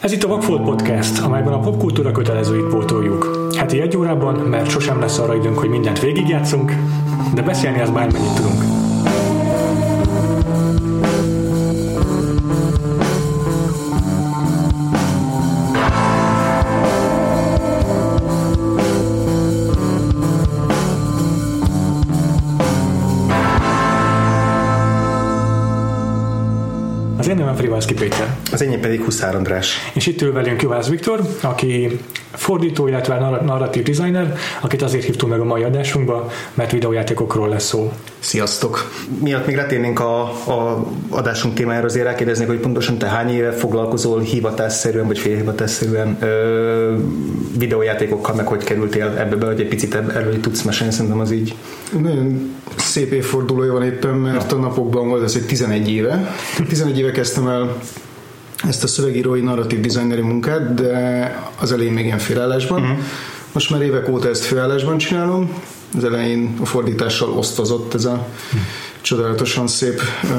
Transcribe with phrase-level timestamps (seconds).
[0.00, 3.48] Ez itt a Vagfolt Podcast, amelyben a popkultúra kötelezőit pótoljuk.
[3.56, 6.72] Heti egy órában, mert sosem lesz arra időnk, hogy mindent végigjátszunk,
[7.34, 8.62] de beszélni az bármennyit tudunk.
[27.18, 28.37] Az én nevem Frivalszki Péter.
[28.52, 29.76] Az enyém pedig Huszár András.
[29.94, 31.98] És itt ül velünk Juhász Viktor, aki
[32.32, 37.64] fordító, illetve nar- narratív designer, akit azért hívtunk meg a mai adásunkba, mert videójátékokról lesz
[37.64, 37.92] szó.
[38.18, 38.90] Sziasztok!
[39.22, 44.20] Miatt még letérnénk a, a adásunk témájára, azért rákérdeznék, hogy pontosan te hány éve foglalkozol
[44.20, 46.96] hivatásszerűen, vagy félhivatásszerűen ö,
[47.58, 51.54] videójátékokkal, meg hogy kerültél ebbe be, hogy egy picit erről tudsz mesélni, szerintem az így.
[52.00, 56.34] Nagyon szép évfordulója van éppen, mert a napokban volt ez egy 11 éve.
[56.68, 57.76] 11 éve kezdtem el
[58.66, 62.82] ezt a szövegírói narratív designeri munkát, de az elején még ilyen félállásban.
[62.82, 62.98] Uh-huh.
[63.52, 65.62] Most már évek óta ezt főállásban csinálom.
[65.96, 68.60] Az elején a fordítással osztozott ez a uh-huh.
[69.00, 70.30] csodálatosan szép uh,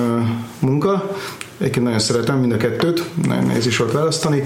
[0.59, 1.17] munka.
[1.57, 4.43] Egyébként nagyon szeretem mind a kettőt, nagyon nehéz is volt választani.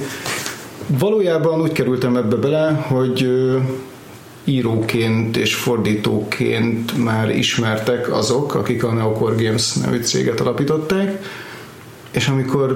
[0.88, 3.62] Valójában úgy kerültem ebbe bele, hogy uh,
[4.44, 11.26] íróként és fordítóként már ismertek azok, akik a Neocore Games nevű céget alapították,
[12.12, 12.74] és amikor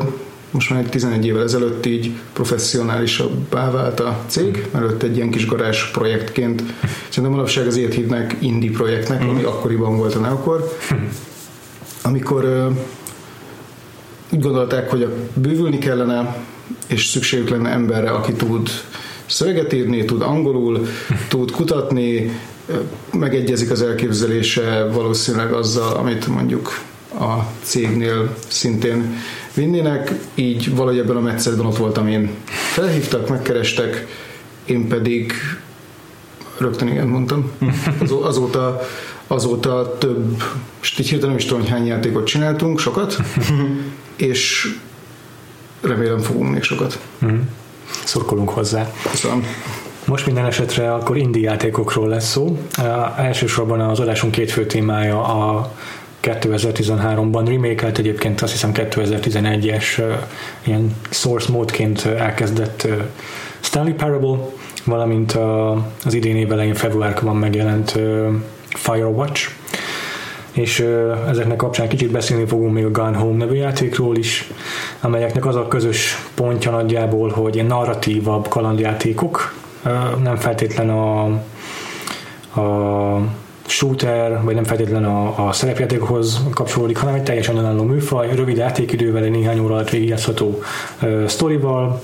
[0.57, 5.45] most már egy 11 évvel ezelőtt így professzionálisabbá vált a cég, előtt egy ilyen kis
[5.45, 6.63] garázs projektként,
[7.09, 10.63] szerintem manapság azért hívnak indie projektnek, ami akkoriban volt a Neocore,
[12.03, 12.71] amikor
[14.29, 16.37] úgy gondolták, hogy a bővülni kellene,
[16.87, 18.69] és szükségük lenne emberre, aki tud
[19.25, 20.87] szöveget írni, tud angolul,
[21.27, 22.39] tud kutatni,
[23.13, 26.79] megegyezik az elképzelése valószínűleg azzal, amit mondjuk
[27.19, 29.17] a cégnél szintén
[29.57, 32.29] vinnének, így valahogy ebben a metszetben ott voltam én.
[32.45, 34.07] Felhívtak, megkerestek,
[34.65, 35.33] én pedig
[36.57, 37.51] rögtön igen mondtam.
[38.21, 38.81] azóta,
[39.27, 40.43] azóta több,
[40.77, 43.17] most így hirtelen nem is tudom, hogy hány játékot csináltunk, sokat,
[44.15, 44.67] és
[45.81, 46.99] remélem fogunk még sokat.
[48.03, 48.91] Szurkolunk hozzá.
[49.11, 49.45] Köszönöm.
[50.05, 52.59] Most minden esetre akkor indie játékokról lesz szó.
[52.77, 55.71] Uh, elsősorban az adásunk két fő témája a
[56.27, 60.05] 2013-ban remake egyébként azt hiszem 2011-es uh,
[60.63, 62.87] ilyen source módként elkezdett
[63.59, 64.37] Stanley Parable,
[64.85, 65.37] valamint
[66.05, 67.99] az idén év elején februárban megjelent
[68.69, 69.49] Firewatch,
[70.51, 70.85] és
[71.29, 74.51] ezeknek kapcsán kicsit beszélni fogunk még a Gone Home nevű játékról is,
[75.01, 79.53] amelyeknek az a közös pontja nagyjából, hogy ilyen narratívabb kalandjátékok,
[80.23, 81.23] nem feltétlen a,
[82.61, 83.21] a
[83.67, 89.23] shooter, vagy nem feltétlen a, a szerepjátékokhoz kapcsolódik, hanem egy teljesen önálló műfaj, rövid játékidővel,
[89.23, 90.59] egy néhány óra alatt végigjátszható
[91.01, 92.01] uh, sztorival,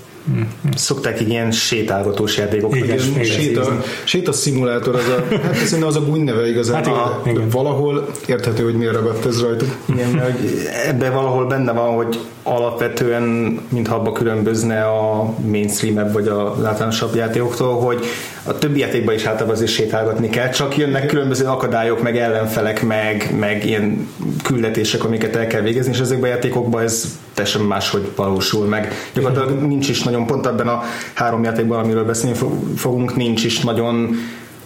[0.75, 2.75] Szokták így ilyen sétálgatós játékok.
[2.75, 7.25] Igen, igen, séta, séta szimulátor, az a, hát szerintem az a gúny neve igazából, Hát
[7.25, 9.75] igen, valahol érthető, hogy miért ragadt ez rajtuk.
[9.85, 10.39] Igen, mert
[10.87, 13.23] ebben valahol benne van, hogy alapvetően,
[13.69, 18.05] mintha abba különbözne a mainstream vagy a általánosabb játékoktól, hogy
[18.43, 23.35] a többi játékban is általában azért sétálgatni kell, csak jönnek különböző akadályok, meg ellenfelek, meg,
[23.39, 24.07] meg ilyen
[24.43, 28.93] küldetések, amiket el kell végezni, és ezekben a játékokban ez teljesen máshogy valósul meg.
[29.13, 30.83] Gyakorlatilag nincs is nagyon, pont ebben a
[31.13, 34.15] három játékban, amiről beszélni fog- fogunk, nincs is nagyon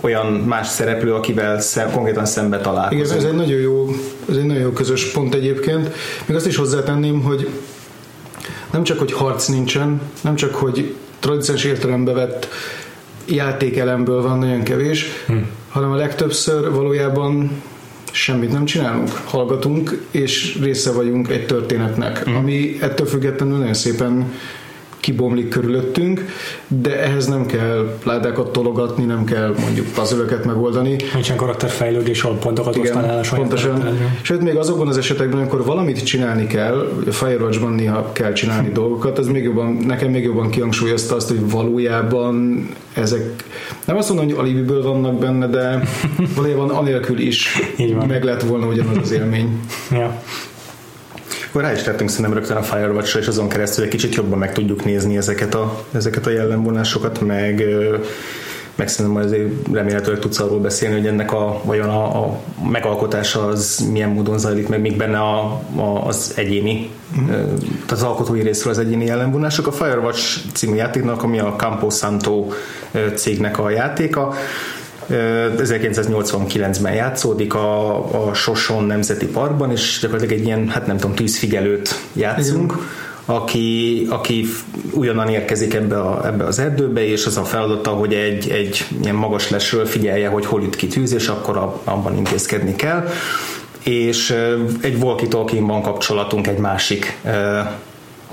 [0.02, 3.06] olyan más szereplő, akivel szem, konkrétan szembe találkozunk.
[3.06, 3.88] Igen, ez egy nagyon jó,
[4.30, 5.94] ez egy nagyon jó közös pont egyébként.
[6.26, 7.50] Még azt is hozzátenném, hogy
[8.72, 12.48] nem csak, hogy harc nincsen, nem csak, hogy tradicionális értelembe vett
[13.26, 15.50] játékelemből van nagyon kevés, hmm.
[15.70, 17.62] hanem a legtöbbször valójában
[18.18, 22.36] semmit nem csinálunk, hallgatunk, és része vagyunk egy történetnek, hmm.
[22.36, 24.34] ami ettől függetlenül nagyon szépen
[25.08, 26.26] kibomlik körülöttünk,
[26.68, 32.78] de ehhez nem kell ládákat tologatni, nem kell mondjuk puzzle megoldani, nincsen karakterfejlődés, ahol pontokat
[32.78, 34.00] osztanál a saját pontosan.
[34.22, 39.28] Sőt, még azokban az esetekben, amikor valamit csinálni kell, Firewatch-ban néha kell csinálni dolgokat, ez
[39.28, 43.44] még jobban, nekem még jobban kihangsúlyozta azt, hogy valójában ezek
[43.86, 45.82] nem azt mondom, hogy alibiből vannak benne, de
[46.36, 47.62] valójában anélkül is
[48.08, 49.60] meg lett volna ugyanaz az élmény.
[49.92, 50.22] Ja.
[51.50, 54.54] Akkor rá is tettünk szerintem rögtön a Firewatch-ra, és azon keresztül egy kicsit jobban meg
[54.54, 57.64] tudjuk nézni ezeket a, ezeket a jellemvonásokat, meg,
[58.76, 62.40] meg szerintem azért remélhetőleg tudsz arról beszélni, hogy ennek a, vajon a, a
[62.72, 66.90] megalkotása az milyen módon zajlik, meg még benne a, a, az egyéni,
[67.20, 67.26] mm.
[67.26, 69.68] tehát az alkotói részről az egyéni jellemvonások.
[69.68, 72.48] A Firewatch című játéknak, ami a Campo Santo
[73.16, 74.34] cégnek a játéka,
[75.10, 82.02] 1989-ben játszódik a, a Soson Nemzeti Parkban, és gyakorlatilag egy ilyen, hát nem tudom, tűzfigyelőt
[82.14, 82.74] játszunk,
[83.26, 84.46] aki, aki
[84.92, 89.16] újonnan érkezik ebbe, a, ebbe az erdőbe, és az a feladata, hogy egy, egy ilyen
[89.16, 93.08] magas lesről figyelje, hogy hol üt ki tűz, és akkor abban intézkedni kell.
[93.84, 94.36] És
[94.82, 97.18] egy walkie-talkie kapcsolatunk egy másik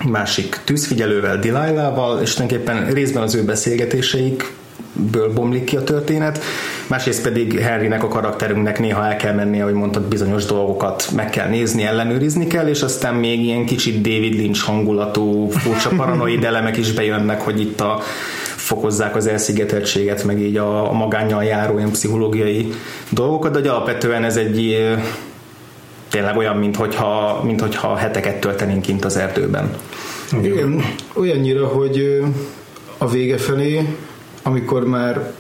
[0.05, 4.53] másik tűzfigyelővel, Delilah-val, és tulajdonképpen részben az ő beszélgetéseik
[4.95, 6.41] ből bomlik ki a történet,
[6.87, 11.49] másrészt pedig Harrynek a karakterünknek néha el kell mennie, hogy mondtad, bizonyos dolgokat meg kell
[11.49, 16.93] nézni, ellenőrizni kell, és aztán még ilyen kicsit David Lynch hangulatú, furcsa paranoid elemek is
[16.93, 18.01] bejönnek, hogy itt a
[18.57, 22.73] fokozzák az elszigeteltséget, meg így a, a magányjal járó ilyen pszichológiai
[23.09, 24.87] dolgokat, de hogy alapvetően ez egy
[26.11, 29.71] tényleg olyan, mint hogyha, mint hogyha heteket töltenénk kint az erdőben.
[30.43, 32.23] Igen, olyannyira, hogy
[32.99, 33.89] a vége felé,
[34.47, 35.33] amikor már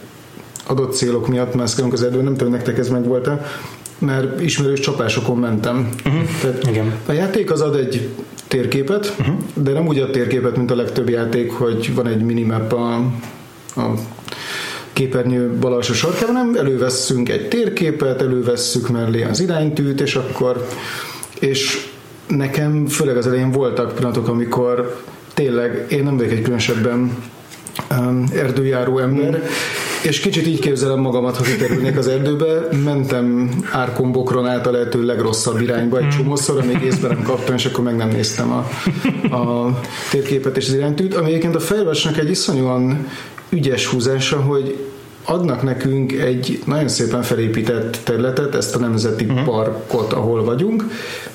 [0.67, 3.29] adott célok miatt mászkálunk az erdőben, nem tudom, nektek ez meg volt
[3.99, 5.89] mert ismerős csapásokon mentem.
[6.05, 6.23] Uh-huh.
[6.41, 6.95] Tehát Igen.
[7.07, 8.09] A játék az ad egy
[8.49, 9.35] térképet, uh-huh.
[9.55, 12.95] de nem úgy a térképet, mint a legtöbb játék, hogy van egy minimap a,
[13.81, 13.95] a
[14.93, 20.67] képernyő bal alsó sarkában, nem elővesszünk egy térképet, elővesszük mellé az iránytűt, és akkor
[21.39, 21.89] és
[22.27, 25.03] nekem főleg az elején voltak pillanatok, amikor
[25.35, 27.17] tényleg én nem vagyok egy különösebben
[28.35, 29.43] erdőjáró ember, mm.
[30.03, 35.61] és kicsit így képzelem magamat, ha kikerülnék az erdőbe, mentem árkombokron át a lehető legrosszabb
[35.61, 36.09] irányba egy mm.
[36.09, 38.67] csomószor, amíg észben nem kaptam, és akkor meg nem néztem a,
[39.37, 39.81] a
[40.11, 43.07] térképet és az iránytűt, ami egyébként a Firewatchnak egy iszonyúan
[43.49, 44.77] ügyes húzása, hogy
[45.25, 49.45] adnak nekünk egy nagyon szépen felépített területet, ezt a nemzeti uh-huh.
[49.45, 50.85] parkot, ahol vagyunk,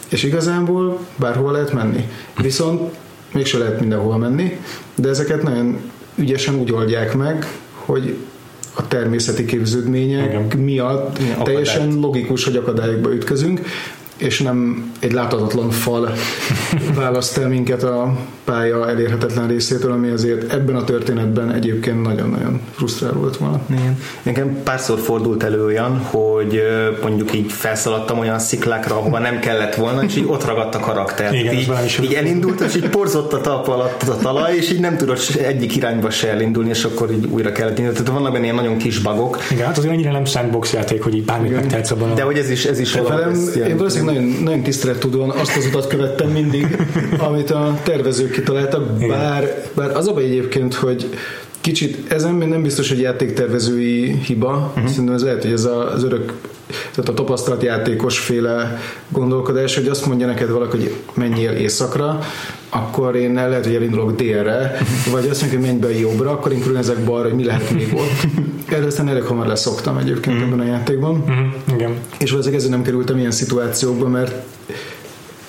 [0.10, 2.08] és igazából bárhol lehet menni.
[2.42, 2.96] Viszont
[3.34, 4.60] mégse lehet mindenhol menni,
[4.96, 5.78] de ezeket nagyon
[6.19, 8.16] ügyesen úgy oldják meg, hogy
[8.74, 10.60] a természeti képződmények Igen.
[10.63, 13.62] miatt Igen, teljesen logikus, hogy akadályokba ütközünk,
[14.19, 16.13] és nem egy láthatatlan fal
[16.95, 23.19] választ el minket a pálya elérhetetlen részétől, ami azért ebben a történetben egyébként nagyon-nagyon frusztráló
[23.19, 23.62] volt volna.
[23.69, 23.98] Igen.
[24.24, 26.62] Nekem párszor fordult elő olyan, hogy
[27.01, 31.33] mondjuk így felszaladtam olyan sziklákra, ahova nem kellett volna, és így ott ragadt a karakter.
[31.33, 31.71] Igen, így,
[32.01, 35.75] így elindult, és így porzott a talp alatt a talaj, és így nem tudott egyik
[35.75, 37.98] irányba se elindulni, és akkor így újra kellett indulni.
[38.00, 39.38] Tehát vannak benne ilyen nagyon kis bagok.
[39.51, 42.16] Igen, hát az annyira nem sandbox játék, hogy így bármit megtehetsz abban.
[42.16, 43.33] De hogy ez is, ez is velem,
[43.68, 46.78] Én valószínűleg nagyon, nagyon tisztelettudóan azt az utat követtem mindig,
[47.18, 51.10] amit a tervezők kitaláltak, bár, bár az a baj egyébként, hogy
[51.62, 54.90] kicsit, ez nem, nem biztos, hogy játéktervezői hiba, uh-huh.
[54.90, 56.34] szerintem ez lehet, hogy ez az örök
[56.70, 62.20] tehát a tapasztalt játékos féle gondolkodás, hogy azt mondja neked valaki, hogy menjél éjszakra,
[62.70, 64.78] akkor én lehet, hogy elindulok délre,
[65.12, 67.94] vagy azt mondja, hogy menj be jobbra, akkor én ezek balra, hogy mi lehet még
[67.94, 68.32] ott.
[68.74, 70.42] Erről aztán elég hamar leszoktam egyébként mm.
[70.42, 71.24] ebben a játékban.
[71.30, 71.74] Mm.
[71.76, 71.92] Igen.
[72.20, 74.34] És valószínűleg ezért nem kerültem ilyen szituációkba, mert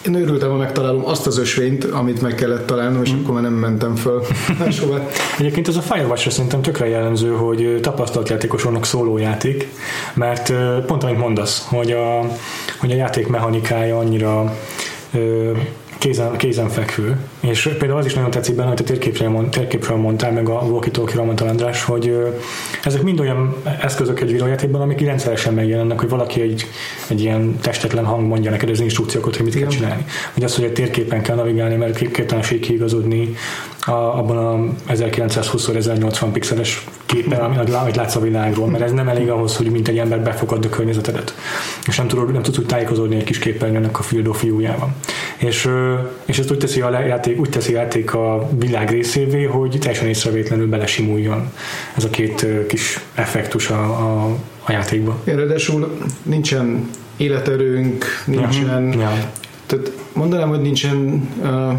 [0.06, 3.22] én örültem, ha megtalálom azt az ösvényt, amit meg kellett találnom, és mm.
[3.22, 4.22] akkor már nem mentem föl
[4.58, 5.08] máshova.
[5.38, 9.68] Egyébként ez a firewatch szerintem tökre jellemző, hogy tapasztalt játékosoknak szóló játék,
[10.14, 10.52] mert
[10.86, 12.20] pont amit mondasz, hogy a,
[12.78, 14.56] hogy a játék mechanikája annyira
[15.98, 17.16] kézen, kézenfekvő.
[17.40, 21.22] És például az is nagyon tetszik benne, hogy a térképről, térképről mondtál, meg a walkie-talkie
[21.22, 22.34] mondta András, hogy
[22.84, 26.66] ezek mind olyan eszközök egy videójátékban, amik rendszeresen megjelennek, hogy valaki egy,
[27.08, 30.04] egy ilyen testetlen hang mondja neked az instrukciókat, hogy mit kell csinálni.
[30.34, 33.34] Vagy az, hogy a térképen kell navigálni, mert képtelenség kiigazodni
[33.86, 39.56] a, abban a 1920-1080 pixeles képen, amit látsz a világról, mert ez nem elég ahhoz,
[39.56, 41.34] hogy mint egy ember befogad a környezetedet.
[41.86, 44.94] És nem tudod, nem tudsz úgy tájékozódni egy kis képernyőnek a Field of View-jában.
[45.36, 45.68] És,
[46.24, 50.08] és ezt úgy teszi a játék, úgy teszi a játék a világ részévé, hogy teljesen
[50.08, 51.52] észrevétlenül belesimuljon
[51.96, 55.20] ez a két kis effektus a, a, a játékba.
[55.24, 59.00] Ráadásul nincsen életerőnk, nincsen, uh-huh.
[59.00, 59.18] yeah.
[59.66, 61.28] tehát mondanám, hogy nincsen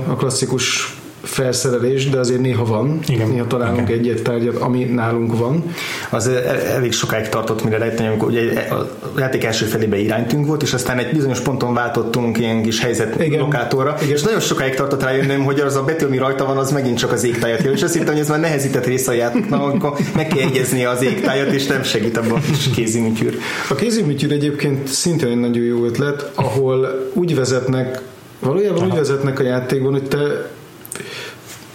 [0.08, 3.00] a klasszikus felszerelés, de azért néha van.
[3.08, 3.30] Igen.
[3.30, 4.00] Néha találunk Igen.
[4.00, 5.64] egy-egy tárgyat, ami nálunk van.
[6.10, 6.28] Az
[6.76, 10.98] elég sokáig tartott, mire lejteni, amikor ugye a játék első felébe iránytünk volt, és aztán
[10.98, 13.40] egy bizonyos ponton váltottunk ilyen kis helyzet Igen.
[13.40, 14.14] lokátorra, Igen.
[14.14, 17.12] és nagyon sokáig tartott rájönnöm, hogy az a betű, ami rajta van, az megint csak
[17.12, 20.28] az égtájat jelöl, és azt hittem, hogy ez már nehezített része a játéknak, akkor meg
[20.28, 23.38] kell egyeznie az égtájat, és nem segít abban a kis kéziműtyűr.
[23.70, 28.02] A kéziműtyűr egyébként szintén egy nagyon jó ötlet, ahol úgy vezetnek
[28.42, 28.86] Valójában Aha.
[28.86, 30.50] úgy vezetnek a játékban, hogy te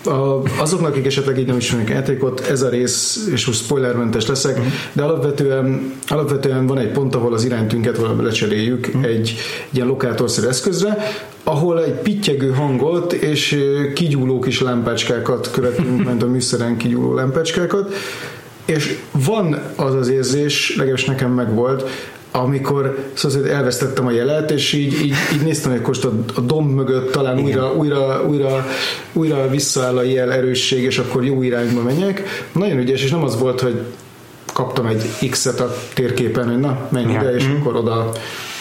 [0.07, 4.57] a, azoknak, akik esetleg így nem ismerik játékot, ez a rész, és most spoilermentes leszek,
[4.57, 4.73] uh-huh.
[4.93, 9.05] de alapvetően, alapvetően van egy pont, ahol az iránytünket valami lecseréljük uh-huh.
[9.05, 9.39] egy, egy
[9.71, 10.97] ilyen lokátorszerű eszközre,
[11.45, 17.95] ahol egy pittyegő hangot és kigyúló kis lámpácskákat követünk, mert a műszeren kigyúló lámpácskákat,
[18.65, 21.89] és van az az érzés, legalábbis nekem megvolt,
[22.37, 26.75] amikor szóval elvesztettem a jelet, és így, így, így néztem, hogy most a, a domb
[26.75, 28.67] mögött talán újra, újra, újra,
[29.13, 32.23] újra visszaáll a jel erősség, és akkor jó irányba menjek.
[32.53, 33.81] Nagyon ügyes, és nem az volt, hogy
[34.53, 37.61] kaptam egy X-et a térképen, hogy na, menj ide, és mm.
[37.61, 38.13] akkor oda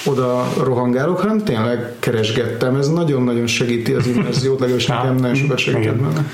[0.05, 2.75] oda rohangálok, hanem tényleg keresgettem.
[2.75, 6.29] Ez nagyon-nagyon segíti az immerziót, legalábbis nekem nagyon sokat segített benne.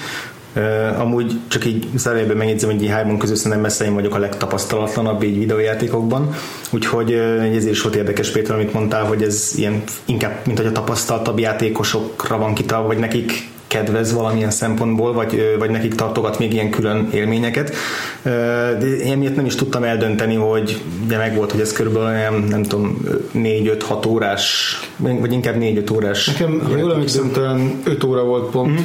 [0.55, 4.19] Uh, amúgy csak így szerelében megjegyzem, hogy így hármon közül szerintem messze én vagyok a
[4.19, 6.33] legtapasztalatlanabb így videójátékokban,
[6.71, 10.67] úgyhogy uh, ez is volt érdekes Péter, amit mondtál, hogy ez ilyen inkább, mint hogy
[10.67, 16.53] a tapasztaltabb játékosokra van kitalva, vagy nekik kedvez valamilyen szempontból, vagy, vagy nekik tartogat még
[16.53, 17.75] ilyen külön élményeket.
[18.23, 22.43] De én miért nem is tudtam eldönteni, hogy de meg volt, hogy ez körülbelül olyan,
[22.49, 22.97] nem tudom,
[23.35, 26.25] 4-5-6 órás, vagy inkább 4-5 órás.
[26.25, 28.79] Nekem, ha jól emlékszem, talán 5 óra volt pont.
[28.79, 28.83] Mm.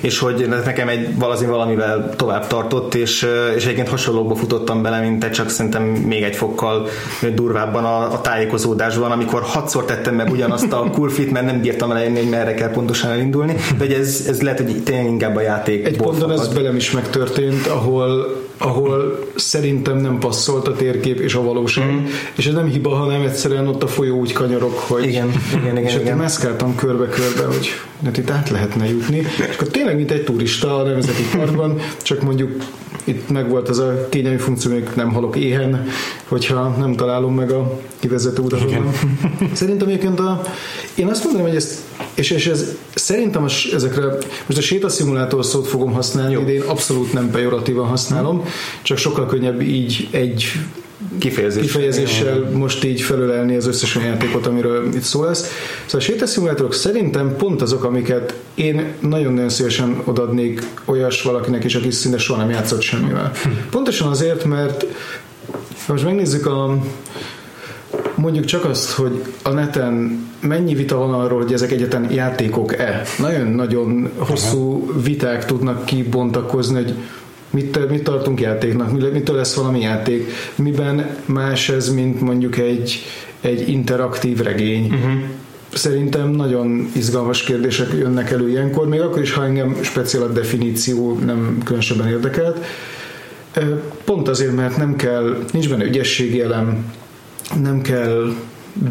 [0.00, 5.18] És hogy nekem egy valazi valamivel tovább tartott, és, és egyébként hasonlókba futottam bele, mint
[5.18, 6.88] te, csak szerintem még egy fokkal
[7.34, 12.18] durvábban a, a tájékozódásban, amikor hatszor tettem meg ugyanazt a kurfit, mert nem bírtam elejönni,
[12.18, 15.86] hogy merre kell pontosan elindulni, de hogy ez, ez lehet, hogy tényleg inkább a játék.
[15.86, 21.42] Egy ponton ez velem is megtörtént, ahol ahol szerintem nem passzolt a térkép és a
[21.42, 21.92] valóság.
[21.92, 22.04] Mm.
[22.34, 25.84] És ez nem hiba, hanem egyszerűen ott a folyó úgy kanyarok, hogy igen, igen, igen,
[25.84, 26.16] és igen.
[26.16, 27.68] mászkáltam körbe-körbe, hogy
[28.04, 29.16] hát itt át lehetne jutni.
[29.18, 32.50] És akkor tényleg, mint egy turista a nemzeti parkban, csak mondjuk
[33.04, 35.86] itt meg volt az a kényelmi funkció, hogy nem halok éhen,
[36.28, 38.64] hogyha nem találom meg a kivezető utat.
[39.52, 40.42] Szerintem egyébként a,
[40.94, 41.78] én azt mondanám, hogy ezt,
[42.14, 44.04] és, és ez szerintem az, ezekre,
[44.46, 46.42] most a sétaszimulátor szót fogom használni, Jó.
[46.42, 48.44] de én abszolút nem pejoratívan használom,
[48.82, 50.52] csak sokkal könnyebb így egy
[51.18, 51.62] Kifejezés.
[51.62, 55.40] kifejezéssel most így felölelni az összes olyan játékot, amiről itt szó lesz.
[55.86, 61.90] Szóval a sétaszimulátorok szerintem pont azok, amiket én nagyon-nagyon szívesen odadnék olyas valakinek is, aki
[61.90, 63.32] szinte soha nem játszott semmivel.
[63.70, 64.86] Pontosan azért, mert
[65.88, 66.78] most megnézzük a
[68.14, 73.02] mondjuk csak azt, hogy a neten mennyi vita van arról, hogy ezek egyetlen játékok-e.
[73.18, 76.94] Nagyon-nagyon hosszú viták tudnak kibontakozni, hogy
[77.52, 83.00] mit, mit tartunk játéknak, mitől lesz valami játék, miben más ez, mint mondjuk egy,
[83.40, 84.84] egy interaktív regény.
[84.84, 85.12] Uh-huh.
[85.72, 91.18] Szerintem nagyon izgalmas kérdések jönnek elő ilyenkor, még akkor is, ha engem speciál a definíció
[91.18, 92.64] nem különösebben érdekelt.
[94.04, 96.92] Pont azért, mert nem kell, nincs benne ügyességi elem,
[97.62, 98.34] nem kell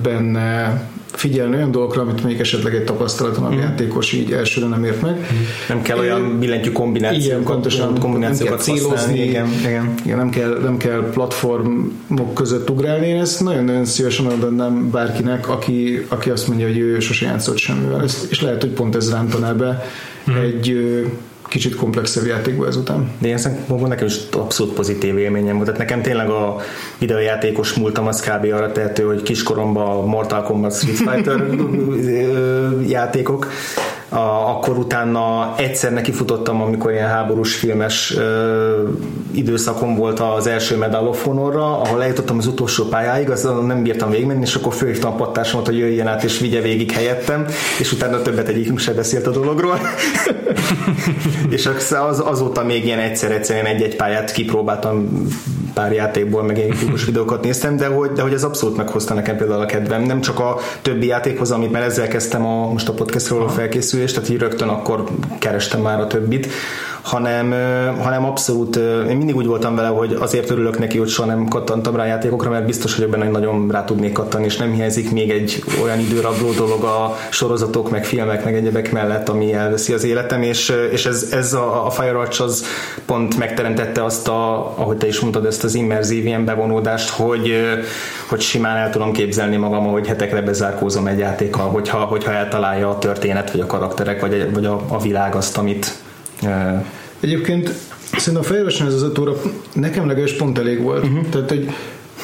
[0.01, 3.57] benne figyelni olyan dolgokra, amit még esetleg egy tapasztalatlan mm.
[3.57, 5.15] játékos így elsőre nem ért meg.
[5.15, 5.37] Mm.
[5.67, 9.93] Nem kell olyan billentyű kombinációkat, pontosan, kombinációkat nem kell célozni, igen, igen.
[10.03, 13.07] Igen, nem, kell, nem kell platformok között ugrálni.
[13.07, 18.03] Én ezt nagyon-nagyon szívesen adnám bárkinek, aki, aki azt mondja, hogy ő sose játszott semmivel.
[18.29, 19.85] És lehet, hogy pont ez rántaná be
[20.31, 20.35] mm.
[20.35, 20.75] egy
[21.51, 23.11] kicsit komplexebb játékba ezután.
[23.17, 25.65] De én szerintem nekem is abszolút pozitív élményem volt.
[25.65, 26.55] Tehát nekem tényleg a
[26.97, 28.53] videójátékos múltam az kb.
[28.53, 31.45] arra tehető, hogy kiskoromban Mortal Kombat Street Fighter
[32.87, 33.47] játékok,
[34.13, 38.89] a, akkor utána egyszer nekifutottam, amikor ilyen háborús filmes ö,
[39.31, 44.09] időszakom volt az első Medal of Honorra, ahol eljutottam az utolsó pályáig, azon nem bírtam
[44.09, 47.45] végigmenni, és akkor fölhívtam a pattársamat, hogy jöjjön át és vigye végig helyettem,
[47.79, 49.79] és utána többet egyikünk se beszélt a dologról.
[51.49, 51.69] és
[52.09, 55.27] az, azóta még ilyen egyszer-egyszerűen egy-egy pályát kipróbáltam
[55.73, 59.61] pár játékból, meg egy videókat néztem, de hogy, de hogy ez abszolút meghozta nekem például
[59.61, 60.03] a kedvem.
[60.03, 64.29] Nem csak a többi játékhoz, amit mert ezzel kezdtem a, most a podcastról felkészülést, tehát
[64.29, 65.03] így rögtön akkor
[65.39, 66.47] kerestem már a többit,
[67.01, 67.51] hanem,
[67.99, 68.75] hanem abszolút,
[69.09, 72.49] én mindig úgy voltam vele, hogy azért örülök neki, hogy soha nem kattantam rá játékokra,
[72.49, 76.51] mert biztos vagyok benne, nagyon rá tudnék kattani, és nem hiányzik még egy olyan időrabló
[76.51, 81.27] dolog a sorozatok, meg filmek, meg egyebek mellett, ami elveszi az életem, és, és ez,
[81.31, 82.65] ez a, a Firewatch az
[83.05, 87.53] pont megteremtette azt, a, ahogy te is mondtad, ezt az immerzív ilyen bevonódást, hogy,
[88.29, 92.97] hogy simán el tudom képzelni magam, hogy hetekre bezárkózom egy játékkal, hogyha, hogyha eltalálja a
[92.97, 95.93] történet, vagy a karakterek, vagy, vagy a, a világ azt, amit,
[97.19, 97.73] Egyébként
[98.17, 99.41] szerintem a fejlősen ez az öt óra
[99.73, 101.03] nekem legalábbis pont elég volt.
[101.03, 101.29] Uh-huh.
[101.29, 101.69] Tehát, hogy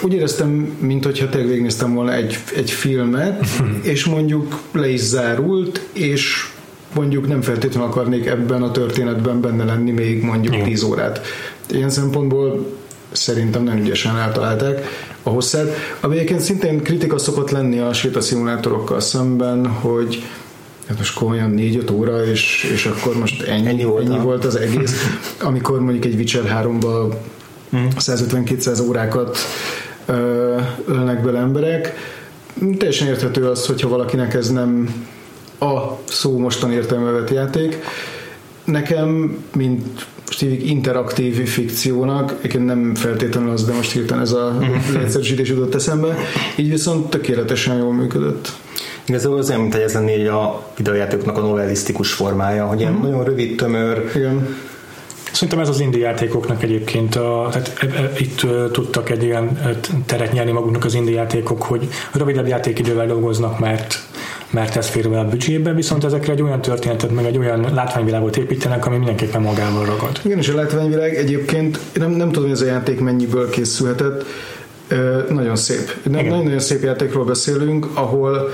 [0.01, 3.67] úgy éreztem, mint hogyha tényleg végignéztem volna egy, egy filmet, uh-huh.
[3.81, 6.49] és mondjuk le is zárult, és
[6.93, 10.65] mondjuk nem feltétlenül akarnék ebben a történetben benne lenni még mondjuk Igen.
[10.65, 11.21] 10 órát.
[11.69, 12.75] Ilyen szempontból
[13.11, 14.85] szerintem nem ügyesen eltalálták
[15.23, 20.23] a hosszát, ami egyébként szintén kritika szokott lenni a sétaszimulátorokkal szemben, hogy
[20.87, 24.55] hát most komolyan 4-5 óra, és, és akkor most ennyi, ennyi, volt, ennyi volt az
[24.55, 27.13] egész, amikor mondjuk egy Witcher 3-ba
[27.75, 27.87] mm.
[27.97, 29.37] 150-200 órákat
[30.05, 31.93] ö, ölnek bele emberek.
[32.77, 35.05] Teljesen érthető az, hogyha valakinek ez nem
[35.59, 37.77] a szó mostan értelme vett játék.
[38.63, 44.57] Nekem, mint most hívjuk interaktív fikciónak, egyébként nem feltétlenül az, de most hirtelen ez a
[44.93, 46.17] leegyszerűsítés jutott eszembe,
[46.55, 48.51] így viszont tökéletesen jól működött.
[49.07, 53.01] Igazából az olyan, mint hogy ez lenné a videójátékoknak a novellisztikus formája, hogy ilyen mm.
[53.01, 54.55] nagyon rövid, tömör, Igen.
[55.31, 59.59] Szerintem ez az indie játékoknak egyébként, a, tehát e, e, itt uh, tudtak egy ilyen
[60.05, 64.05] teret nyerni maguknak az indie játékok, hogy rövidebb játékidővel dolgoznak, mert
[64.49, 68.85] mert ez fér a büdzsébe, viszont ezekre egy olyan történetet, meg egy olyan látványvilágot építenek,
[68.85, 70.19] ami mindenképpen magával ragad.
[70.23, 74.25] Igen, és a látványvilág egyébként, nem, nem tudom, hogy ez a játék mennyiből készülhetett,
[75.29, 75.93] nagyon szép.
[76.03, 78.49] Nagyon-nagyon szép játékról beszélünk, ahol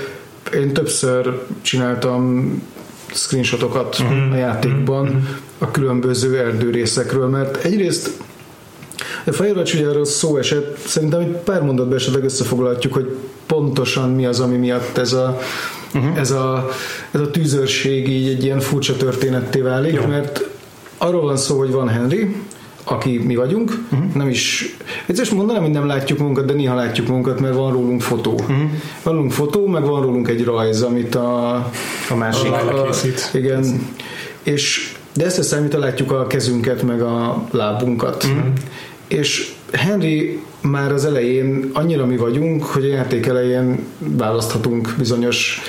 [0.54, 2.52] én többször csináltam
[3.06, 4.32] screenshotokat uh-huh.
[4.32, 5.22] a játékban uh-huh.
[5.58, 8.10] a különböző erdőrészekről, mert egyrészt
[9.26, 14.26] a Firewatch ugye erről szó esett, szerintem egy pár mondatban esetleg összefoglalhatjuk, hogy pontosan mi
[14.26, 15.38] az, ami miatt ez a,
[15.94, 16.18] uh-huh.
[16.18, 16.68] ez a,
[17.10, 20.06] ez a tűzőrség így egy ilyen furcsa történetté válik, Jó.
[20.06, 20.48] mert
[20.98, 22.36] arról van szó, hogy van Henry,
[22.84, 24.12] aki mi vagyunk, uh-huh.
[24.14, 24.76] nem is,
[25.06, 28.32] egyszer mondanám, hogy nem látjuk magunkat, de néha látjuk magunkat, mert van rólunk fotó.
[28.32, 28.56] Uh-huh.
[29.02, 31.54] Van rólunk fotó, meg van rólunk egy rajz, amit a,
[32.10, 33.30] a másik a, a, készít.
[33.32, 33.88] Igen,
[34.42, 38.24] és de ezt számít, látjuk a kezünket, meg a lábunkat.
[38.24, 38.44] Uh-huh.
[39.08, 45.60] És Henry már az elején annyira mi vagyunk, hogy a játék elején választhatunk bizonyos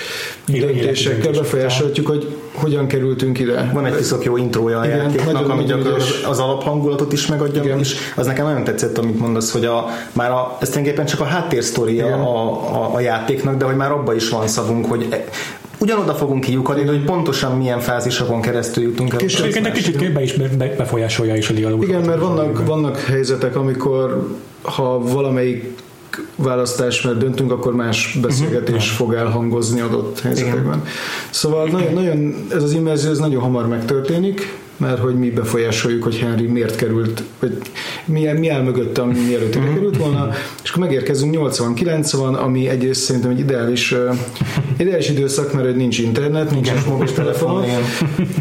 [0.46, 3.70] döntésekkel, befolyásolhatjuk, hogy hogyan kerültünk ide.
[3.74, 7.80] Van egy piszok jó intrója a Igen, játéknak, ami gyakorlatilag az alaphangulatot is megadja, Igen.
[7.80, 11.24] és az nekem nagyon tetszett, amit mondasz, hogy a, már a, ez tulajdonképpen csak a
[11.24, 15.24] háttérsztoria a, a, a, játéknak, de hogy már abba is van szavunk, hogy e,
[15.78, 19.20] ugyanoda fogunk kiukadni, hogy pontosan milyen fázisokon keresztül jutunk el.
[19.20, 21.88] És egy kicsit be is befolyásolja is a dialógus.
[21.88, 24.28] Igen, mert vannak, vannak helyzetek, amikor
[24.62, 25.75] ha valamelyik
[26.36, 28.98] választás, mert döntünk, akkor más beszélgetés uh-huh.
[28.98, 30.78] fog elhangozni adott helyzetekben.
[30.78, 30.88] Igen.
[31.30, 36.18] Szóval nagyon, nagyon, ez az immerzió ez nagyon hamar megtörténik, mert hogy mi befolyásoljuk, hogy
[36.18, 37.58] Henry miért került, vagy
[38.06, 40.30] mi, mi áll mögötte, ami mielőtt ide került volna,
[40.64, 43.96] és akkor megérkezünk 89 van, ami egyrészt szerintem egy ideális,
[44.78, 47.64] ideális időszak, mert hogy nincs internet, nincs mobiltelefon,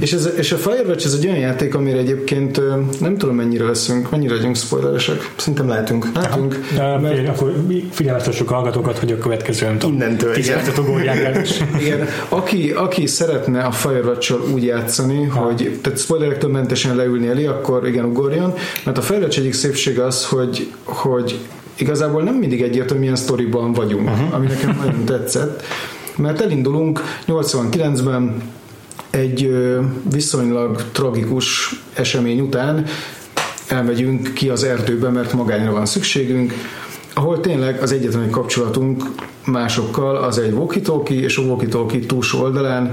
[0.00, 2.60] és, ez, és a Firewatch ez egy olyan játék, amire egyébként
[3.00, 5.32] nem tudom mennyire leszünk, mennyire legyünk spoileresek.
[5.36, 6.06] Szerintem lehetünk.
[6.14, 6.58] Lehetünk.
[6.76, 7.28] Ja, mert...
[7.28, 7.54] Akkor
[7.90, 9.94] figyelmeztessük a hallgatókat, hogy a következő nem tudom.
[9.94, 10.58] Innentől, igen.
[11.80, 12.08] igen.
[12.28, 15.40] Aki, aki szeretne a firewatch úgy játszani, ha.
[15.40, 18.52] hogy tehát spoiler spoilerektől mentesen leülni elé, akkor igen, ugorjon,
[18.84, 21.38] mert a fejlődés egyik szépsége az, hogy, hogy
[21.76, 24.34] igazából nem mindig egyértelmű, milyen sztoriban vagyunk, uh-huh.
[24.34, 25.62] ami nekem nagyon tetszett,
[26.16, 28.42] mert elindulunk 89-ben
[29.10, 29.56] egy
[30.12, 32.84] viszonylag tragikus esemény után
[33.68, 36.52] elmegyünk ki az erdőbe, mert magányra van szükségünk,
[37.14, 39.02] ahol tényleg az egyetlen kapcsolatunk
[39.44, 42.92] másokkal az egy walkie és a walkie túlsó oldalán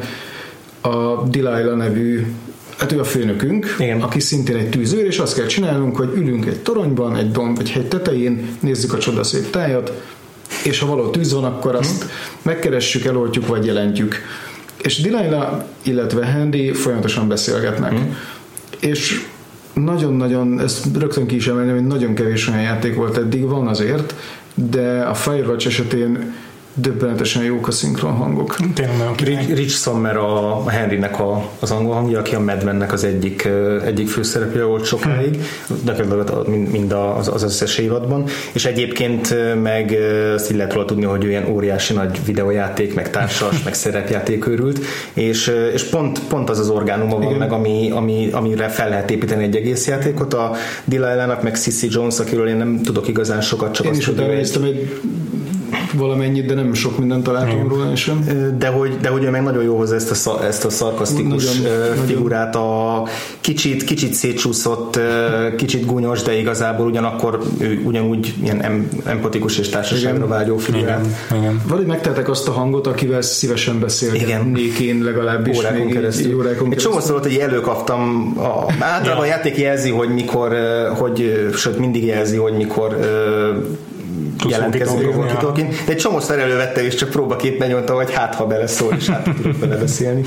[0.81, 2.25] a Delilah nevű
[2.81, 4.01] hát ő a főnökünk, Igen.
[4.01, 7.71] aki szintén egy tűzőr, és azt kell csinálnunk, hogy ülünk egy toronyban, egy domb vagy
[7.71, 10.01] hegy tetején, nézzük a csodaszép tájat,
[10.63, 12.11] és ha való tűz van, akkor azt hmm.
[12.41, 14.15] megkeressük, eloltjuk, vagy jelentjük.
[14.77, 17.91] És Delilah, illetve Handy folyamatosan beszélgetnek.
[17.91, 18.17] Hmm.
[18.79, 19.25] És
[19.73, 24.15] nagyon-nagyon, ezt rögtön ki is emelném, hogy nagyon kevés olyan játék volt eddig, van azért,
[24.53, 26.33] de a Firewatch esetén
[26.73, 28.55] döbbenetesen jók a szinkron hangok.
[28.73, 33.47] Tényleg Rich, Sommer a Henrynek a, az angol hangja, aki a Mad Men-nek az egyik,
[33.86, 35.41] egyik főszereplője volt sokáig,
[35.86, 39.97] gyakorlatilag mind, mind az, az összes évadban, és egyébként meg
[40.34, 44.79] azt így lehet róla tudni, hogy olyan óriási nagy videójáték, meg társas, meg szerepjáték őrült,
[45.13, 47.38] és, és pont, pont az az orgánuma van Igen.
[47.38, 50.34] meg, ami, ami, amire fel lehet építeni egy egész játékot.
[50.34, 50.51] A
[50.86, 54.29] Delilah-nak, meg Sissy Jones, akiről én nem tudok igazán sokat, csak én azt is tudom,
[54.29, 54.99] egy, egy
[55.93, 58.23] valamennyit, de nem sok mindent találtunk róla sem.
[58.58, 61.95] De hogy, de hogy ő meg nagyon jó hozzá ezt a, ezt a szarkasztikus nagyon,
[62.06, 63.04] figurát, a
[63.41, 64.99] kicsit, kicsit szétsúszott,
[65.56, 71.06] kicsit gúnyos, de igazából ugyanakkor ő ugyanúgy ilyen em, empatikus és társaságra vágyó figurát.
[71.30, 71.41] Igen.
[71.41, 71.62] Igen.
[71.67, 75.58] Valahogy megtettek azt a hangot, akivel szívesen beszélgetnék én legalábbis.
[75.58, 76.36] Órákon még keresztül.
[76.36, 79.34] Órákon Egy csomószor volt, hogy előkaptam, a, általában ja.
[79.34, 80.56] a játék jelzi, hogy mikor,
[80.97, 82.97] hogy, sőt mindig jelzi, hogy mikor
[84.49, 89.08] jelentkezni walkie de egy csomó elővettem, és csak próbaképpen nyomtam, hogy hát ha beleszól, és
[89.08, 90.21] hát tudok bele beszélni.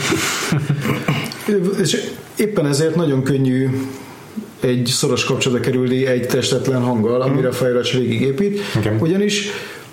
[1.82, 3.68] és éppen ezért nagyon könnyű
[4.60, 8.96] egy szoros kapcsolatba kerülni egy testetlen hanggal, amire a fejracs végigépít, okay.
[8.98, 9.48] ugyanis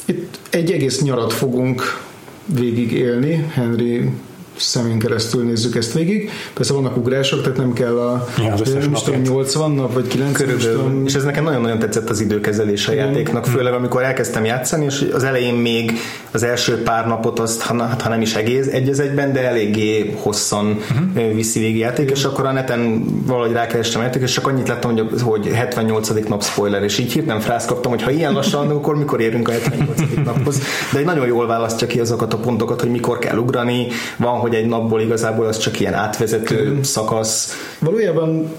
[0.06, 2.02] itt egy egész nyarat fogunk
[2.46, 4.10] végigélni Henry
[4.56, 6.30] szemén keresztül nézzük ezt végig.
[6.54, 10.34] Persze vannak ugrások, tehát nem kell a ja, az nem tudom, 80 nap vagy 90
[10.34, 11.06] Körülbelül.
[11.06, 15.24] És ez nekem nagyon-nagyon tetszett az időkezelés a játéknak, főleg amikor elkezdtem játszani, és az
[15.24, 15.92] elején még
[16.32, 20.16] az első pár napot azt, ha, ha nem is egész egy az egyben, de eléggé
[20.18, 21.34] hosszan uh-huh.
[21.34, 25.22] viszi végig játék, és akkor a neten valahogy rákerestem játék, és csak annyit láttam, hogy,
[25.22, 26.28] hogy 78.
[26.28, 29.52] nap spoiler, és így hirtelen frász kaptam, hogy ha ilyen lassan, akkor mikor érünk a
[29.52, 30.02] 78.
[30.26, 30.62] naphoz.
[30.92, 33.88] De egy nagyon jól választja ki azokat a pontokat, hogy mikor kell ugrani,
[34.18, 37.54] van, hogy egy napból igazából az csak ilyen átvezető szakasz.
[37.80, 38.52] Valójában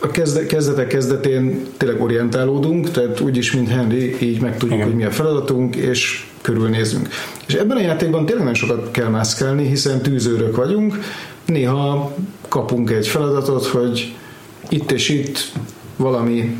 [0.00, 4.86] a kezde, kezdetek kezdetén tényleg orientálódunk, tehát úgyis, mint Henry, így megtudjuk, Igen.
[4.86, 7.08] hogy mi a feladatunk, és körülnézünk.
[7.46, 10.98] És ebben a játékban tényleg nem sokat kell mászkálni, hiszen tűzőrök vagyunk,
[11.46, 12.14] néha
[12.48, 14.14] kapunk egy feladatot, hogy
[14.68, 15.38] itt és itt
[15.96, 16.56] valami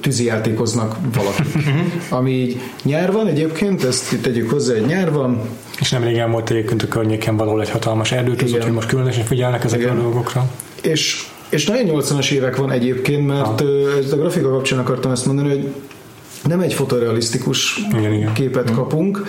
[0.00, 1.54] tűzijátékoznak valakik.
[1.54, 1.78] Mhm.
[2.08, 5.40] Ami így nyár van egyébként, ezt tegyük hozzá, egy nyár van.
[5.80, 9.64] És nem régen volt egyébként a környéken valahol egy hatalmas erdőtűz, úgyhogy most különösen figyelnek
[9.64, 9.96] ezekre Igen.
[9.96, 10.50] a dolgokra.
[10.82, 13.66] És, és nagyon 80-as évek van egyébként, mert ha.
[14.10, 15.68] a grafika kapcsán akartam ezt mondani, hogy
[16.44, 18.32] nem egy fotorealisztikus igen, igen.
[18.32, 18.76] képet hmm.
[18.76, 19.24] kapunk,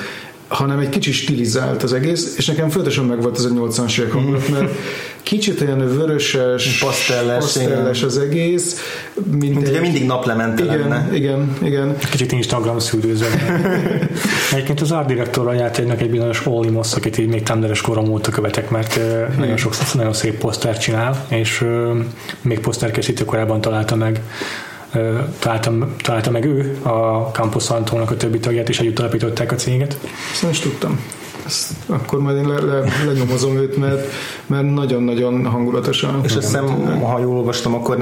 [0.47, 4.11] hanem egy kicsit stilizált az egész, és nekem folyamatosan meg volt ez a 80-as évek
[4.11, 4.71] hangulat, mert
[5.23, 8.79] kicsit olyan vöröses, pasztelles, pasztelles az egész.
[9.31, 11.15] Mint, mint egy, mindig naplemente igen, lenne.
[11.15, 11.97] Igen, igen.
[12.11, 13.27] Kicsit Instagram szűrőzve.
[14.51, 18.31] Egyébként az art director a játéknak egy bizonyos Olimos, akit így még Thunderes korom óta
[18.31, 18.99] követek, mert
[19.37, 21.65] nagyon sok nagyon szép poszter csinál, és
[22.41, 24.21] még poszterkészítő korában találta meg
[25.39, 29.97] találta, találta meg ő a Campus Antónak a többi tagját, és együtt alapították a céget.
[30.31, 30.99] Ezt nem is tudtam.
[31.45, 34.11] Ezt, akkor majd én le, le, lenyomozom őt, mert,
[34.45, 36.21] mert nagyon-nagyon hangulatosan.
[36.23, 36.65] És azt hiszem,
[37.01, 38.01] ha jól olvastam, akkor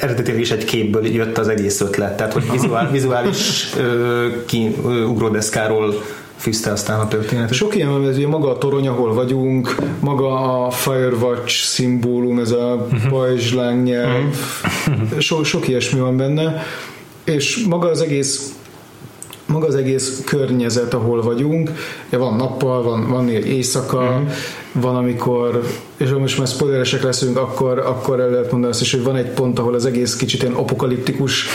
[0.00, 5.04] eredetileg is egy képből jött az egész ötlet, tehát hogy vizuál, vizuális ö, ki, ö,
[5.04, 5.94] ugródeszkáról
[6.44, 7.52] fűzte aztán a történet.
[7.52, 12.50] Sok ilyen van, ez ugye maga a torony, ahol vagyunk, maga a Firewatch szimbólum, ez
[12.50, 13.10] a uh-huh.
[13.10, 14.36] pajzsláng nyelv,
[14.86, 15.18] uh-huh.
[15.18, 16.62] so, sok ilyesmi van benne,
[17.24, 18.54] és maga az egész
[19.46, 21.70] maga az egész környezet, ahol vagyunk,
[22.10, 24.28] van nappal, van, van éjszaka, mm.
[24.80, 25.62] Van amikor,
[25.96, 29.30] és most már spoileresek leszünk, akkor, akkor el lehet mondani azt is, hogy van egy
[29.30, 31.46] pont, ahol az egész kicsit ilyen apokaliptikus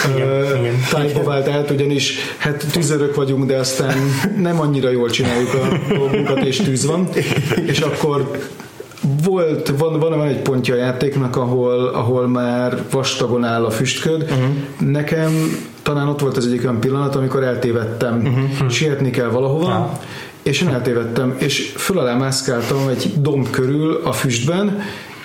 [0.90, 3.96] tájba vált át, ugyanis hát tűzörök vagyunk, de aztán
[4.36, 7.08] nem annyira jól csináljuk a dolgunkat, és tűz van,
[7.66, 8.30] és akkor
[9.24, 14.22] volt, van, van, van egy pontja a játéknak, ahol, ahol már vastagon áll a füstköd.
[14.22, 14.90] Uh-huh.
[14.90, 18.16] Nekem talán ott volt az egyik olyan pillanat, amikor eltévedtem.
[18.16, 18.70] Uh-huh.
[18.70, 19.98] Sietni kell valahova, uh-huh.
[20.48, 24.82] És én eltévedtem, és föl alá mászkáltam egy domb körül a füstben,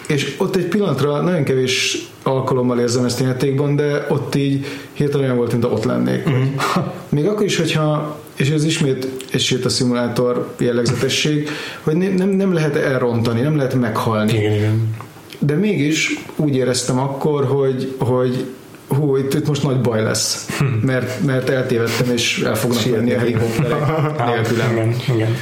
[0.07, 5.25] és ott egy pillanatra nagyon kevés alkalommal érzem ezt a játékban, de ott így hirtelen
[5.25, 6.25] olyan volt, mint ott lennék.
[6.25, 6.85] Uh-huh.
[7.09, 11.49] Még akkor is, hogyha és ez ismét egy a szimulátor jellegzetesség,
[11.81, 14.33] hogy nem, nem lehet elrontani, nem lehet meghalni.
[14.33, 14.95] Igen, igen.
[15.39, 18.45] De mégis úgy éreztem akkor, hogy, hogy
[18.87, 20.65] hú, itt, itt most nagy baj lesz, hm.
[20.65, 24.71] mert, mert eltévedtem, és el fognak venni a helikopterek nélkülem.
[24.71, 25.35] Igen, igen.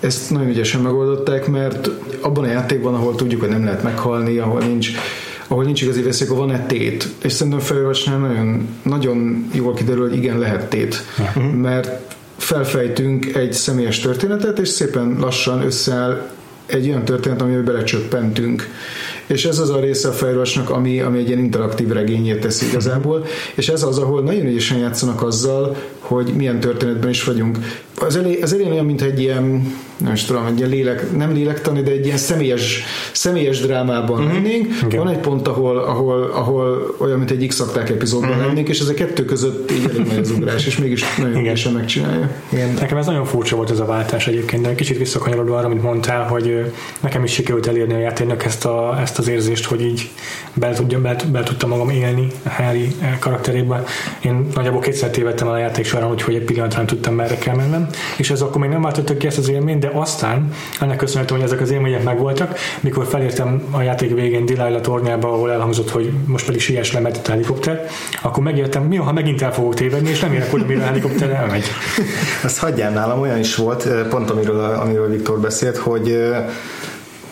[0.00, 4.60] Ezt nagyon ügyesen megoldották, mert abban a játékban, ahol tudjuk, hogy nem lehet meghalni, ahol
[4.60, 4.90] nincs
[5.50, 7.08] ahol nincs igazi veszély, akkor van-e tét?
[7.22, 11.04] És szerintem Firewatch-nál nagyon, nagyon jól kiderül, hogy igen, lehet tét.
[11.18, 11.52] Uh-huh.
[11.52, 16.28] Mert felfejtünk egy személyes történetet, és szépen lassan összeáll
[16.66, 18.68] egy olyan történet, amiben belecsöppentünk.
[19.28, 23.24] És ez az a része a Firewatchnak, ami, ami egy ilyen interaktív regényét teszi igazából,
[23.54, 25.76] és ez az, ahol nagyon ügyesen játszanak azzal,
[26.08, 27.58] hogy milyen történetben is vagyunk.
[28.00, 31.32] Az, elé, az elén olyan, mint egy ilyen, nem is tudom, egy ilyen lélek, nem
[31.32, 34.32] lélektani, de egy ilyen személyes, személyes drámában uh-huh.
[34.32, 34.66] lennénk.
[34.84, 34.98] Okay.
[34.98, 38.46] Van egy pont, ahol, ahol, ahol olyan, mint egy x epizódban uh-huh.
[38.46, 41.72] lennénk, és ez a kettő között így elég nagy az ugrás, és mégis nagyon ügyesen
[41.72, 42.30] megcsinálja.
[42.48, 42.74] Igen.
[42.80, 46.26] Nekem ez nagyon furcsa volt ez a váltás egyébként, de kicsit visszakanyarodva arra, amit mondtál,
[46.26, 50.10] hogy nekem is sikerült elérni a játéknak ezt, a, ezt az érzést, hogy így
[50.54, 53.84] be, tudjam, be, be tudtam magam élni a Harry karakterében.
[54.24, 57.86] Én nagyjából kétszer tévedtem a játék során, úgyhogy egy pillanatra nem tudtam merre kell mennem,
[58.16, 61.50] és ez akkor még nem váltottak ki ezt az élményt, de aztán ennek köszönhetően, hogy
[61.50, 66.46] ezek az élmények megvoltak, mikor felértem a játék végén Delilah tornyába, ahol elhangzott, hogy most
[66.46, 67.86] pedig siess le, mert a helikopter,
[68.22, 71.30] akkor megértem, mi ha megint el fogok tévedni, és nem érek oda, mire a helikopter
[71.30, 71.64] elmegy.
[72.44, 76.18] Azt hagyjál nálam, olyan is volt, pont amiről, amiről Viktor beszélt, hogy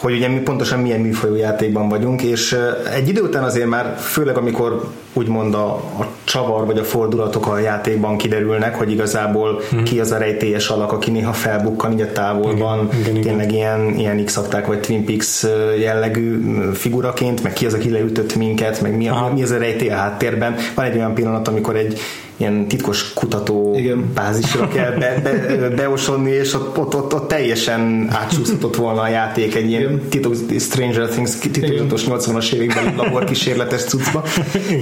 [0.07, 2.57] hogy ugye mi pontosan milyen műfajú játékban vagyunk, és
[2.95, 7.59] egy idő után azért már, főleg amikor úgymond a, a csavar vagy a fordulatok a
[7.59, 9.83] játékban kiderülnek, hogy igazából hmm.
[9.83, 13.81] ki az a rejtélyes alak, aki néha felbukkan így a távolban, igen, igen, tényleg igen.
[13.81, 15.45] ilyen, ilyen x vagy Twin Peaks
[15.79, 16.41] jellegű
[16.75, 19.97] figuraként, meg ki az, aki leütött minket, meg mi, a, mi az a rejtély a
[19.97, 20.55] háttérben.
[20.75, 21.99] Van egy olyan pillanat, amikor egy
[22.37, 24.13] ilyen titkos kutató Igen.
[24.15, 29.55] bázisra kell be, be, beosonni, és ott, ott, ott, ott teljesen átsúszhatott volna a játék
[29.55, 34.23] egy ilyen titok, Stranger Things titokzatos 80-as években laborkísérletes cuccba,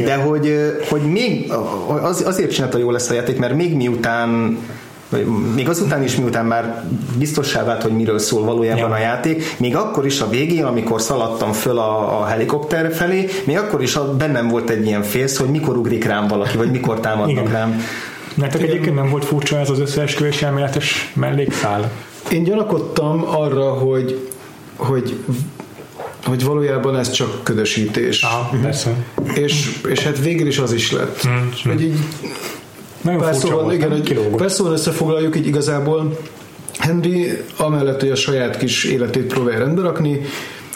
[0.04, 0.54] de hogy,
[0.88, 1.52] hogy még
[2.02, 4.58] az, azért csinálta jól lesz a játék, mert még miután
[5.54, 6.84] még azután is, miután már
[7.18, 8.94] biztossá vált, hogy miről szól valójában ja.
[8.94, 13.56] a játék, még akkor is a végén, amikor szaladtam föl a, a helikopter felé, még
[13.56, 17.44] akkor is bennem volt egy ilyen félsz, hogy mikor ugrik rám valaki, vagy mikor támadnak
[17.44, 17.52] Igen.
[17.52, 17.82] rám.
[18.34, 21.90] Nektek egyébként nem volt furcsa ez az összeesküvés elméletes mellékszál?
[22.30, 24.28] Én gyanakodtam arra, hogy,
[24.76, 25.16] hogy
[26.24, 28.22] hogy valójában ez csak ködösítés.
[28.22, 28.94] Aha, persze.
[29.34, 31.26] És, és hát végül is az is lett.
[31.28, 31.98] Mm, hogy így
[33.04, 36.18] nagyon pár szóval, volt, igen, hogy pár szóval összefoglaljuk így igazából
[36.78, 40.20] Henry amellett, hogy a saját kis életét próbálja rendbe rakni,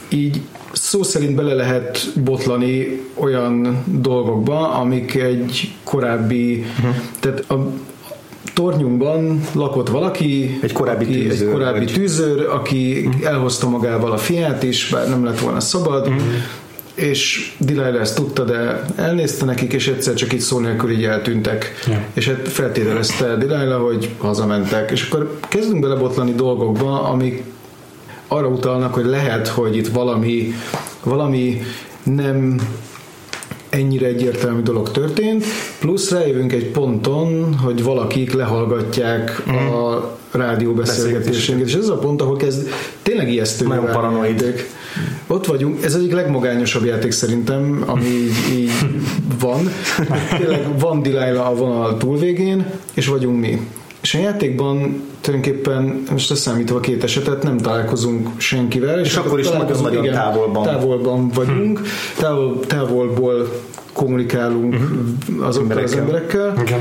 [0.08, 0.40] így
[0.72, 6.96] szó szerint bele lehet botlani olyan dolgokba, amik egy korábbi, uh-huh.
[7.20, 7.70] tehát a
[8.54, 11.92] tornyunkban lakott valaki, egy korábbi aki, tűzőr, egy korábbi vagy...
[11.92, 13.26] tűzőr, aki uh-huh.
[13.26, 16.22] elhozta magával a fiát is, bár nem lett volna szabad, uh-huh
[16.98, 21.72] és Delilah ezt tudta, de elnézte nekik, és egyszer csak így szó nélkül így eltűntek.
[21.87, 22.00] Yeah.
[22.12, 24.90] És hát feltételezte Delilah, hogy hazamentek.
[24.90, 27.42] És akkor kezdünk belebotlani dolgokba, amik
[28.28, 30.54] arra utalnak, hogy lehet, hogy itt valami,
[31.02, 31.62] valami
[32.02, 32.61] nem
[33.68, 35.44] ennyire egyértelmű dolog történt,
[35.78, 39.54] plusz rájövünk egy ponton, hogy valakik lehallgatják mm.
[39.54, 42.68] a rádió beszélgetésünket, és ez a pont, ahol kezd
[43.02, 43.66] tényleg ijesztő.
[43.66, 44.66] Nagyon paranoid.
[45.26, 48.70] Ott vagyunk, ez egyik legmagányosabb játék szerintem, ami így, így
[49.40, 49.68] van.
[50.38, 53.61] Tényleg van Delilah a vonal túlvégén, és vagyunk mi.
[54.00, 59.00] És a játékban tulajdonképpen, most számítva a két esetet, nem találkozunk senkivel.
[59.00, 60.62] És, és akkor is nagyon igen, távolban.
[60.62, 61.84] Távolban vagyunk, hm.
[62.18, 63.48] távol, távolból
[63.92, 65.46] kommunikálunk uh-huh.
[65.46, 66.54] azokkal az emberekkel.
[66.61, 66.78] Okay.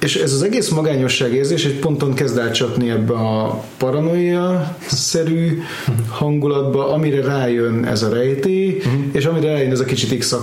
[0.00, 5.62] És ez az egész magányosság érzés egy ponton kezd elcsapni ebbe a paranoia-szerű
[6.08, 8.92] hangulatba, amire rájön ez a rejtély, uh-huh.
[9.12, 10.34] és amire rájön ez a kicsit x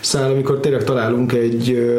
[0.00, 1.92] szál, amikor tényleg találunk egy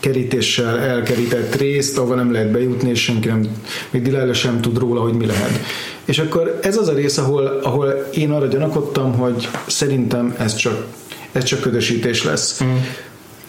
[0.00, 3.48] kerítéssel elkerített részt, ahova nem lehet bejutni, és senki nem,
[3.90, 5.60] még Delilah sem tud róla, hogy mi lehet.
[6.04, 10.86] És akkor ez az a rész, ahol, ahol én arra gyanakodtam, hogy szerintem ez csak,
[11.32, 12.62] ez csak ködösítés lesz.
[12.64, 12.76] Mm.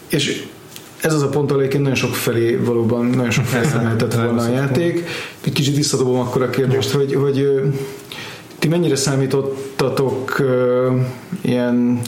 [0.08, 0.44] És
[1.02, 4.48] ez az a pont, ahol egyébként nagyon sok felé valóban nagyon sok felszínelhetett volna a
[4.48, 5.04] játék.
[5.44, 7.60] Egy kicsit visszadobom akkor a kérdést, hogy, hogy
[8.58, 11.00] ti mennyire számítottatok uh,
[11.40, 12.00] ilyen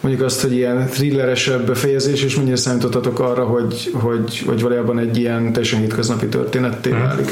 [0.00, 5.16] mondjuk azt, hogy ilyen thrilleresebb befejezés, és mennyire számítottatok arra, hogy, hogy, hogy valójában egy
[5.18, 7.02] ilyen teljesen hétköznapi történetté hmm.
[7.02, 7.30] válik?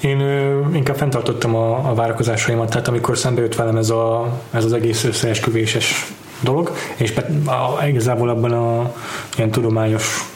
[0.00, 4.64] Én ö, inkább fenntartottam a, a várakozásaimat, tehát amikor szembe jött velem ez, a, ez
[4.64, 7.14] az egész összeesküvéses dolog, és
[7.46, 8.92] a, igazából abban a
[9.36, 10.35] ilyen tudományos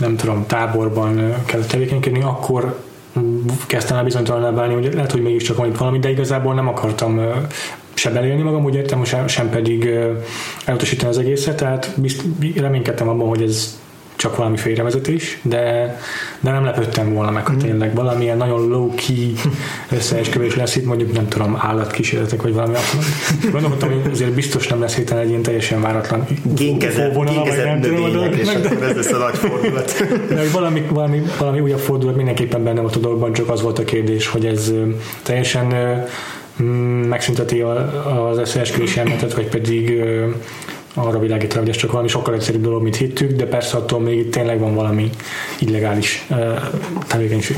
[0.00, 2.78] nem tudom, táborban kell tevékenykedni, akkor
[3.66, 7.20] kezdtem el bizonytalaná válni, hogy lehet, hogy mégiscsak van itt valami, de igazából nem akartam
[7.94, 9.90] se belélni magam, úgy értem, sem, sem pedig
[10.64, 12.22] elutasítani az egészet, tehát bizt,
[12.56, 13.79] reménykedtem abban, hogy ez
[14.20, 15.96] csak valami félrevezetés, de,
[16.40, 17.58] de nem lepődtem volna meg, hogy mm.
[17.58, 19.32] tényleg valamilyen nagyon low-key
[19.98, 22.74] összeesküvés lesz itt, mondjuk nem tudom, állatkísérletek, vagy valami
[23.52, 28.48] Gondoltam, hogy azért biztos nem lesz héten egy ilyen teljesen váratlan génkezett, génkezett növények, és
[28.48, 30.04] akkor ez lesz a nagy fordulat.
[30.34, 33.84] De valami, valami, valami újabb fordulat mindenképpen benne volt a dologban, csak az volt a
[33.84, 34.72] kérdés, hogy ez
[35.22, 35.74] teljesen
[37.08, 37.60] megszünteti
[38.30, 40.02] az összeesküvés elmetet, vagy pedig
[40.94, 44.18] arra világít hogy ez csak valami sokkal egyszerűbb dolog, mint hittük, de persze attól még
[44.18, 45.10] itt tényleg van valami
[45.58, 46.26] illegális
[47.06, 47.56] tevékenység.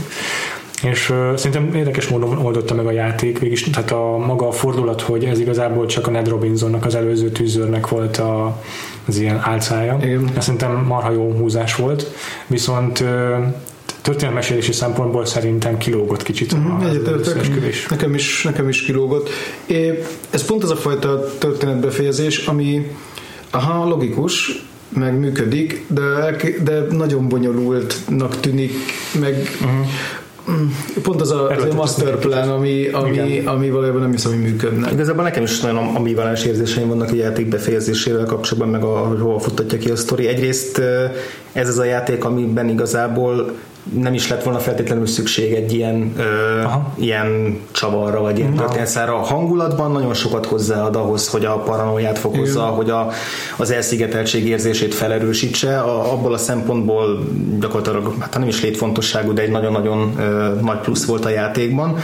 [0.83, 5.01] És uh, szerintem érdekes módon oldotta meg a játék, végig, tehát a maga a fordulat,
[5.01, 8.62] hogy ez igazából csak a Ned Robinsonnak, az előző tűzőrnek volt a,
[9.07, 9.99] az ilyen álcája.
[10.03, 10.31] Igen.
[10.37, 12.07] Ez szerintem marha jó húzás volt,
[12.47, 13.09] viszont uh,
[14.03, 17.35] történetmesélési szempontból szerintem kilógott kicsit uh-huh, az
[17.88, 19.29] Nekem is, nekem is kilógott.
[19.66, 22.90] É, ez pont az a fajta történetbefejezés, ami
[23.52, 28.72] aha, logikus, meg működik, de, de nagyon bonyolultnak tűnik,
[29.20, 29.86] meg uh-huh.
[31.02, 34.92] Pont az a, az a master plan, ami, ami, ami valójában nem hiszem, hogy működne.
[34.92, 39.78] Igazából nekem is nagyon ambivalens érzéseim vannak a játék befejezésével kapcsolatban, meg a, hol futtatja
[39.78, 40.26] ki a sztori.
[40.26, 40.82] Egyrészt
[41.52, 43.52] ez az a játék, amiben igazából
[43.83, 46.62] nem is lett volna feltétlenül szükség egy ilyen, ö,
[46.95, 49.14] ilyen csavarra, vagy ilyen történetszára.
[49.14, 52.75] A hangulatban nagyon sokat hozzáad ahhoz, hogy a paranoiát fokozza, Igen.
[52.75, 53.11] hogy a,
[53.57, 55.79] az elszigeteltség érzését felerősítse.
[55.79, 57.25] A, abból a szempontból
[57.61, 61.97] gyakorlatilag, hát nem is létfontosságú, de egy nagyon-nagyon ö, nagy plusz volt a játékban,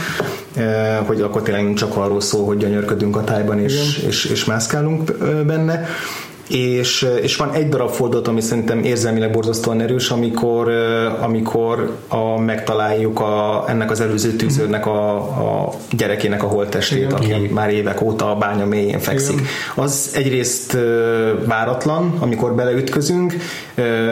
[0.56, 0.62] ö,
[1.06, 5.12] hogy akkor tényleg csak arról szól, hogy gyönyörködünk a tájban és, és, és mászkálunk
[5.46, 5.86] benne
[6.48, 10.70] és, és van egy darab fordulat, ami szerintem érzelmileg borzasztóan erős, amikor,
[11.20, 17.12] amikor a, megtaláljuk a, ennek az előző tűzőrnek a, a gyerekének a holttestét, Igen.
[17.12, 17.40] aki Igen.
[17.40, 19.34] már évek óta a bánya mélyén fekszik.
[19.34, 19.46] Igen.
[19.74, 20.76] Az egyrészt
[21.46, 23.34] váratlan, amikor beleütközünk,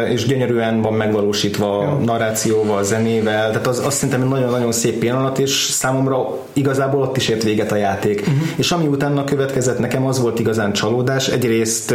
[0.09, 5.39] és gyönyörűen van megvalósítva a narrációval, zenével, tehát az, az szerintem egy nagyon-nagyon szép pillanat,
[5.39, 8.21] és számomra igazából ott is ért véget a játék.
[8.21, 8.35] Uh-huh.
[8.57, 11.29] És ami utána következett nekem, az volt igazán csalódás.
[11.29, 11.95] Egyrészt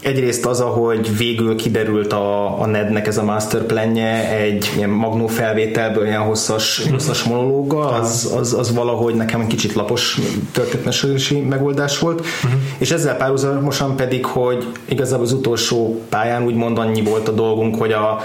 [0.00, 6.06] Egyrészt az, ahogy végül kiderült a, a Nednek ez a masterplanje egy ilyen magnó felvételből
[6.06, 10.18] ilyen hosszas, hosszas monológa, az, az, az valahogy nekem egy kicsit lapos
[10.52, 12.60] történetmesélési megoldás volt, uh-huh.
[12.78, 17.92] és ezzel párhuzamosan pedig, hogy igazából az utolsó pályán úgymond annyi volt a dolgunk, hogy
[17.92, 18.20] a,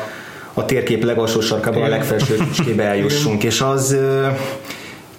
[0.54, 3.98] a térkép legalsó sarkában a legfelső csücskébe eljussunk, és az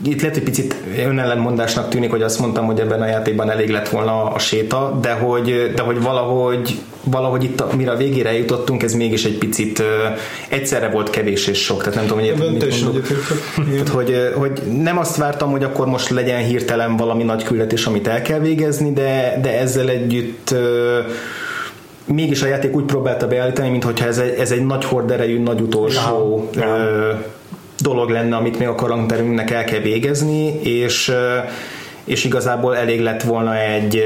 [0.05, 3.89] itt lehet, hogy picit önellenmondásnak tűnik, hogy azt mondtam, hogy ebben a játékban elég lett
[3.89, 8.95] volna a séta, de hogy, de hogy valahogy, valahogy itt, mire a végére jutottunk, ez
[8.95, 9.87] mégis egy picit uh,
[10.49, 12.65] egyszerre volt kevés és sok, tehát nem tudom, hogy értem, mit.
[13.73, 18.07] Tehát, hogy, hogy nem azt vártam, hogy akkor most legyen hirtelen valami nagy küldetés, amit
[18.07, 20.59] el kell végezni, de, de ezzel együtt uh,
[22.05, 26.49] mégis a játék úgy próbálta beállítani, mintha ez egy, ez egy nagy horderejű, nagy utolsó
[26.55, 27.41] ja, ja
[27.83, 31.13] dolog lenne, amit még a karakterünknek el kell végezni, és
[32.05, 33.97] és igazából elég lett volna egy,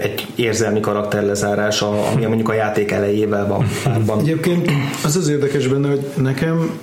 [0.00, 4.18] egy érzelmi karakterlezárás, ami mondjuk a játék elejével van párban.
[4.18, 4.70] Egyébként
[5.04, 6.78] az az érdekes benne, hogy nekem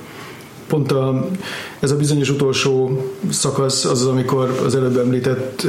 [0.67, 1.30] pont a,
[1.80, 5.67] ez a bizonyos utolsó szakasz az, amikor az előbb említett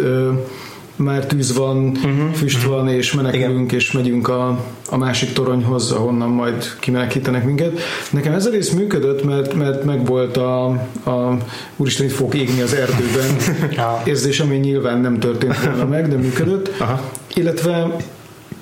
[0.96, 2.32] már tűz van, uh-huh.
[2.32, 2.72] füst uh-huh.
[2.72, 3.80] van, és menekülünk, Igen.
[3.80, 7.78] és megyünk a, a másik toronyhoz, ahonnan majd kimenekítenek minket.
[8.10, 10.64] Nekem ez a rész működött, mert, mert megvolt a,
[11.04, 11.36] a
[11.76, 13.36] úristen, itt fog égni az erdőben
[14.04, 16.70] érzés, ami nyilván nem történt volna meg, de működött.
[16.78, 17.00] Aha.
[17.34, 17.96] Illetve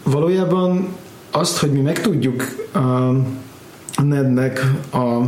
[0.02, 0.88] valójában
[1.30, 3.12] azt, hogy mi megtudjuk a
[4.02, 5.20] Nednek a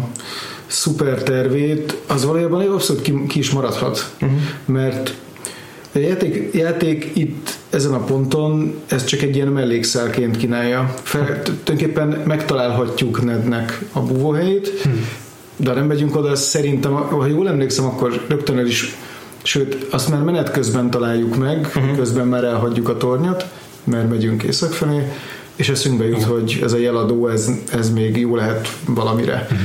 [0.66, 4.14] szuper tervét, az valójában abszolút ki, ki is maradhat.
[4.20, 4.38] Uh-huh.
[4.64, 5.14] Mert
[5.94, 10.94] a játék, játék itt ezen a ponton ez csak egy ilyen mellékszálként kínálja.
[11.02, 15.08] Fel, tulajdonképpen megtalálhatjuk Nednek a búvóhelyét, hmm.
[15.56, 18.96] de ha nem megyünk oda, szerintem, ha jól emlékszem, akkor rögtön el is
[19.46, 21.96] Sőt, azt már menet közben találjuk meg, uh-huh.
[21.96, 23.46] közben már elhagyjuk a tornyot,
[23.84, 25.12] mert megyünk észak felé,
[25.56, 26.38] és eszünkbe jut, uh-huh.
[26.38, 29.48] hogy ez a jeladó, ez, ez még jó lehet valamire.
[29.50, 29.58] Uh-huh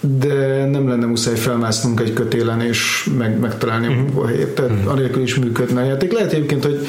[0.00, 4.22] de nem lenne muszáj felmásznunk egy kötélen és meg, megtalálni uh-huh.
[4.22, 4.92] a helyét, tehát uh-huh.
[4.92, 6.12] anélkül is működne a játék.
[6.12, 6.86] Lehet egyébként, hogy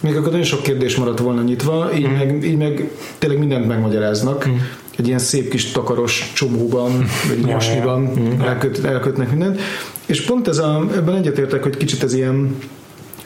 [0.00, 2.18] még akkor nagyon sok kérdés maradt volna nyitva, így, uh-huh.
[2.18, 4.36] meg, így meg tényleg mindent megmagyaráznak.
[4.36, 4.60] Uh-huh.
[4.96, 8.48] Egy ilyen szép kis takaros csomóban, vagy mosniban uh-huh.
[8.48, 9.60] elköt, elkötnek mindent.
[10.06, 12.56] És pont ez a, ebben egyetértek, hogy kicsit ez ilyen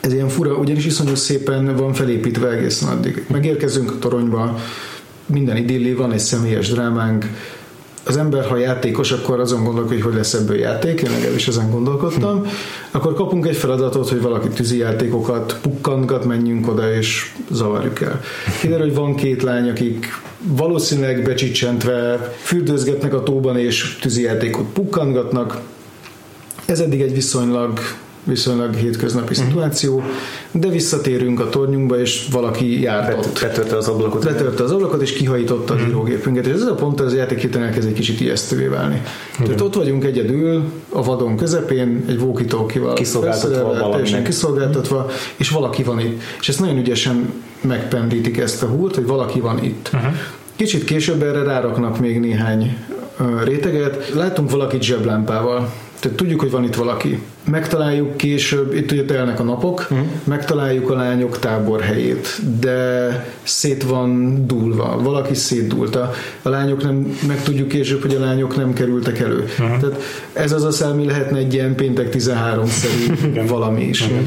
[0.01, 3.25] ez ilyen fura, ugyanis iszonyú szépen van felépítve egészen addig.
[3.27, 4.59] Megérkezünk a toronyba,
[5.25, 7.25] minden idilli, van egy személyes drámánk,
[8.03, 11.71] az ember, ha játékos, akkor azon gondolkodik, hogy hogy lesz ebből játék, én legalábbis ezen
[11.71, 12.45] gondolkodtam,
[12.91, 18.21] akkor kapunk egy feladatot, hogy valaki tűzi játékokat pukkantgat, menjünk oda és zavarjuk el.
[18.59, 20.05] Kiderül, hogy van két lány, akik
[20.43, 25.59] valószínűleg becsicsentve fürdőzgetnek a tóban és tűzi játékot pukkantgatnak.
[26.65, 27.79] Ez eddig egy viszonylag
[28.23, 29.47] viszonylag hétköznapi uh-huh.
[29.47, 30.03] szituáció,
[30.51, 33.39] de visszatérünk a tornyunkba, és valaki járt Bet, ott.
[33.41, 34.23] Betörte az ablakot.
[34.23, 35.87] Betörte az ablakot, és kihajította uh-huh.
[35.87, 36.45] a írógépünket.
[36.45, 39.01] És ez a pont, az játék hirtelen elkezd egy kicsit ijesztővé válni.
[39.31, 39.45] Uh-huh.
[39.45, 42.47] Tehát ott vagyunk egyedül, a vadon közepén, egy walkie
[42.93, 46.21] kiszolgáltatva teljesen kiszolgáltatva, és valaki van itt.
[46.39, 49.89] És ezt nagyon ügyesen megpendítik ezt a húrt, hogy valaki van itt.
[49.93, 50.13] Uh-huh.
[50.55, 52.77] Kicsit később erre ráraknak még néhány
[53.43, 54.11] réteget.
[54.13, 57.19] Látunk valakit zseblámpával tehát tudjuk, hogy van itt valaki.
[57.49, 60.07] Megtaláljuk később, itt ugye telnek a napok, uh-huh.
[60.23, 63.09] megtaláljuk a lányok táborhelyét, de
[63.43, 65.95] szét van dúlva, valaki szétdúlt.
[65.95, 69.39] A, lányok nem, megtudjuk később, hogy a lányok nem kerültek elő.
[69.59, 69.79] Uh-huh.
[69.79, 70.01] Tehát
[70.33, 74.01] ez az a szelmi lehetne egy ilyen péntek 13-szerű valami is.
[74.01, 74.19] Uh-huh.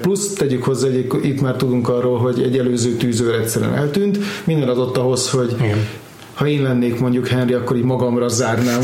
[0.00, 4.18] Plusz tegyük hozzá, hogy itt már tudunk arról, hogy egy előző tűzőr egyszerűen eltűnt.
[4.44, 5.78] Minden adott ahhoz, hogy Igen
[6.38, 8.80] ha én lennék mondjuk Henry, akkor így magamra zárnám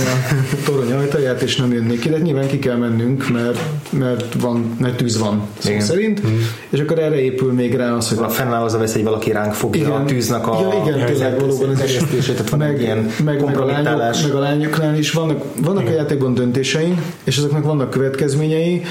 [0.53, 3.59] a torony ajtaját, és nem jönnék ki, de nyilván ki kell mennünk, mert,
[3.91, 5.81] mert van, mert tűz van szó igen.
[5.81, 6.35] szerint, mm.
[6.69, 8.19] és akkor erre épül még rá az, hogy...
[8.19, 10.61] A fennáll az a vesz, hogy valaki ránk fogja igen, a tűznek a...
[10.61, 14.35] Ja, igen, tényleg valóban ez is tehát van meg, ilyen meg, meg, a lányok, meg
[14.35, 18.83] a lányoknál is vannak, vannak a játékban döntéseink, és ezeknek vannak következményei,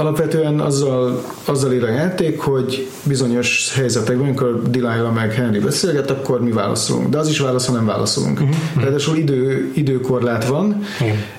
[0.00, 6.42] alapvetően azzal, azzal ír a játék, hogy bizonyos helyzetekben, amikor Delilah meg Henry beszélget, akkor
[6.42, 7.08] mi válaszolunk.
[7.08, 8.40] De az is válaszol ha nem válaszolunk.
[8.40, 8.82] Uh-huh.
[8.82, 10.82] Ráadásul idő, időkorlát van,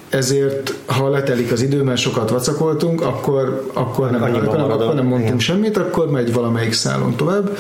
[0.10, 5.06] ezért ha letelik az idő, mert sokat vacakoltunk, akkor, akkor, nem, akkor, nem, akkor nem
[5.06, 5.40] mondtunk igen.
[5.40, 7.58] semmit, akkor megy valamelyik szálon tovább.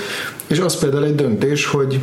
[0.48, 2.00] És az például egy döntés, hogy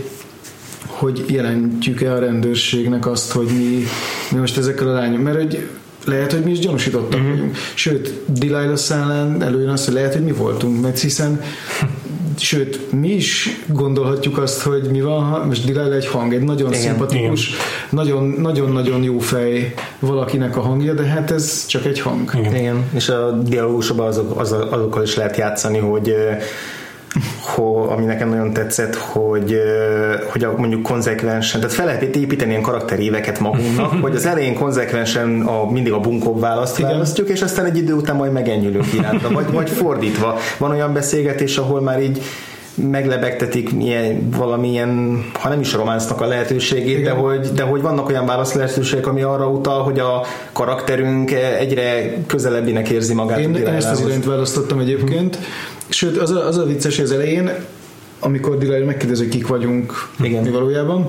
[0.86, 3.84] hogy jelentjük-e a rendőrségnek azt, hogy mi,
[4.30, 5.68] mi most ezekkel a lányok, mert hogy
[6.08, 7.30] lehet, hogy mi is gyanúsítottak mm-hmm.
[7.30, 7.56] vagyunk.
[7.74, 11.40] Sőt, Delilah szállán előjön azt, hogy lehet, hogy mi voltunk, mert hiszen
[12.36, 16.68] sőt, mi is gondolhatjuk azt, hogy mi van, ha most Delilah egy hang, egy nagyon
[16.68, 17.50] Igen, szimpatikus,
[17.90, 22.30] nagyon- nagyon-nagyon jó fej valakinek a hangja, de hát ez csak egy hang.
[22.38, 22.54] Igen.
[22.54, 26.14] Igen, és a dialógusokban azok, az, azokkal is lehet játszani, hogy
[27.40, 29.60] ho, ami nekem nagyon tetszett, hogy,
[30.32, 35.40] hogy a, mondjuk konzekvensen, tehát fel lehet építeni ilyen karakteréveket magunknak, hogy az elején konzekvensen
[35.40, 36.90] a, mindig a bunkóbb választ Igen.
[36.90, 40.38] választjuk, és aztán egy idő után majd megenyülünk iránta, vagy, vagy fordítva.
[40.58, 42.22] Van olyan beszélgetés, ahol már így
[42.82, 48.26] meglebegtetik ilyen, valamilyen, ha nem is románcnak a lehetőségét, de hogy, de hogy vannak olyan
[48.26, 53.38] válasz lehetőségek, ami arra utal, hogy a karakterünk egyre közelebbinek érzi magát.
[53.38, 55.38] Én, én ezt az irányt választottam egyébként.
[55.88, 57.50] Sőt, az a, az a vicces, hogy az elején,
[58.20, 60.42] amikor Delilah megkérdezi, kik vagyunk Igen.
[60.42, 61.06] mi valójában,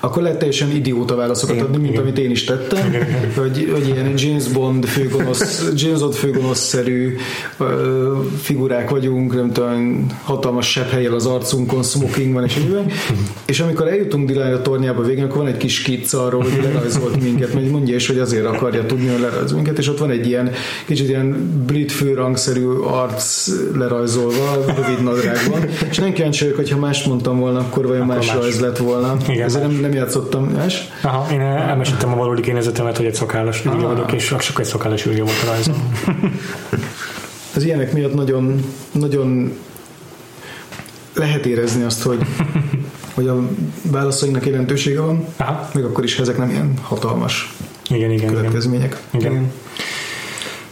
[0.00, 2.02] akkor lehet teljesen idióta válaszokat adni, mint igen.
[2.02, 2.96] amit én is tettem,
[3.36, 7.16] hogy, hogy ilyen James Bond főgonosz, James Bond főgonoszszerű
[8.40, 12.92] figurák vagyunk, nem tudom, hatalmas sebb helyel az arcunkon, smoking van és egyébként.
[13.46, 17.54] És amikor eljutunk Delilah tornyába végén, akkor van egy kis skic arról, hogy lerajzolt minket,
[17.54, 20.50] mert mondja is, hogy azért akarja tudni, hogy lerajzolt minket, és ott van egy ilyen
[20.86, 27.06] kicsit ilyen brit főrangszerű arc lerajzolva, rövid nadrágban, és nem kíváncsi vagyok, hogy ha mást
[27.06, 28.36] mondtam volna, akkor vajon Akkor más, más.
[28.36, 29.16] rajz lett volna.
[29.28, 29.80] Igen, Ezért más.
[29.80, 30.88] nem, nem játszottam más.
[31.02, 33.92] Aha, én elmeséltem a valódi kinézetemet, hogy egy szakállas ürge Ah.
[33.92, 35.92] vagyok, és csak egy szakállas ürge volt a rajzom.
[37.54, 39.58] Az ilyenek miatt nagyon, nagyon
[41.14, 42.18] lehet érezni azt, hogy,
[43.14, 43.48] hogy a
[43.82, 47.54] válaszainknak jelentősége van, Aha, még akkor is, ha ezek nem ilyen hatalmas
[47.90, 48.34] igen, igen, igen.
[48.34, 48.96] következmények.
[49.10, 49.52] igen.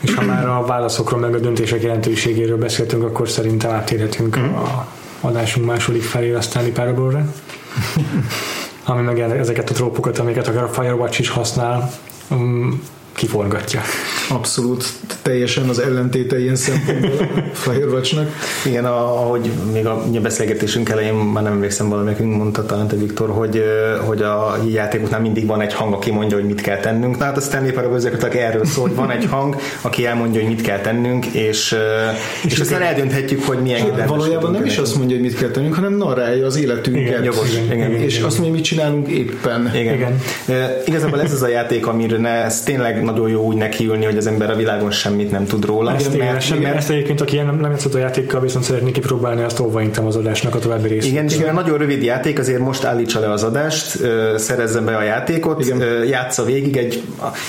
[0.01, 4.87] És ha már a válaszokról meg a döntések jelentőségéről beszéltünk, akkor szerintem áttérhetünk a
[5.21, 7.27] adásunk második felé a Stanley Parable-re,
[8.87, 11.91] ami meg ezeket a trópokat, amiket akár a Firewatch is használ,
[12.31, 12.83] um,
[13.17, 13.81] kiforgatja.
[14.29, 14.85] Abszolút
[15.23, 18.29] teljesen az ellentéte ilyen szempontból a Firewatch-nak.
[18.67, 23.31] Igen, a- ahogy még a, beszélgetésünk elején már nem emlékszem valamelyikünk mondta talán te Viktor,
[23.31, 23.63] hogy,
[24.05, 27.19] hogy a játékoknál mindig van egy hang, aki mondja, hogy mit kell tennünk.
[27.19, 30.61] Na hát a Stanley Parable erről szól, hogy van egy hang, aki elmondja, hogy mit
[30.61, 31.77] kell tennünk, és, ö,
[32.45, 35.75] és aztán eldönthetjük, hogy milyen érdemes Valójában nem is azt mondja, hogy mit kell tennünk,
[35.75, 37.03] hanem narrálja az életünket.
[37.03, 38.27] Igen, jogos, igen, igen, igen, és igen.
[38.27, 39.71] azt mondja, mit csinálunk éppen.
[39.75, 39.95] Igen.
[39.95, 40.21] Igen.
[40.49, 40.71] Igen.
[40.87, 44.27] Igazából ez az a játék, amire ne, ez tényleg nagyon jó úgy nekiülni, hogy az
[44.27, 45.95] ember a világon semmit nem tud róla.
[45.95, 48.91] Ezt, igen, mert, semmi, mert, ezt egyébként, aki nem, nem játszott a játékkal, viszont szeretné
[48.91, 51.11] kipróbálni, azt óvaintem az adásnak a további részét.
[51.11, 54.97] Igen, és mivel nagyon rövid játék, azért most állítsa le az adást, ö, szerezzen be
[54.97, 56.05] a játékot, Igen.
[56.05, 57.03] játsza végig egy,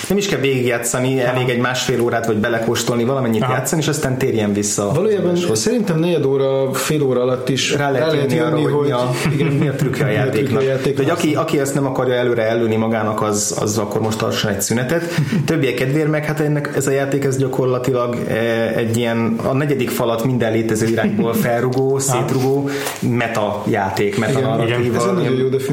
[0.07, 3.53] nem is kell végigjátszani, elég egy másfél órát vagy belekóstolni, valamennyit Aha.
[3.53, 4.91] játszani, és aztán térjen vissza.
[4.93, 5.59] Valójában az adáshoz.
[5.59, 9.47] szerintem negyed óra, fél óra alatt is rá lehet jönni arra, hogy, mi a, igen,
[9.47, 10.61] mi a trükkje a játéknak.
[10.61, 11.05] a játéknak.
[11.05, 14.51] De hogy aki, aki ezt nem akarja előre előni magának, az, az akkor most tartson
[14.51, 15.03] egy szünetet.
[15.47, 19.89] Többiek kedvéért meg, hát ennek ez a játék ez gyakorlatilag eh, egy ilyen a negyedik
[19.89, 22.69] falat minden létező irányból felrugó, szétrugó
[22.99, 25.15] meta játék, meta narratíva,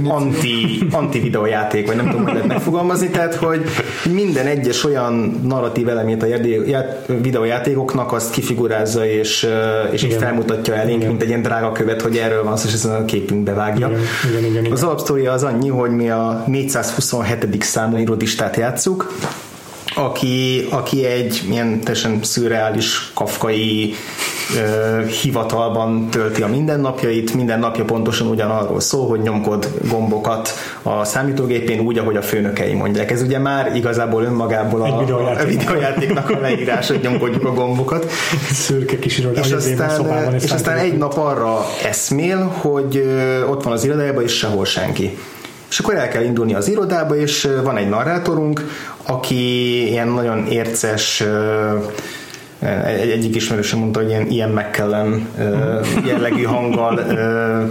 [0.05, 3.65] anti, anti videójáték, vagy nem tudom, hogy lehet megfogalmazni, tehát hogy
[4.13, 10.13] minden egyes olyan narratív elemét a játé- ját- videójátékoknak azt kifigurázza és, eh, és így
[10.13, 11.09] felmutatja elénk, Igen.
[11.09, 13.89] mint egy ilyen drága követ, hogy erről van szó, és ezen a képünkbe vágja.
[13.89, 14.73] Igen, igen, igen, igen.
[14.73, 17.63] Az alapsztória az annyi, hogy mi a 427.
[17.63, 19.13] számú irodistát játszuk,
[19.95, 23.95] aki, aki egy ilyen teljesen szürreális, kafkai
[24.57, 30.51] ö, hivatalban tölti a mindennapjait, minden napja pontosan ugyanarról szól, hogy nyomkod gombokat
[30.83, 33.11] a számítógépén úgy, ahogy a főnökei mondják.
[33.11, 35.43] Ez ugye már igazából önmagából a, videójáték.
[35.43, 38.11] a videójátéknak a leírás, hogy nyomkodjuk a gombokat
[38.53, 43.03] Szürke kis iroda, és aztán, és aztán egy nap arra eszmél, hogy
[43.49, 45.19] ott van az irodájában, és sehol senki.
[45.75, 48.61] És akkor el kell indulni az irodába, és van egy narrátorunk,
[49.03, 51.23] aki ilyen nagyon érces,
[52.87, 57.01] egy, egyik ismerősöm mondta, hogy ilyen, ilyen McKellen ö, jellegű hanggal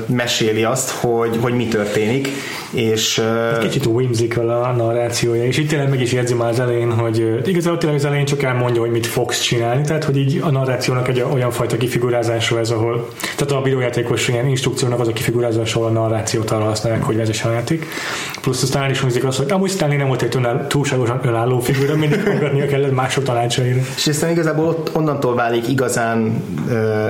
[0.05, 2.29] meséli azt, hogy, hogy mi történik,
[2.71, 6.91] és ö, Kicsit whimsical a narrációja, és itt tényleg meg is jegyzi már az elején,
[6.91, 10.51] hogy igazából tényleg az elején csak elmondja, hogy mit fogsz csinálni, tehát hogy így a
[10.51, 15.79] narrációnak egy olyan fajta kifigurázása ez, ahol, tehát a videójátékos ilyen instrukciónak az a kifigurázása,
[15.79, 17.85] ahol a narrációt arra használják, hogy vezessen a játék.
[18.41, 21.59] Plusz aztán el is hangzik az, hogy amúgy Stanley nem volt egy önáll, túlságosan önálló
[21.59, 23.81] figura, mindig hallgatnia kellett mások tanácsaira.
[23.95, 26.43] És aztán igazából ott ott onnantól válik igazán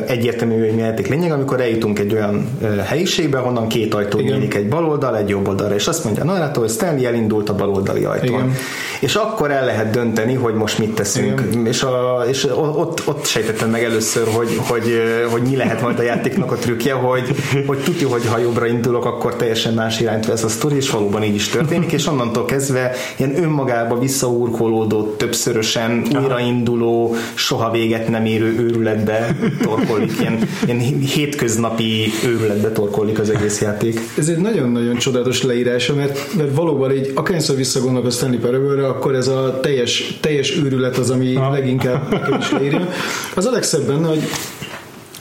[0.07, 2.47] egyértelmű, hogy mi játék lényeg, amikor eljutunk egy olyan
[2.85, 6.25] helyiségbe, honnan két ajtó nyílik, egy bal oldal, egy jobb oldalra, és azt mondja a
[6.25, 8.27] narrátor, hogy Stanley elindult a bal oldali ajtón.
[8.27, 8.55] Igen.
[8.99, 11.43] És akkor el lehet dönteni, hogy most mit teszünk.
[11.51, 11.65] Igen.
[11.65, 15.01] És, a, és ott, ott sejtettem meg először, hogy, hogy,
[15.31, 17.35] hogy mi lehet majd a játéknak a trükkje, hogy,
[17.67, 21.23] hogy tudja, hogy ha jobbra indulok, akkor teljesen más irányt vesz a sztori, és valóban
[21.23, 27.15] így is történik, és onnantól kezdve ilyen önmagába visszaúrkolódott, többszörösen újrainduló,
[27.53, 33.99] soha véget nem érő őrületbe torkolik, ilyen, ilyen hétköznapi őrületbe torkolik az egész játék.
[34.17, 39.15] Ez egy nagyon-nagyon csodálatos leírása, mert, mert valóban így akárszor visszagondolok a Stanley parable akkor
[39.15, 41.51] ez a teljes, teljes őrület az, ami ha.
[41.51, 42.87] leginkább nekem is leírja.
[43.35, 44.23] Az a legszebb benne, hogy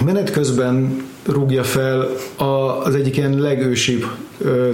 [0.05, 2.09] menet közben rúgja fel
[2.85, 4.05] az egyik ilyen legősibb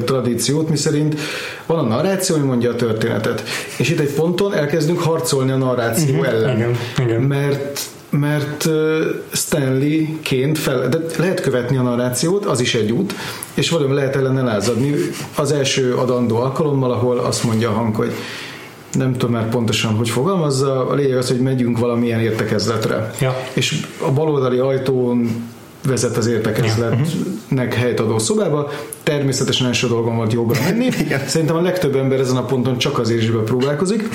[0.05, 1.21] tradíciót, miszerint
[1.67, 3.43] van a narráció, ami mondja a történetet.
[3.77, 6.57] És itt egy ponton elkezdünk harcolni a narráció uh-huh, ellen.
[6.57, 7.21] Igen, igen.
[7.21, 8.69] Mert mert
[9.33, 13.15] Stanley-ként fel, de lehet követni a narrációt, az is egy út,
[13.55, 14.95] és valami lehet ellene lázadni.
[15.37, 18.13] Az első adandó alkalommal, ahol azt mondja a hang, hogy
[18.93, 23.11] nem tudom már pontosan, hogy fogalmazza, a lényeg az, hogy megyünk valamilyen értekezletre.
[23.21, 23.37] Ja.
[23.53, 25.47] És a baloldali ajtón
[25.87, 28.71] vezet az értekezletnek helyt adó szobába.
[29.03, 30.91] Természetesen első dolgom volt jobbra menni.
[31.27, 34.09] Szerintem a legtöbb ember ezen a ponton csak azért is próbálkozik.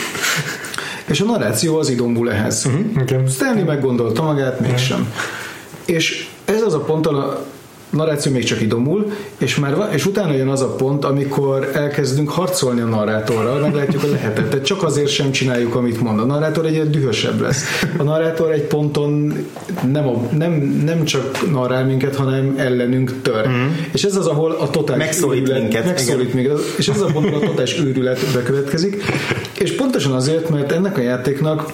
[1.06, 2.66] És a narráció az idomul ehhez.
[2.66, 3.28] Uh-huh.
[3.28, 5.14] Stanley meggondolta magát, mégsem.
[5.86, 7.10] És ez az a pont,
[7.94, 12.82] narráció még csak idomul, és, már, és utána jön az a pont, amikor elkezdünk harcolni
[12.82, 14.50] a narrátorral, meglátjuk, hogy lehetett.
[14.50, 16.20] Tehát csak azért sem csináljuk, amit mond.
[16.20, 17.64] A narrátor egyre dühösebb lesz.
[17.98, 19.34] A narrátor egy ponton
[19.92, 20.52] nem, a, nem,
[20.86, 23.48] nem csak narrál minket, hanem ellenünk tör.
[23.48, 23.68] Mm.
[23.92, 25.86] És ez az, ahol a totális megszólít őrület, minket.
[25.86, 26.60] Megszólít minket.
[26.78, 29.04] És ez az a pont, ahol a totális őrület bekövetkezik.
[29.60, 31.72] És pontosan azért, mert ennek a játéknak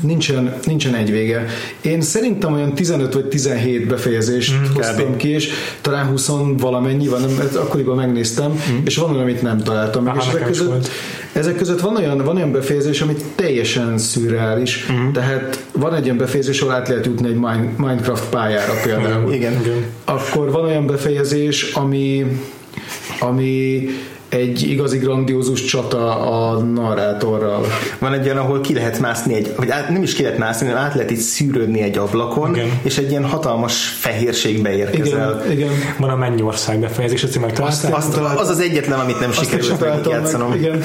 [0.00, 1.46] Nincsen, nincsen egy vége.
[1.80, 5.16] Én szerintem olyan 15 vagy 17 befejezést mm, hoztam kb.
[5.16, 7.22] ki, és talán 20 valamennyi van,
[7.56, 8.84] akkoriban megnéztem, mm.
[8.84, 10.14] és van olyan, amit nem találtam meg.
[10.18, 10.88] és ezek között,
[11.32, 14.86] ezek között van olyan, van olyan befejezés, ami teljesen szürreális.
[14.92, 15.12] Mm.
[15.12, 17.38] Tehát van egy olyan befejezés, ahol át lehet jutni egy
[17.76, 19.32] Minecraft pályára például.
[19.32, 19.60] Igen.
[19.60, 19.84] Igen.
[20.04, 22.26] Akkor van olyan befejezés, ami
[23.20, 23.86] ami
[24.36, 27.66] egy igazi grandiózus csata a narrátorral.
[27.98, 30.66] Van egy olyan, ahol ki lehet mászni egy, vagy át, nem is ki lehet mászni,
[30.66, 32.80] hanem át lehet itt szűrődni egy ablakon, igen.
[32.82, 35.42] és egy ilyen hatalmas fehérségbe érkezel.
[35.44, 35.70] Igen, igen.
[35.98, 40.48] Van a Mennyország befejezés, azt, azt, az az egyetlen, amit nem azt sikerült megjátszanom.
[40.48, 40.82] Meg, igen.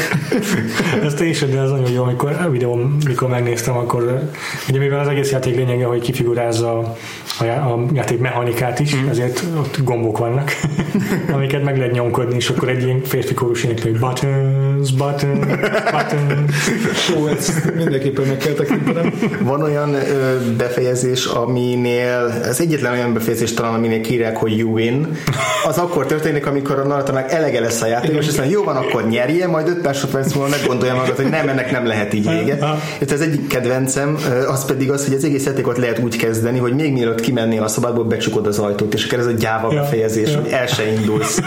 [1.06, 4.30] Ezt én sem, de az nagyon jó, amikor a videón, mikor megnéztem, akkor
[4.70, 6.96] ugye mivel az egész játék lényege, hogy kifigurázza
[7.40, 9.08] a, a játék mechanikát is, mm.
[9.08, 10.52] ezért ott gombok vannak,
[11.36, 15.46] amiket meg lehet nyomkodni, és akkor egy ilyen férfi kórus énekli, buttons, buttons,
[15.92, 17.10] buttons.
[17.18, 19.14] Ó, ezt mindenképpen meg kell tekintenem.
[19.40, 25.18] Van olyan ö, befejezés, aminél, ez egyetlen olyan befejezés talán, aminél kírják, hogy you win.
[25.66, 29.08] Az akkor történik, amikor a narratornak elege lesz a játék, és aztán jó van, akkor
[29.08, 32.58] nyerje, majd 5 másodperc múlva meggondolja magad, hogy nem, ennek nem lehet így vége.
[33.00, 34.18] Itt az egyik kedvencem,
[34.48, 37.68] az pedig az, hogy az egész játékot lehet úgy kezdeni, hogy még mielőtt kimenni a
[37.68, 40.42] szobából, becsukod az ajtót, és akkor ez a gyáva ja, befejezés, ja.
[40.42, 41.40] hogy el se indulsz.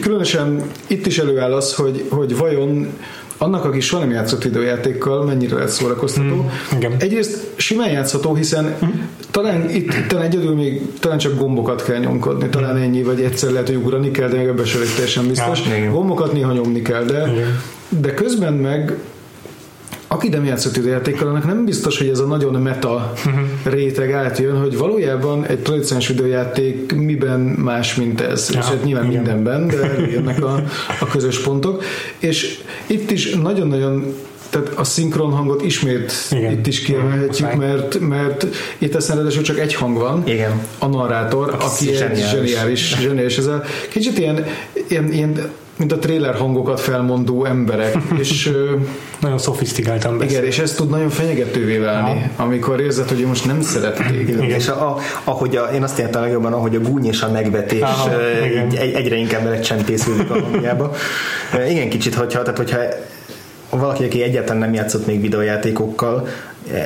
[0.00, 2.88] Különösen itt is előáll az, hogy, hogy vajon
[3.38, 6.34] annak, aki soha nem játszott videójátékkal, mennyire lesz szórakoztató.
[6.34, 6.92] Mm, igen.
[6.98, 8.88] Egyrészt simán játszható, hiszen mm.
[9.30, 13.66] talán itt talán egyedül még talán csak gombokat kell nyomkodni, talán ennyi, vagy egyszer lehet,
[13.66, 15.60] hogy ugrani kell, de még ebben sem teljesen biztos.
[15.66, 17.60] Ja, gombokat néha nyomni kell, de, igen.
[17.88, 18.96] de közben meg
[20.06, 23.40] aki nem játszott videójátékkal, annak nem biztos, hogy ez a nagyon meta uh-huh.
[23.64, 28.50] réteg átjön, hogy valójában egy tradicionális videójáték miben más, mint ez.
[28.52, 29.22] Ja, és hát nyilván igen.
[29.22, 30.62] mindenben, de jönnek a,
[31.00, 31.82] a közös pontok.
[32.18, 34.14] És itt is nagyon-nagyon
[34.50, 36.52] tehát a szinkron hangot ismét Igen.
[36.52, 38.46] itt is kiemelhetjük, mert, mert
[38.78, 40.60] itt a ráadásul csak egy hang van, Igen.
[40.78, 42.28] a narrátor, aki, aki egy zseniális.
[42.30, 43.38] zseniális, zseniális.
[43.38, 44.46] Ez a kicsit ilyen,
[44.88, 48.52] ilyen, ilyen mint a trailer hangokat felmondó emberek, és
[49.20, 50.36] nagyon szofisztikáltan beszél.
[50.36, 52.44] Igen, és ez tud nagyon fenyegetővé válni, ja.
[52.44, 54.28] amikor érzed, hogy most nem szerették.
[54.28, 54.42] Igen.
[54.42, 57.80] És a, a, ahogy a, én azt értem legjobban, ahogy a gúny és a megvetés
[57.80, 60.92] Aha, egy, egyre inkább vele csempésződik a hangjába.
[61.68, 62.78] Igen, kicsit, hogyha, tehát hogyha
[63.70, 66.28] valaki, aki egyáltalán nem játszott még videójátékokkal,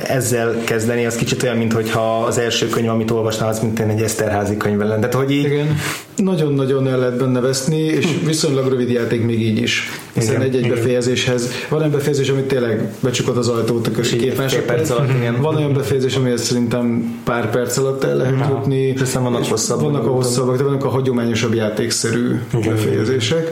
[0.07, 4.57] ezzel kezdeni, az kicsit olyan, mintha az első könyv, amit olvasnál, az mint egy Eszterházi
[4.57, 4.95] könyv lenne.
[4.95, 5.45] Tehát, hogy így...
[5.45, 5.77] Igen,
[6.15, 9.89] nagyon-nagyon el lehet benne veszni, és viszonylag rövid játék még így is.
[10.13, 15.09] Hiszen egy-egy befejezéshez van egy befejezés, amit tényleg becsukod az ajtót a két másodperc alatt.
[15.09, 15.41] Igen.
[15.41, 18.81] Van olyan befejezés, amihez szerintem pár perc alatt el lehet jutni.
[18.81, 19.83] És aztán vannak hosszabbak.
[19.83, 23.51] Vannak a hosszabbak, de vannak a hagyományosabb játékszerű igen, befejezések.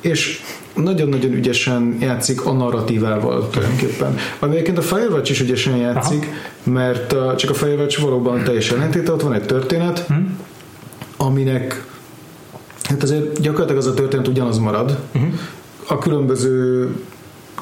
[0.00, 0.40] És
[0.82, 4.16] nagyon-nagyon ügyesen játszik a narratívával tulajdonképpen.
[4.38, 6.72] Ami egyébként a Firewatch is ügyesen játszik, Aha.
[6.74, 10.38] mert a, csak a Firewatch valóban teljesen ellentéte, ott van egy történet, hmm.
[11.16, 11.86] aminek
[12.82, 15.32] hát azért gyakorlatilag az a történet ugyanaz marad, uh-huh.
[15.86, 16.88] a különböző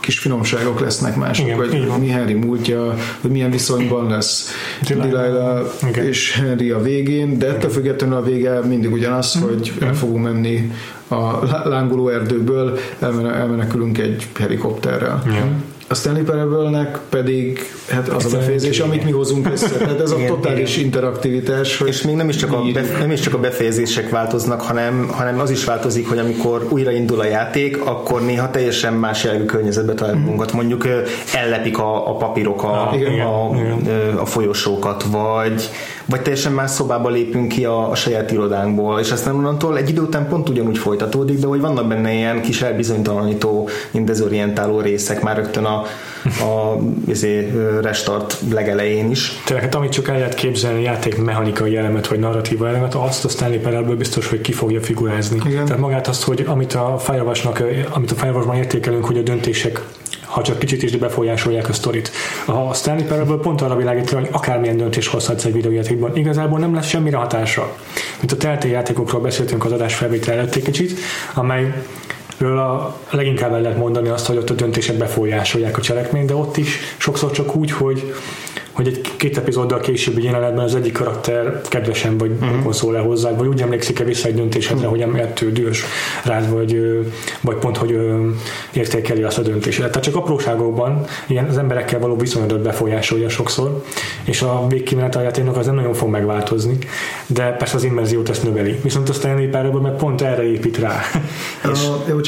[0.01, 4.51] kis finomságok lesznek mások, Igen, hogy mi Henry múltja, hogy milyen viszonyban lesz
[4.89, 9.43] Delilah és Henry a végén, de ettől függetlenül a vége mindig ugyanaz, mm.
[9.43, 10.73] hogy el fogunk menni
[11.09, 15.23] a lángoló erdőből, elmenekülünk egy helikopterrel.
[15.27, 15.65] Igen.
[15.89, 17.59] A Stanley parable pedig
[17.91, 19.69] hát az a befejezés, amit mi hozunk össze.
[19.69, 21.79] Tehát ez a totális interaktivitás.
[21.79, 25.09] Hogy és még nem is, csak a bef- nem is csak a befejezések változnak, hanem,
[25.13, 29.95] hanem az is változik, hogy amikor újraindul a játék, akkor néha teljesen más jellegű környezetbe
[29.95, 30.53] találunk magunkat.
[30.53, 30.57] Mm.
[30.57, 30.87] Mondjuk
[31.35, 34.17] ellepik a, a papírok a, ah, igen, a, igen.
[34.17, 35.71] a folyosókat, vagy,
[36.07, 40.01] vagy teljesen más szobába lépünk ki a, a saját irodánkból, és aztán onnantól egy idő
[40.01, 45.65] után pont ugyanúgy folytatódik, de hogy vannak benne ilyen kis elbizonytalanító, dezorientáló részek már rögtön
[45.65, 45.83] a,
[46.25, 46.79] a
[47.09, 47.53] izé,
[47.83, 49.43] restart legelején is.
[49.45, 53.29] Tehát hát amit csak el lehet képzelni játék mechanikai elemet vagy narratíva elemet, azt a
[53.29, 55.41] Stanley parable biztos, hogy ki fogja figurázni.
[55.45, 55.65] Igen.
[55.65, 59.83] Tehát magát azt, hogy amit a Firewatch-nak, amit a Firewatch-ban értékelünk, hogy a döntések
[60.37, 62.11] ha csak kicsit is befolyásolják a sztorit.
[62.47, 66.87] A Stanley Parable pont arra világít, hogy akármilyen döntés hozhatsz egy videójátékban, igazából nem lesz
[66.87, 67.77] semmire hatása.
[68.19, 70.99] Mint a telté játékokról beszéltünk az adás felvétel előtt egy kicsit,
[71.35, 71.83] amely
[72.39, 76.35] ről a leginkább el lehet mondani azt, hogy ott a döntések befolyásolják a cselekményt, de
[76.35, 78.15] ott is sokszor csak úgy, hogy
[78.77, 82.73] hogy egy két epizóddal későbbi jelenetben az egyik karakter kedvesen vagy uh-huh.
[82.73, 84.91] szól le hozzá, vagy úgy emlékszik-e vissza egy döntésedre, uh-huh.
[84.91, 85.85] hogy emiatt ő dühös
[86.25, 86.81] rád, vagy,
[87.41, 87.99] vagy pont, hogy
[88.73, 89.91] értékeli azt a döntésedet.
[89.91, 93.83] Tehát csak apróságokban ilyen az emberekkel való viszonyodat befolyásolja sokszor,
[94.25, 96.79] és a végkimenet a játéknak az nem nagyon fog megváltozni,
[97.27, 98.79] de persze az immerziót ezt növeli.
[98.83, 101.01] Viszont a Stanley Parable meg pont erre épít rá.
[101.73, 102.21] és, jó,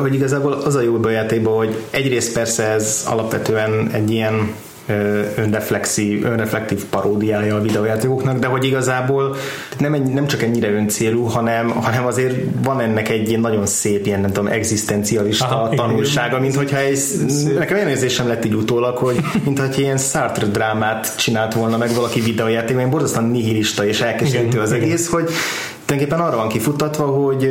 [0.00, 4.54] hogy igazából az a jó a játékban, hogy egyrészt persze ez alapvetően egy ilyen
[5.36, 9.36] önreflexív, önreflektív paródiája a videójátékoknak, de hogy igazából
[9.78, 14.06] nem, egy, nem csak ennyire öncélú, hanem, hanem azért van ennek egy ilyen nagyon szép
[14.06, 17.24] ilyen, nem tudom, egzisztencialista Aha, tanulsága, mint hogyha ez,
[17.54, 21.94] nekem olyan érzésem lett így utólag, hogy mint hogyha ilyen Sartre drámát csinált volna meg
[21.94, 25.28] valaki videójáték, mert borzasztóan nihilista és elkeserítő az egész, hogy
[25.84, 27.48] tulajdonképpen arra van kifutatva, hogy,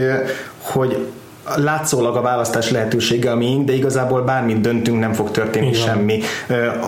[0.57, 1.07] hogy
[1.55, 5.79] látszólag a választás lehetősége a miénk, de igazából bármit döntünk, nem fog történni Igen.
[5.79, 6.19] semmi.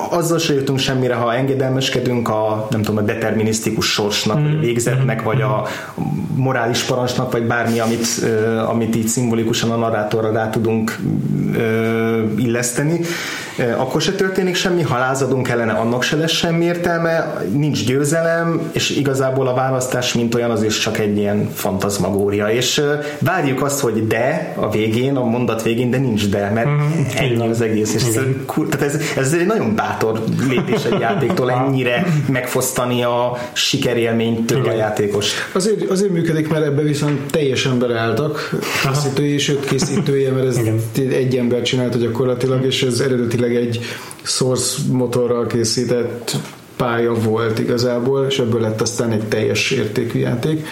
[0.09, 4.43] Azzal se jutunk semmire, ha engedelmeskedünk a, nem tudom, a determinisztikus sorsnak, mm.
[4.43, 5.65] vagy a végzetnek, vagy a
[6.35, 8.07] morális parancsnak, vagy bármi, amit,
[8.67, 10.99] amit így szimbolikusan a narrátorra rá tudunk
[12.37, 12.99] illeszteni
[13.77, 18.89] akkor se történik semmi, ha lázadunk ellene, annak se lesz semmi értelme, nincs győzelem, és
[18.89, 22.81] igazából a választás, mint olyan, az is csak egy ilyen fantazmagória, és
[23.19, 27.03] várjuk azt, hogy de a végén, a mondat végén, de nincs de, mert mm-hmm.
[27.15, 28.19] ennyi az egész, és ez,
[28.69, 35.31] tehát ez, ez egy nagyon bátor lépés egy játéktól ennyire megfosztani a sikerélményt a játékos.
[35.53, 40.81] Azért, azért működik, mert ebbe viszont teljesen beleálltak készítői, sőt készítője, mert ez Igen.
[41.11, 43.79] egy ember csinálta gyakorlatilag, és ez eredetileg eredetileg egy
[44.23, 46.35] source motorral készített
[46.75, 50.67] pálya volt igazából, és ebből lett aztán egy teljes értékű játék.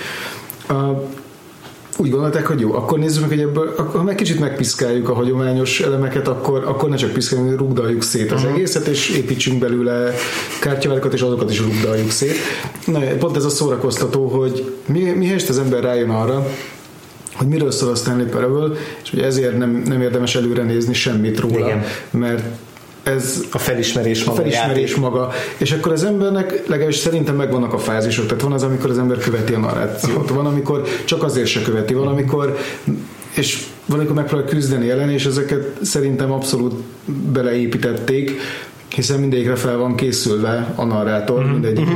[1.98, 5.82] úgy gondolták, hogy jó, akkor nézzük meg, hogy ebből, ha meg kicsit megpiszkáljuk a hagyományos
[5.82, 8.56] elemeket, akkor, akkor ne csak piszkáljunk, rugdaljuk szét az uh-huh.
[8.56, 10.14] egészet, és építsünk belőle
[10.60, 12.36] kártyavárokat, és azokat is rugdaljuk szét.
[12.86, 16.48] Na, pont ez a szórakoztató, hogy mi, mi az ember rájön arra,
[17.34, 21.40] hogy miről szól a Stanley Parable, és hogy ezért nem, nem érdemes előre nézni semmit
[21.40, 21.84] róla, Igen.
[22.12, 22.44] mert
[23.04, 24.40] ez a felismerés maga.
[24.40, 25.04] A felismerés játék.
[25.04, 25.32] maga.
[25.58, 28.26] És akkor az embernek legalábbis szerintem megvannak a fázisok.
[28.26, 31.94] Tehát van az, amikor az ember követi a narrációt, van, amikor csak azért se követi,
[31.94, 32.58] van, amikor
[33.36, 36.74] és van, amikor megpróbál küzdeni ellen, és ezeket szerintem abszolút
[37.06, 38.40] beleépítették,
[38.94, 41.50] hiszen mindegyikre fel van készülve a narrátor, mm.
[41.50, 41.88] mindegyik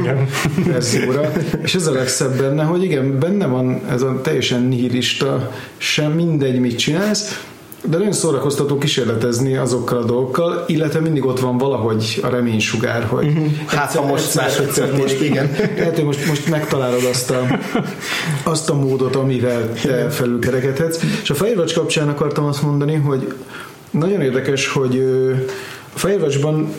[0.65, 1.31] verzióra,
[1.63, 6.59] és ez a legszebb benne, hogy igen, benne van ez a teljesen nihilista, sem mindegy,
[6.59, 7.41] mit csinálsz,
[7.83, 13.27] de nagyon szórakoztató kísérletezni azokkal a dolgokkal, illetve mindig ott van valahogy a reménysugár, hogy
[13.27, 13.47] uh-huh.
[13.65, 15.55] hát ha most máshogy történik, most, igen.
[15.77, 17.59] Lehet, hogy most, most megtalálod azt a,
[18.43, 21.03] azt a módot, amivel te felülkerekedhetsz.
[21.21, 23.33] És a Firewatch kapcsán akartam azt mondani, hogy
[23.91, 24.99] nagyon érdekes, hogy
[25.93, 26.73] a Firewatchban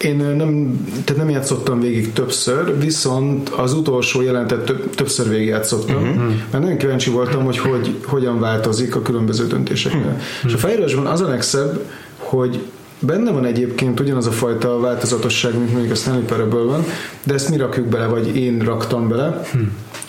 [0.00, 6.02] én nem, tehát nem játszottam végig többször, viszont az utolsó jelentet több, többször végig játszottam,
[6.02, 6.26] uh-huh.
[6.50, 10.00] mert nagyon kíváncsi voltam, hogy, hogy hogyan változik a különböző döntésekkel.
[10.00, 10.20] Uh-huh.
[10.44, 11.80] És a Firewatchban az a legszebb,
[12.16, 12.62] hogy
[12.98, 16.84] benne van egyébként ugyanaz a fajta változatosság, mint mondjuk a Stanley parable van,
[17.22, 19.68] de ezt mi rakjuk bele, vagy én raktam bele, uh-huh.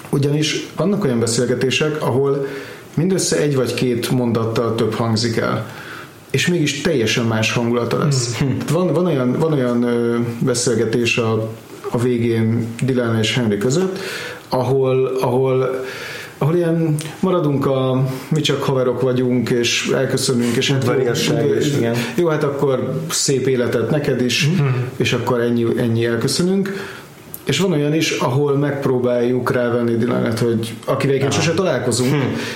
[0.10, 2.46] ugyanis vannak olyan beszélgetések, ahol
[2.94, 5.68] mindössze egy vagy két mondattal több hangzik el
[6.32, 8.38] és mégis teljesen más hangulata lesz.
[8.38, 8.58] Hmm.
[8.72, 11.52] Van, van olyan, van olyan ö, beszélgetés a,
[11.92, 14.00] a végén Dylan és Henry között,
[14.50, 15.86] ahol, ahol
[16.38, 20.84] ahol ilyen maradunk a mi csak haverok vagyunk, és elköszönünk, és hát
[21.78, 21.96] igen.
[22.16, 24.50] jó, hát akkor szép életet neked is,
[24.96, 26.74] és akkor ennyi, ennyi elköszönünk.
[27.48, 32.14] És van olyan is, ahol megpróbáljuk rávenni Dylanet, hogy akivel egyébként sose találkozunk,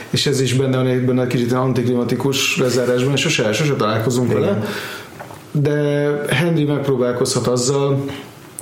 [0.09, 4.63] és ez is benne van egy benne egy kicsit antiklimatikus lezárásban, sose, sose találkozunk vele,
[5.51, 5.71] de
[6.29, 8.05] Henry megpróbálkozhat azzal,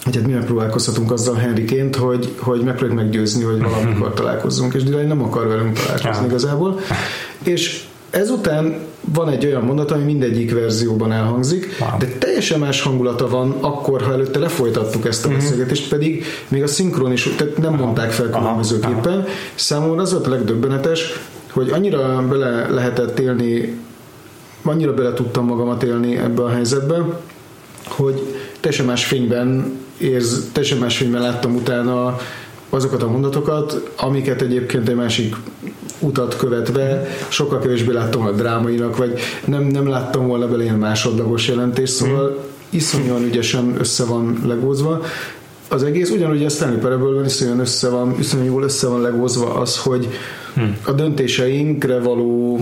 [0.03, 5.05] hogy hát mi megpróbálkozhatunk azzal Henryként, hogy, hogy megpróbáljuk meggyőzni, hogy valamikor találkozzunk, és Dylan
[5.05, 6.27] nem akar velünk találkozni Ja.
[6.27, 6.79] igazából.
[7.43, 8.75] És ezután
[9.13, 11.99] van egy olyan mondat, ami mindegyik verzióban elhangzik, Wow.
[11.99, 16.67] de teljesen más hangulata van akkor, ha előtte lefolytattuk ezt a beszélgetést, pedig még a
[16.67, 19.25] szinkron is, tehát nem mondták fel különbözőképpen.
[19.55, 21.19] Számomra az volt a legdöbbenetes,
[21.51, 23.77] hogy annyira bele lehetett élni,
[24.63, 27.05] annyira bele tudtam magamat élni ebbe a helyzetbe,
[27.87, 28.21] hogy
[28.59, 32.17] teljesen más fényben érz, teljesen más fényben láttam utána
[32.69, 35.35] azokat a mondatokat, amiket egyébként egy másik
[35.99, 41.47] utat követve sokkal kevésbé láttam a drámainak, vagy nem, nem láttam volna bele ilyen másodlagos
[41.47, 45.01] jelentést, szóval iszonyúan ügyesen össze van legózva.
[45.67, 49.77] Az egész ugyanúgy a Stanley Parable-ben iszonyúan össze van, iszonyúan jól össze van legózva az,
[49.77, 50.07] hogy
[50.83, 52.59] a döntéseinkre való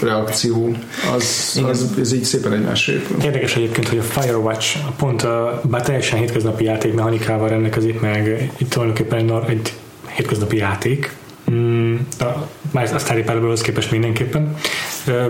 [0.00, 0.76] reakció,
[1.14, 3.16] az, az ez így szépen egymásra épül.
[3.22, 9.18] Érdekes egyébként, hogy a Firewatch pont a, bár teljesen hétköznapi játékmechanikával rendelkezik, meg itt tulajdonképpen
[9.18, 9.72] egy, egy
[10.16, 11.16] hétköznapi játék,
[11.50, 12.24] Mm, a,
[12.70, 14.56] már a Starry Parable-hoz képest mindenképpen.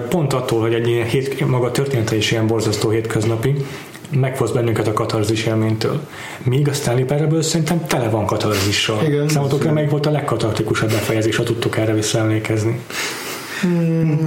[0.08, 3.54] Pont attól, hogy egy ilyen hét, maga története is ilyen borzasztó hétköznapi,
[4.10, 6.00] megfosz bennünket a katarzis élménytől.
[6.42, 9.04] Míg a Stanley Parable szerintem tele van katarzissal.
[9.06, 9.28] Igen.
[9.28, 12.80] Számotokra meg volt a legkataktikusabb befejezés, ha tudtok erre visszaemlékezni.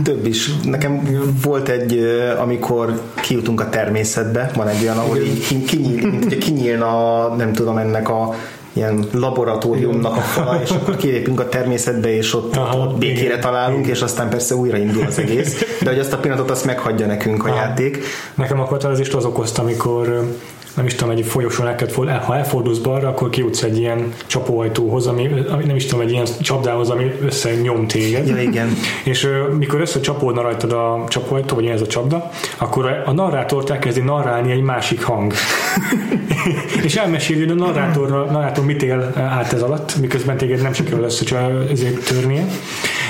[0.04, 0.50] Több is.
[0.64, 1.02] Nekem
[1.44, 2.00] volt egy,
[2.40, 7.54] amikor kijutunk a természetbe, van egy olyan, ahol így ki- kinyíl, mint hogyha kinyílna, nem
[7.54, 8.34] tudom, ennek a
[8.74, 13.40] ilyen laboratóriumnak a fala, és akkor kilépünk a természetbe, és ott, Aha, ott békére igen.
[13.42, 15.78] találunk, és aztán persze újraindul az egész.
[15.82, 17.58] De hogy azt a pillanatot azt meghagyja nekünk a Aha.
[17.58, 18.04] játék.
[18.36, 20.28] Nekem a katarzist az okozta, amikor
[20.78, 25.08] nem is tudom, egy folyosón el kellett, ha elfordulsz balra, akkor kijutsz egy ilyen csapóajtóhoz,
[25.08, 28.28] ami, ami nem is tudom, egy ilyen csapdához, ami összenyom téged.
[28.28, 28.70] Ja, igen.
[29.04, 34.52] És mikor összecsapódna rajtad a csapóajtó, vagy ez a csapda, akkor a narrátort elkezdi narrálni
[34.52, 35.34] egy másik hang.
[36.84, 41.04] és elmeséli, hogy a narrátor, narrátor mit él át ez alatt, miközben téged nem sikerül
[41.04, 41.26] össze
[42.08, 42.46] törnie.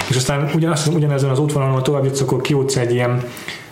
[0.10, 3.24] És aztán ugyanaz, ugyanezen az útvonalon, tovább jutsz, akkor kijutsz egy ilyen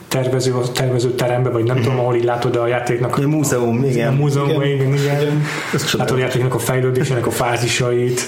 [0.08, 4.14] tervező, tervező terembe, vagy nem tudom, ahol így látod a játéknak A múzeum, a igen.
[4.14, 5.22] múzeumban, igen, igen.
[5.22, 5.46] igen.
[5.74, 8.22] Ez Látod a játéknak a fejlődésének a fázisait.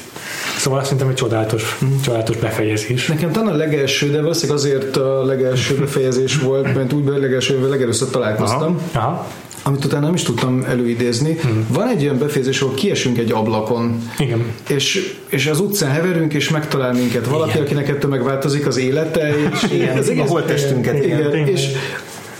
[0.57, 3.07] Szóval azt szerintem egy csodálatos, csodálatos befejezés.
[3.07, 7.69] Nekem talán a legelső, de valószínűleg azért a legelső befejezés volt, mert úgy a legelső,
[7.69, 9.07] legelőször találkoztam, Aha.
[9.07, 9.28] Aha.
[9.68, 11.38] Amit utána nem is tudtam előidézni.
[11.68, 14.45] Van egy olyan befejezés, ahol kiesünk egy ablakon, Igen.
[14.68, 17.61] és, és az utcán heverünk, és megtalál minket valaki, Igen.
[17.61, 21.36] akinek ettől megváltozik az élete, és Igen, az a holttestünket, igen, igen.
[21.36, 21.68] igen, és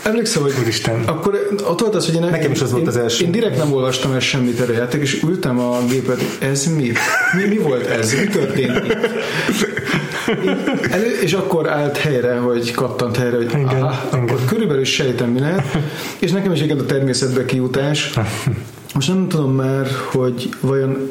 [0.02, 1.02] emlékszem, hogy Úristen.
[1.06, 3.24] akkor ott az, hogy én, Nekem is az volt az első.
[3.24, 6.92] Én direkt nem olvastam el semmit erről a játék, és ültem a gépet, ez mi?
[7.36, 8.12] Mi, mi volt ez?
[8.14, 8.96] Mi történt itt?
[10.90, 14.46] Elő, és akkor állt helyre, hogy kattant helyre, hogy Igen, aha, akkor igen.
[14.46, 15.62] körülbelül sejtem, mi lehet.
[16.18, 18.10] És nekem is igen a természetbe kijutás.
[18.94, 21.08] Most nem tudom már, hogy vajon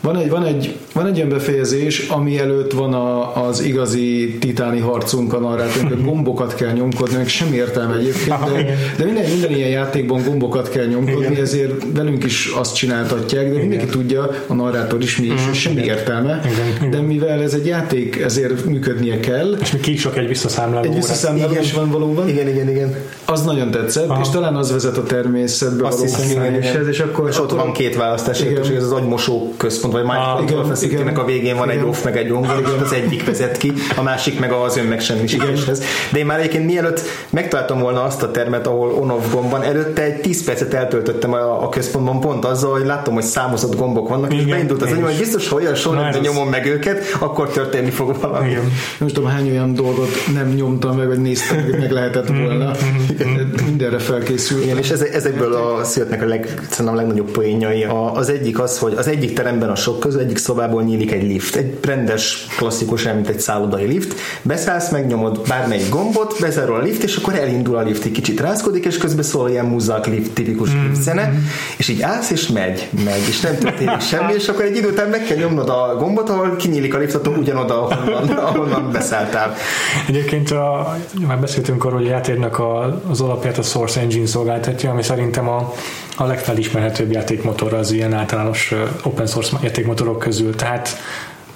[0.00, 4.78] van egy, van, egy, van egy olyan befejezés, ami előtt van a, az igazi titáni
[4.80, 8.76] harcunk a narrátorunk, hogy gombokat kell nyomkodni, meg semmi értelme egyébként, de, igen.
[8.96, 11.42] de minden, minden ilyen játékban gombokat kell nyomkodni, Igen.
[11.42, 15.82] ezért velünk is azt csináltatják, de mindenki tudja, a narrátor is mi is, hogy semmi
[15.82, 16.90] értelme, Igen, igen.
[16.90, 20.88] de mivel ez egy játék, ezért működnie kell, És még ki is csak egy visszaszámláló
[20.88, 21.62] egy visszaszámláló Igen.
[21.62, 22.94] is van valóban, Igen, igen, igen.
[23.24, 24.20] az nagyon tetszett, Aha.
[24.20, 26.88] és talán az vezet a természetbe Azt való igen, igen.
[26.88, 28.62] és akkor, És ott akkor van két választás, Igen.
[28.62, 30.50] és ez az agymosó központ, vagy Ah, Mind
[30.82, 31.14] igen, igen.
[31.16, 31.88] a végén van egy Igen.
[31.88, 35.82] off, meg egy on, és az egyik vezet ki, a másik meg az önmegsemmisítéshez.
[36.12, 40.02] De én már egyébként mielőtt megtaláltam volna azt a termet, ahol on-off gomb van, előtte
[40.02, 44.32] egy 10 percet eltöltöttem a, a központban pont azzal, hogy láttam, hogy számozott gombok vannak,
[44.32, 44.94] és Igen, beindult az is.
[45.02, 48.48] hogy biztos, hogy olyan sorrendben nyomom meg őket, akkor történni fog valami.
[48.50, 48.72] Igen.
[48.98, 52.70] nem tudom hány olyan dolgot nem nyomtam meg, vagy néztem, meg, meg lehetett volna.
[53.64, 54.64] Mindenre felkészült.
[54.64, 57.84] Igen, és ezek, ezekből a születnek a leg, szerintem a legnagyobb poénjai.
[57.84, 61.22] A, az egyik az, hogy az egyik teremben a sok közül, egyik szobából nyílik egy
[61.22, 61.56] lift.
[61.56, 64.14] Egy rendes, klasszikus, mint egy szállodai lift.
[64.42, 68.84] Beszállsz, megnyomod bármelyik gombot, bezárul a lift, és akkor elindul a lift, egy kicsit rázkodik,
[68.84, 70.88] és közben szól ilyen muzzak lift, tipikus mm.
[70.88, 71.32] lift zene,
[71.76, 75.08] és így állsz, és megy, megy, és nem történik semmi, és akkor egy idő után
[75.08, 79.54] meg kell nyomnod a gombot, ahol kinyílik a lift, akkor ugyanoda, ahonnan, ahonnan beszálltál.
[80.08, 84.90] Egyébként a, már beszéltünk arról, hogy a játéknak a, az alapját a Source Engine szolgáltatja,
[84.90, 85.72] ami szerintem a,
[86.20, 90.54] a legfelismerhetőbb játékmotor az ilyen általános open source játékmotorok közül.
[90.54, 90.88] Tehát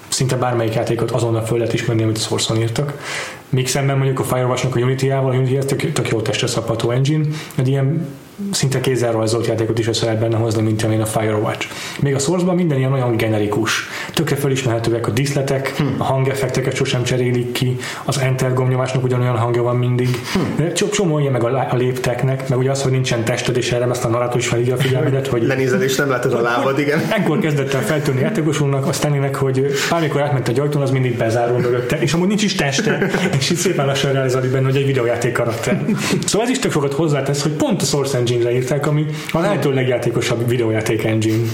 [0.07, 3.01] szinte bármelyik játékot azonnal föl lehet ismerni, amit a Source-on írtak.
[3.49, 7.25] Míg szemben mondjuk a Firewatch-nak a Unity-jával, a Unity tök, tök jó testre szabható engine,
[7.55, 8.07] egy ilyen
[8.51, 11.67] szinte kézzel rajzolt játékot is össze lehet benne hozni, mint amilyen a Firewatch.
[11.99, 13.87] Még a source minden ilyen olyan generikus.
[14.13, 15.83] Tökre felismerhetőek a díszletek, hm.
[15.97, 20.09] a hangeffekteket sosem cserélik ki, az Enter gombnyomásnak ugyanolyan hangja van mindig.
[20.57, 20.63] Hm.
[20.91, 24.05] Csomó ilyen meg a, a lépteknek, meg ugye az, hogy nincsen tested, és erre ezt
[24.05, 26.99] a narrátor is felhívja a figyelmedet, hogy lenézel és nem látod a lábad, igen.
[27.09, 31.59] Ekkor kezdett el feltűnni játékosunknak, azt tennének, hogy bármikor átment a ajtón, az mindig bezárul
[31.59, 35.31] mögötte, és amúgy nincs is teste, és itt szépen lassan realizálni benne, hogy egy videójáték
[35.31, 35.85] karakter.
[36.25, 39.73] Szóval ez is tök sokat hozzátesz, hogy pont a Source Engine-re írták, ami a lehető
[39.73, 41.47] legjátékosabb videójáték engine.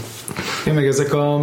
[0.67, 1.39] Én meg ezek a,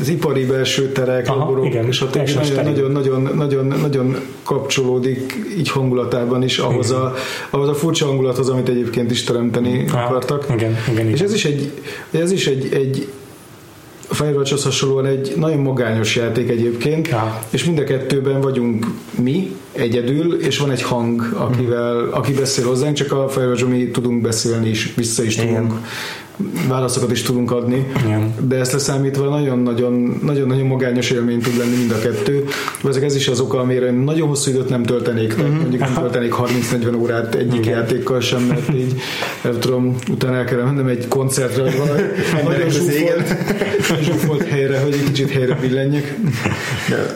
[0.00, 5.34] az ipari belső terek, Aha, laborok, igen, és ott nagyon, nagyon, nagyon, nagyon, nagyon, kapcsolódik
[5.58, 7.14] így hangulatában is ahhoz a,
[7.50, 10.46] ahhoz a furcsa hangulathoz, amit egyébként is teremteni Aha, akartak.
[10.54, 11.26] Igen, igen, és igen.
[11.26, 11.70] ez is egy,
[12.10, 13.21] ez is egy, egy a
[14.12, 17.38] Firewatch-hoz hasonlóan egy nagyon magányos játék egyébként, ja.
[17.50, 18.86] és mind a kettőben vagyunk
[19.18, 24.20] mi egyedül, és van egy hang, akivel, aki beszél hozzánk, csak a Firewatch mi tudunk
[24.20, 25.84] beszélni is, vissza is tudunk Igen
[26.68, 28.34] válaszokat is tudunk adni, Igen.
[28.48, 32.44] de ezt leszámítva nagyon-nagyon magányos élmény tud lenni mind a kettő.
[32.88, 35.60] Ezek ez is az oka, amire nagyon hosszú időt nem töltenék, tehát mm-hmm.
[35.60, 37.78] mondjuk nem töltenék 30-40 órát egyik Igen.
[37.78, 39.00] játékkal sem, mert így
[39.42, 42.02] nem tudom, utána el kell mennem egy koncertre, vagy valami
[42.48, 42.68] nagyon
[44.02, 46.18] zsúfolt helyre, hogy egy kicsit helyre billenjek.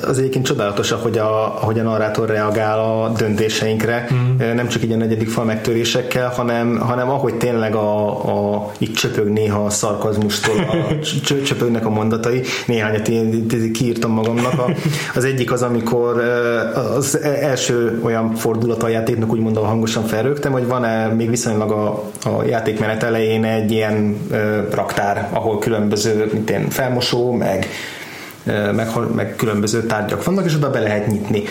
[0.03, 4.55] Az egyébként csodálatos, ahogy a, ahogy a narrátor reagál a döntéseinkre, mm.
[4.55, 8.09] nem csak így a negyedik fal megtörésekkel, hanem, hanem ahogy tényleg a,
[8.55, 11.01] a így csöpög néha a szarkazmustól, a,
[11.47, 14.71] csöpögnek a mondatai, néhányat én kiírtam magamnak.
[15.14, 16.19] Az egyik az, amikor
[16.97, 22.45] az első olyan fordulat a játéknak úgymond hangosan felrögtem, hogy van-e még viszonylag a, a
[22.47, 24.17] játékmenet elején egy ilyen
[24.71, 27.67] raktár, ahol különböző mint én, felmosó, meg
[28.75, 31.43] meg, meg különböző tárgyak vannak, és oda be lehet nyitni.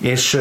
[0.00, 0.38] És,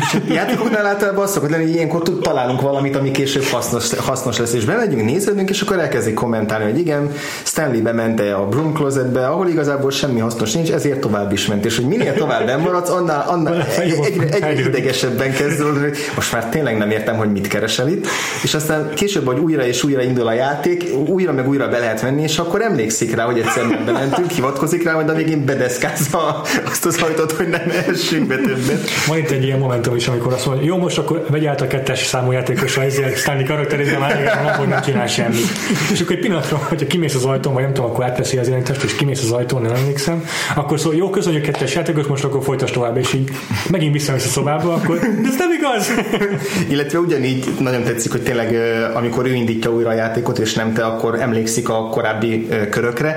[0.00, 4.52] és játékoknál általában az szokott lenni, hogy ilyenkor találunk valamit, ami később hasznos, hasznos lesz,
[4.52, 7.12] és bemegyünk, néződünk, és akkor elkezdik kommentálni, hogy igen,
[7.44, 11.76] Stanley bemente a broom closetbe, ahol igazából semmi hasznos nincs, ezért tovább is ment, és
[11.76, 16.76] hogy minél tovább nem maradsz, annál, annál egyre, egyre idegesebben kezdődni, hogy most már tényleg
[16.76, 18.06] nem értem, hogy mit keresel itt,
[18.42, 22.00] és aztán később, hogy újra és újra indul a játék, újra meg újra be lehet
[22.00, 26.86] venni, és akkor emlékszik rá, hogy egyszer bementünk, hivatkozik rá, majd a végén bedeszkázza azt
[26.86, 28.87] az ajtót, hogy nem essünk be többet.
[29.06, 31.66] Van itt egy ilyen momentum is, amikor azt mondja, jó, most akkor vegy át a
[31.66, 35.46] kettes számú játékosra, ezért Stanley karakterizál már igen, nap, hogy nem csinál semmit.
[35.92, 38.82] És akkor egy pillanatra, hogyha kimész az ajtón, vagy nem tudom, akkor átveszi az irányítást,
[38.82, 40.24] és kimész az ajtón, nem emlékszem,
[40.54, 43.30] akkor szól, jó, köszönjük kettes játékos, most akkor folytas tovább, és így
[43.70, 45.90] megint visszamész a szobába, akkor de ez nem igaz.
[46.72, 48.56] Illetve ugyanígy nagyon tetszik, hogy tényleg
[48.94, 53.16] amikor ő indítja újra a játékot, és nem te, akkor emlékszik a korábbi körökre,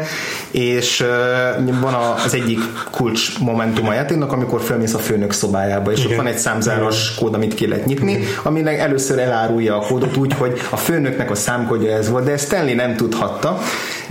[0.52, 1.04] és
[1.82, 1.94] van
[2.26, 2.60] az egyik
[2.92, 6.12] kulcs momentum a játéknak, amikor felmész a főnök szobájába szobájába, és Igen.
[6.12, 10.34] ott van egy számzáros kód, amit ki lehet nyitni, aminek először elárulja a kódot úgy,
[10.34, 13.60] hogy a főnöknek a számkodja ez volt, de ezt Stanley nem tudhatta.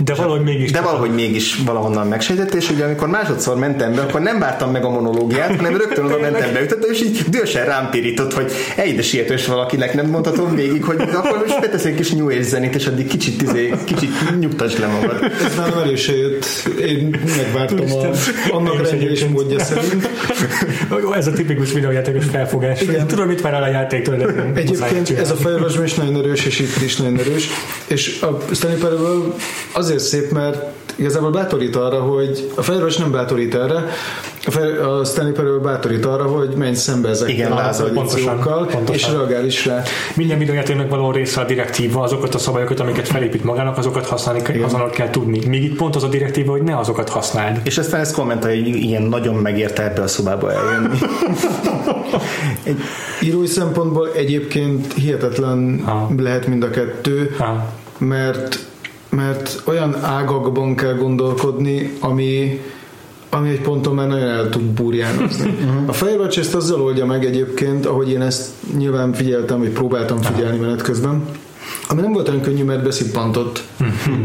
[0.03, 0.71] De valahogy mégis.
[0.71, 4.83] De valahogy mégis valahonnan megsejtette, és ugye amikor másodszor mentem be, akkor nem vártam meg
[4.83, 8.95] a monológiát, hanem rögtön oda mentem be, ütötte, és így dühösen rám pirított, hogy egy
[8.95, 12.75] de sietős valakinek nem mondhatom végig, hogy akkor most betesz egy kis New Age zenét,
[12.75, 15.31] és addig kicsit, tizé, kicsit nyugtasd le magad.
[15.45, 16.45] Ez már elő se jött.
[16.79, 18.09] Én megvártam a,
[18.51, 20.09] annak rendjés módja szerint.
[21.15, 22.81] Ez a tipikus videójátékos felfogás.
[22.81, 23.07] Igen.
[23.07, 24.15] Tudom, mit vár el a játéktól.
[24.55, 27.47] Egyébként ez a Firewatch is nagyon erős, és itt is nagyon erős.
[27.87, 29.33] És a Stanley Parable
[29.91, 30.65] azért szép, mert
[30.95, 33.85] igazából bátorít arra, hogy a Firewatch nem bátorít erre,
[34.85, 38.39] a Stanley Parable bátorít arra, hogy menj szembe ezekkel a pontosan,
[38.91, 39.83] és reagál is rá.
[40.15, 44.63] Minden videójátéknak való része a direktíva, azokat a szabályokat, amiket felépít magának, azokat használni, Igen.
[44.63, 45.45] azonnal kell tudni.
[45.47, 47.59] Még itt pont az a direktíva, hogy ne azokat használd.
[47.63, 50.97] És aztán ezt kommentálja, hogy ilyen nagyon megérte ebbe a szobába eljönni.
[52.63, 52.79] Egy
[53.21, 56.09] írói szempontból egyébként hihetetlen ha.
[56.17, 57.73] lehet mind a kettő, ha.
[57.97, 58.70] mert
[59.11, 62.61] mert olyan ágakban kell gondolkodni, ami
[63.33, 65.49] ami egy ponton már nagyon el tud burjánozni.
[65.49, 65.89] Uh-huh.
[65.89, 70.57] A Firewatch ezt azzal oldja meg egyébként, ahogy én ezt nyilván figyeltem, vagy próbáltam figyelni
[70.57, 71.23] menet közben,
[71.87, 73.63] ami nem volt olyan könnyű, mert beszippantott,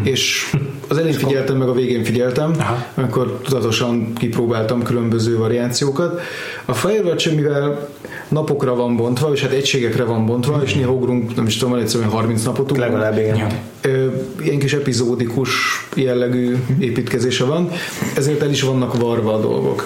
[0.02, 0.54] és
[0.88, 2.84] az elején figyeltem, meg a végén figyeltem, Aha.
[2.94, 6.20] amikor tudatosan kipróbáltam különböző variációkat.
[6.64, 7.88] A Firewatch, mivel
[8.28, 12.10] napokra van bontva, és hát egységekre van bontva, és néha ugrunk, nem is tudom, egyszerűen
[12.10, 12.90] 30 napot ugrunk.
[12.90, 13.36] Legalább igen.
[13.36, 13.48] Ja.
[14.40, 15.50] Ilyen kis epizódikus
[15.94, 17.70] jellegű építkezése van,
[18.16, 19.84] ezért el is vannak varva a dolgok.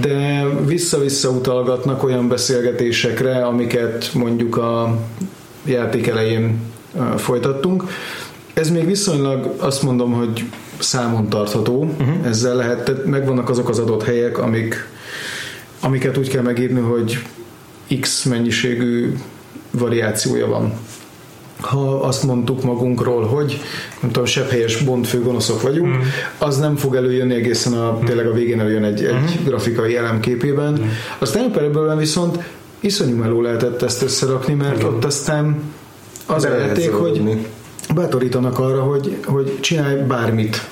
[0.00, 4.98] De vissza-vissza utalgatnak olyan beszélgetésekre, amiket mondjuk a
[5.64, 6.60] játék elején
[7.16, 7.84] folytattunk.
[8.54, 10.44] Ez még viszonylag azt mondom, hogy
[10.78, 12.26] számon tartható, uh-huh.
[12.26, 14.86] ezzel lehet, tehát megvannak azok az adott helyek, amik,
[15.80, 17.18] amiket úgy kell megírni, hogy
[18.00, 19.14] X mennyiségű
[19.70, 20.72] variációja van
[21.60, 23.60] ha azt mondtuk magunkról, hogy
[24.00, 26.00] nem tudom, sepphelyes bondfő gonoszok vagyunk, mm.
[26.38, 29.44] az nem fog előjönni egészen a, tényleg a végén előjön egy, egy Mm.
[29.44, 30.72] grafikai elemképében.
[30.72, 30.86] Mm.
[31.18, 32.38] Aztán ebből viszont
[32.80, 35.62] iszonyú meló lehetett ezt összerakni, mert ott aztán
[36.26, 37.46] az a játék, hogy
[37.94, 40.66] bátorítanak arra, hogy, hogy csinálj bármit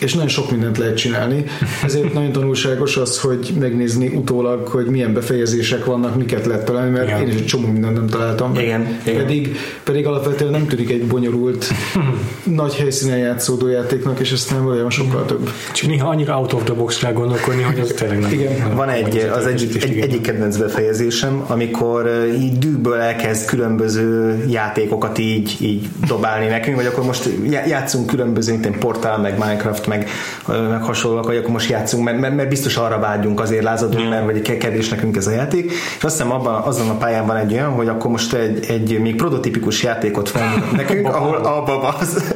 [0.00, 1.44] és nagyon sok mindent lehet csinálni.
[1.84, 7.06] Ezért nagyon tanulságos az, hogy megnézni utólag, hogy milyen befejezések vannak, miket lehet találni, mert
[7.06, 7.20] Igen.
[7.20, 8.54] én is egy csomó mindent nem találtam.
[8.54, 9.16] Igen, igen.
[9.16, 11.66] Pedig, pedig alapvetően nem tűnik egy bonyolult,
[12.44, 15.50] nagy helyszínen játszódó játéknak, és aztán valójában sokkal több.
[15.72, 18.32] Csak néha annyira out of the box kell gondolkodni, hogy az tényleg nem.
[18.32, 18.58] Igen.
[18.58, 20.08] nem Van egy, az egy egyik, egy, igényel.
[20.08, 26.86] egyik kedvenc befejezésem, amikor uh, így dűből elkezd különböző játékokat így, így dobálni nekünk, hogy
[26.86, 30.08] akkor most já- játszunk különböző, mint egy portál, meg Minecraft, meg,
[30.46, 34.24] meg hasonlóak, hogy akkor most játszunk, mert, mert, mert biztos arra vágyunk, azért lázadunk, mert
[34.24, 35.72] vagy kedves nekünk ez a játék.
[35.96, 39.00] És azt hiszem abban, azon a pályán van egy olyan, hogy akkor most egy, egy
[39.00, 42.34] még prototípikus játékot felmutat nekünk, ahol a baba az,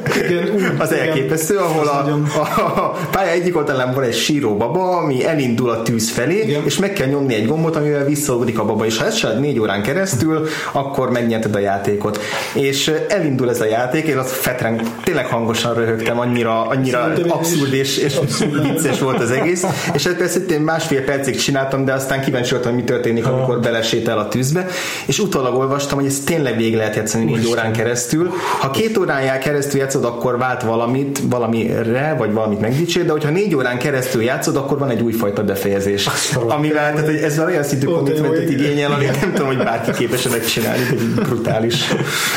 [0.79, 5.27] az elképesztő, ahol Az a, a, a pálya egyik oldalán van egy síró baba, ami
[5.27, 6.65] elindul a tűz felé, Igen.
[6.65, 9.59] és meg kell nyomni egy gombot, amivel visszaugrik a baba, és ha ez csinálod négy
[9.59, 12.21] órán keresztül, akkor megnyerted a játékot.
[12.55, 17.13] És elindul ez a játék, én azt fetren, tényleg hangosan röhögtem, annyira, annyira.
[17.41, 18.19] Abszurd és, és
[18.63, 19.65] vicces volt az egész,
[19.95, 23.61] és ezt persze én másfél percig csináltam, de aztán kíváncsi voltam, hogy mi történik, amikor
[23.61, 24.67] belesétál a tűzbe,
[25.07, 28.31] és utólag olvastam, hogy ez tényleg végig lehet játszani négy órán keresztül.
[28.61, 33.55] Ha két órán keresztül játszod, akkor vált valamit, valamire, vagy valamit megdicsér, de hogyha négy
[33.55, 36.09] órán keresztül játszod, akkor van egy újfajta befejezés.
[36.49, 40.85] Amivel, tehát hogy ez olyan szintű commitmentet igényel, amit nem tudom, hogy bárki képes megcsinálni,
[40.85, 41.75] hogy brutális.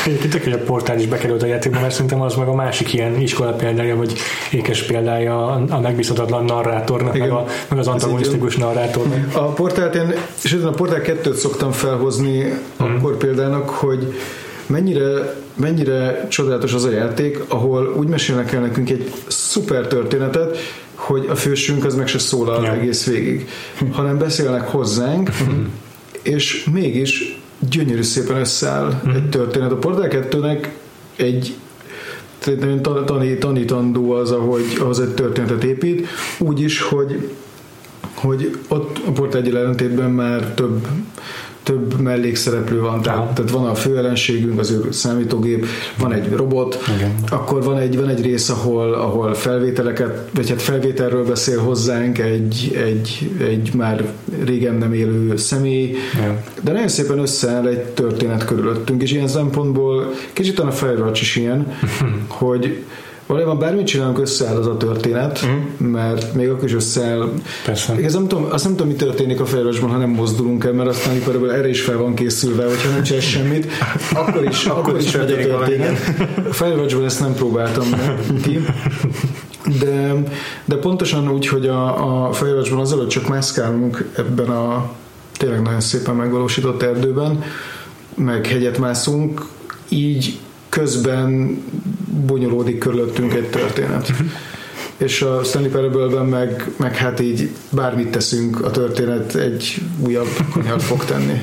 [0.06, 2.92] Egyébként tök, hogy a portál is bekerült a játékba, mert szerintem az meg a másik
[2.92, 4.12] ilyen iskola példája, vagy
[4.50, 7.30] ékes példája a megbízhatatlan narrátornak, meg, Igen.
[7.30, 9.36] a, meg az antagonisztikus narrátornak.
[9.36, 10.14] A portált én,
[10.44, 12.94] sőt a portál kettőt szoktam felhozni Mhm.
[12.94, 14.14] akkor példának, hogy
[14.66, 20.58] mennyire, mennyire csodálatos az a játék, ahol úgy mesélnek el nekünk egy szuper történetet,
[20.94, 22.72] hogy a fősünk az meg se szólal Ja.
[22.72, 23.48] egész végig,
[23.92, 25.30] hanem beszélnek hozzánk,
[26.22, 27.38] és mégis
[27.70, 29.72] gyönyörű szépen összeáll egy történet.
[29.72, 30.66] A Portál 2-nek
[31.16, 31.54] egy
[33.38, 36.06] tanítandó az, ahogy az egy történetet épít,
[36.38, 37.30] úgy is, hogy
[38.14, 40.86] hogy ott a Portál egy ellentétben már több
[41.64, 43.00] több mellékszereplő van, Aha.
[43.00, 45.66] tehát, tehát van a főellenségünk, az ő számítógép,
[45.98, 47.14] van egy robot, Igen.
[47.30, 52.80] akkor van egy, van egy rész, ahol, ahol felvételeket, vagy hát felvételről beszél hozzánk egy,
[52.84, 54.04] egy, egy már
[54.44, 56.42] régen nem élő személy, Ja.
[56.62, 61.72] de nagyon szépen összeáll egy történet körülöttünk, és ilyen szempontból kicsit a Firewatch is ilyen,
[62.28, 62.84] hogy
[63.26, 65.46] valójában bármit csinálunk, összeáll az a történet,
[65.76, 67.32] mert még akkor is összeáll.
[67.64, 67.98] Persze.
[67.98, 70.88] Igaz, nem tudom, azt nem tudom, mi történik a Firewatchban, ha nem mozdulunk el, mert
[70.88, 73.66] aztán amikor erre is fel van készülve, hogyha nem csinál semmit,
[74.14, 75.98] akkor is, akkor is megy a történet.
[76.48, 77.86] A Firewatchban ezt nem próbáltam
[78.42, 78.64] ki.
[79.80, 80.14] De,
[80.64, 82.30] de pontosan úgy, hogy a, a
[82.76, 84.90] azzal, hogy csak mászkálunk ebben a
[85.36, 87.42] tényleg nagyon szépen megvalósított erdőben,
[88.14, 89.46] meg hegyet mászunk,
[89.88, 91.62] így közben
[92.26, 94.12] bonyolódik körülöttünk egy történet.
[94.96, 100.82] És a Stanley Parable-ben meg, meg hát így bármit teszünk, a történet egy újabb kanyart
[100.82, 101.42] fog tenni.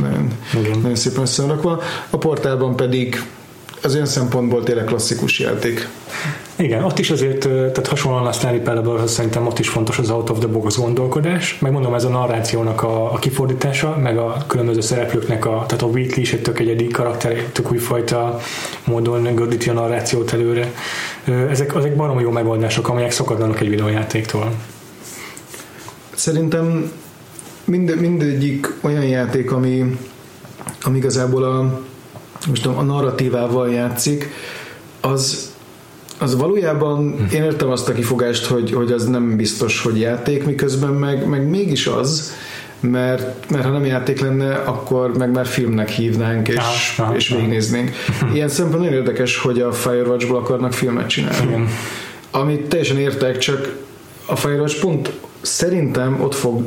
[0.00, 1.82] Nagyon, nagyon szépen összerakva.
[2.10, 3.22] A portálban pedig
[3.82, 5.88] az olyan szempontból tényleg klasszikus játék.
[6.60, 10.30] Igen, ott is azért, tehát hasonlóan a Stanley parable szerintem ott is fontos az out
[10.30, 14.80] of the box gondolkodás, meg mondom, ez a narrációnak a, a kifordítása, meg a különböző
[14.80, 18.40] szereplőknek, a, tehát a Wheatley is egy tök egyedi karakter, tök újfajta
[18.84, 20.72] módon gördíti a narrációt előre.
[21.24, 24.52] Ezek, ezek baromi jó megoldások, amelyek szokatlanok egy videójátéktól.
[26.14, 26.92] Szerintem
[27.64, 29.98] mind, mindegyik olyan játék, ami,
[30.82, 31.80] ami igazából a,
[32.48, 34.30] most tudom, a narratívával játszik,
[35.00, 35.49] az,
[36.20, 40.92] az valójában, én értem azt a kifogást, hogy, hogy az nem biztos, hogy játék, miközben
[40.92, 42.32] meg, meg mégis az,
[42.80, 46.56] mert, mert ha nem játék lenne, akkor meg már filmnek hívnánk, és,
[46.98, 47.90] Ah, ah, és végignéznénk.
[48.34, 51.46] Ilyen szempontból nagyon érdekes, hogy a Firewatch-ból akarnak filmet csinálni.
[51.46, 51.68] Igen.
[52.30, 53.76] Amit teljesen értek, csak
[54.26, 56.64] a Firewatch pont szerintem ott fog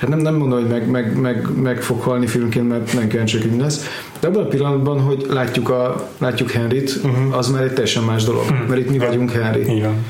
[0.00, 3.38] Hát nem, nem mondom, hogy meg, meg, meg, meg fog halni filmként, mert nem kíváncsi,
[3.38, 3.84] hogy mi lesz.
[4.20, 7.36] De abban a pillanatban, hogy látjuk, a, látjuk Henryt, uh-huh.
[7.36, 8.42] az már egy teljesen más dolog.
[8.42, 8.68] Uh-huh.
[8.68, 9.80] Mert itt mi vagyunk Henry.
[9.80, 10.04] Van.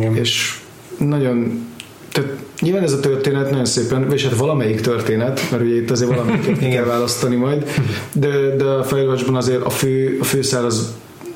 [0.00, 0.16] Igen.
[0.16, 0.60] És
[0.98, 1.66] nagyon
[2.12, 6.10] tehát nyilván ez a történet nagyon szépen, és hát valamelyik történet, mert ugye itt azért
[6.10, 7.70] valamelyiket ki kell választani majd,
[8.12, 10.94] de, de a Firewatchban azért a fő, a főszál az,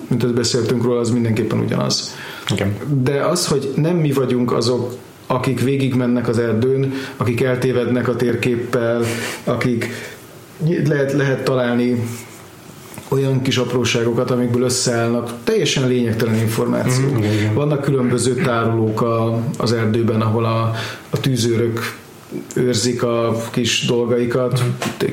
[0.09, 2.15] mint ezt beszéltünk róla, az mindenképpen ugyanaz.
[2.53, 2.77] Igen.
[3.03, 4.95] De az, hogy nem mi vagyunk azok,
[5.27, 9.05] akik végigmennek az erdőn, akik eltévednek a térképpel,
[9.45, 9.89] akik
[10.85, 12.03] lehet, lehet találni
[13.09, 17.09] olyan kis apróságokat, amikből összeállnak teljesen lényegtelen információ.
[17.09, 17.55] Mhm, igen, igen.
[17.55, 20.75] Vannak különböző tárolók a, az erdőben, ahol a,
[21.11, 21.81] a tűzőrök
[22.55, 24.63] őrzik a kis dolgaikat,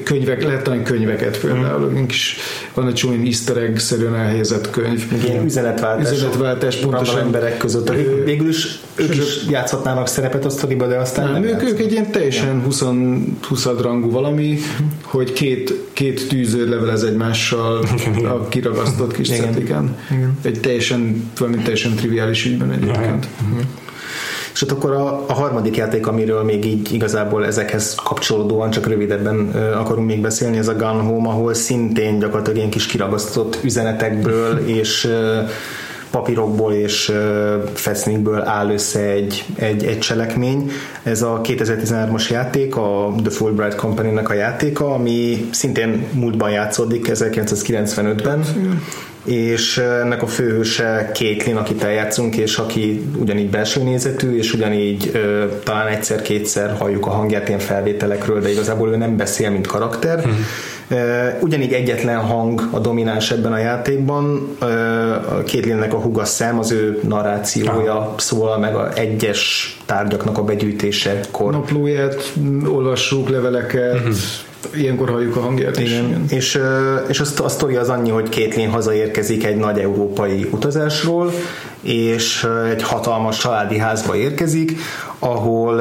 [0.04, 2.06] könyvek, lehet találni könyveket például, mm.
[2.06, 2.38] kis,
[2.74, 5.06] van egy csomó easter egg-szerűen elhelyezett könyv.
[5.26, 7.20] Ilyen üzenetváltás, Üzenetváltás, pontosan.
[7.20, 11.54] emberek között, Ö, végül is ők is játszhatnának szerepet a sztoriba, de aztán nem, Nem,
[11.54, 12.84] ők, ők egy ilyen teljesen 20,
[13.48, 14.60] 20 rangú valami,
[15.02, 17.86] hogy két, két tűzőr levelez egymással
[18.24, 19.42] a kiragasztott kis Igen.
[19.42, 19.98] cetliken.
[20.42, 23.28] Egy teljesen, valami teljesen triviális ügyben egyébként.
[24.54, 29.49] És ott akkor a, a harmadik játék, amiről még így igazából ezekhez kapcsolódóan csak rövidebben
[29.76, 35.10] akarunk még beszélni, ez a Gun Home, ahol szintén gyakorlatilag ilyen kis kiragasztott üzenetekből és
[36.14, 37.11] papírokból és
[37.74, 40.72] fesznikből áll össze egy, egy, egy cselekmény.
[41.03, 48.45] Ez a 2013-as játék, a The Fulbright Company-nek a játéka, ami szintén múltban játszódik, 1995-ben
[49.26, 55.45] és ennek a főhőse Caitlin, akit eljátszunk, és aki ugyanígy belső nézetű, és ugyanígy ö,
[55.64, 60.22] talán egyszer-kétszer halljuk a hangját ilyen felvételekről, de igazából ő nem beszél, mint karakter.
[60.26, 60.30] Ö,
[61.40, 64.56] ugyanígy egyetlen hang a domináns ebben a játékban.
[65.30, 71.52] A Caitlinnek a huga szem, az ő narrációja szól meg a egyes tárgyaknak a begyűjtésekor.
[71.52, 72.34] Naplóját,
[72.68, 73.98] olvassuk leveleket,
[74.76, 75.92] ilyenkor halljuk a hangját is.
[75.92, 76.26] Igen.
[76.30, 80.48] És, ö, és a, szt- a sztori az annyi, hogy Caitlin hazaérkezik egy nagy európai
[80.52, 81.32] utazásról,
[81.84, 84.76] és egy hatalmas családi házba érkezik,
[85.20, 85.80] ahol,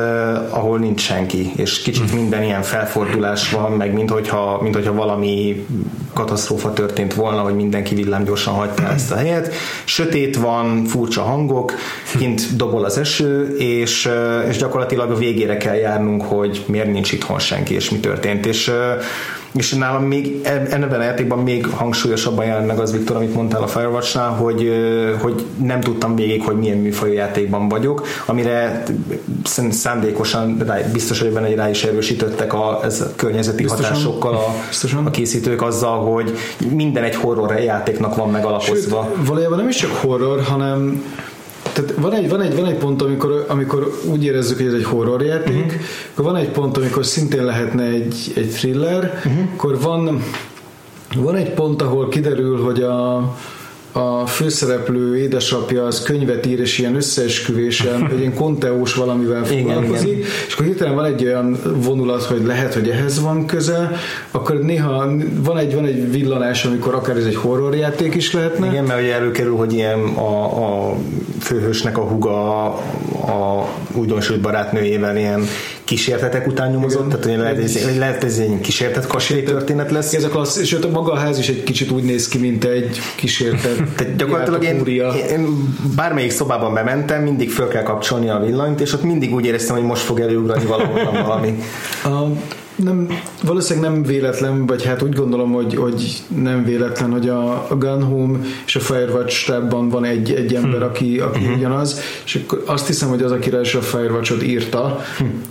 [0.51, 5.67] ahol nincs senki, és kicsit minden ilyen felfordulás van, meg mint hogyha, mint hogyha valami
[6.13, 9.55] katasztrófa történt volna, hogy mindenki villámgyorsan hagyta el ezt a helyet.
[9.85, 11.73] Sötét van, furcsa hangok,
[12.19, 14.11] kint dobol az eső, és,
[14.49, 18.47] és gyakorlatilag a végére kell járnunk, hogy miért nincs itthon senki, és mi történt.
[18.47, 18.73] És
[19.53, 23.67] és nálam még ebben a játékban még hangsúlyosabban jelent meg az, Viktor, amit mondtál a
[23.67, 24.71] Firewatch-nál, hogy,
[25.21, 28.83] hogy nem tudtam végig, hogy milyen műfajú játékban vagyok, amire
[29.45, 33.85] szán- szándékosan rá, biztos vagyok benne, hogy rá is erősítettek a, ez a környezeti Biztosan.
[33.85, 35.07] hatásokkal a, Biztosan.
[35.07, 36.39] a készítők azzal, hogy
[36.71, 39.11] minden egy horror játéknak van megalapozva.
[39.15, 41.03] Sőt, valójában nem is csak horror, hanem
[41.73, 44.85] tehát van egy, van egy, van egy pont, amikor, amikor úgy érezzük, hogy ez egy
[44.85, 45.81] horrorjáték, uh-huh.
[46.13, 49.49] akkor van egy pont, amikor szintén lehetne egy, egy thriller, uh-huh.
[49.55, 50.23] akkor van,
[51.17, 53.17] van egy pont, ahol kiderül, hogy a,
[53.93, 60.09] a főszereplő édesapja az könyvet ír, és ilyen összeesküvésen, egy ilyen konteós valamivel Igen, foglalkozik,
[60.09, 60.29] igen.
[60.47, 63.91] és akkor hirtelen van egy olyan vonulat, hogy lehet, hogy ehhez van köze,
[64.31, 65.13] akkor néha
[65.43, 69.15] van egy, van egy villanás, amikor akár ez egy horrorjáték is lehetne, Igen, mert ugye
[69.15, 70.97] előkerül, hogy ilyen a, a
[71.41, 72.65] főhősnek a huga
[73.27, 75.45] a újdonsült barátnőjével ilyen
[75.93, 80.13] kísértetek után nyomozott, tehát hogy lehet, ez, lehet ez egy kísértet kastély történet lesz.
[80.13, 82.65] Ez a klassz, és ott maga a ház is egy kicsit úgy néz ki, mint
[82.65, 83.83] egy kísértet.
[83.97, 84.85] Tehát gyakorlatilag én,
[85.31, 89.77] én bármelyik szobában bementem, mindig föl kell kapcsolni a villanyt, és ott mindig úgy éreztem,
[89.77, 91.59] hogy most fog előugrani valahol valami.
[92.83, 93.09] nem,
[93.43, 98.03] valószínűleg nem véletlen, vagy hát úgy gondolom, hogy, hogy nem véletlen, hogy a, a Gun
[98.03, 102.87] Home és a Firewatch stábban van egy, egy ember, aki, aki ugyanaz, és akkor azt
[102.87, 105.01] hiszem, hogy az, aki ráadásul a Firewatch-ot írta,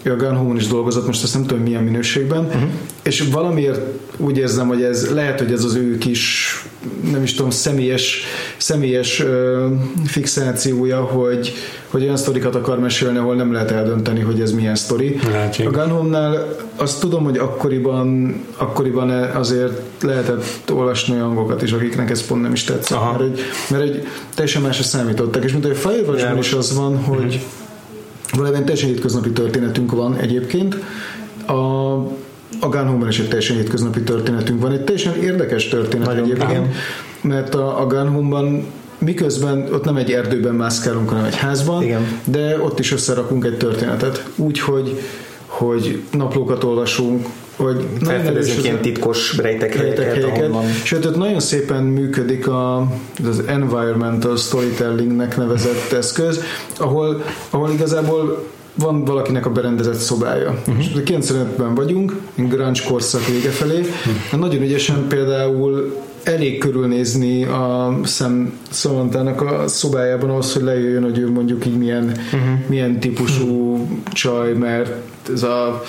[0.03, 2.49] ő a Gun Home-on is dolgozott, most azt nem tudom milyen minőségben,
[3.03, 3.81] és valamiért
[4.21, 6.55] úgy érzem, hogy ez lehet, hogy ez az ő kis
[7.11, 8.23] nem is tudom, személyes,
[8.57, 9.67] személyes ö,
[10.05, 11.53] fixációja, hogy,
[11.87, 15.19] hogy olyan sztorikat akar mesélni, ahol nem lehet eldönteni, hogy ez milyen sztori.
[15.31, 15.73] Lehetséges.
[15.73, 22.25] A Gun Home-nál azt tudom, hogy akkoriban, akkoriban azért lehetett olvasni hangokat is, akiknek ez
[22.25, 23.11] pont nem is tetszett, Aha.
[23.11, 27.41] mert egy, mert egy teljesen másra számítottak, és mint a Firewatch-ban is az van, hogy
[28.31, 30.77] valamiben teljesen hétköznapi történetünk van egyébként,
[31.47, 31.95] a
[32.59, 36.49] a Gun Home-ban is egy teljesen hétköznapi történetünk van, egy teljesen érdekes történet Nagyon, egyébként,
[36.51, 36.71] igen.
[37.21, 38.65] mert a, a Gun Home-ban
[38.97, 42.19] miközben ott nem egy erdőben mászkálunk, hanem egy házban, Igen.
[42.23, 44.25] de ott is összerakunk egy történetet.
[44.35, 45.01] Úgy, hogy
[46.11, 47.25] naplókat olvasunk,
[47.55, 52.87] hogy felfedezünk ilyen titkos rejtek helyeket, Sőt, ott nagyon szépen működik a,
[53.27, 56.43] az environmental storytellingnek nevezett eszköz,
[56.77, 58.45] ahol, ahol igazából
[58.75, 60.61] van valakinek a berendezett szobája.
[60.67, 60.85] Uh-huh.
[61.05, 63.79] 95-ben vagyunk, grunge korszak vége felé.
[63.79, 64.39] Uh-huh.
[64.39, 71.31] Nagyon ügyesen például elég körülnézni a szem Szamantának a szobájában ahhoz, hogy lejöjjön, hogy ő
[71.31, 72.41] mondjuk így milyen, uh-huh.
[72.67, 73.87] milyen típusú uh-huh.
[74.13, 74.91] csaj, mert
[75.33, 75.83] ez a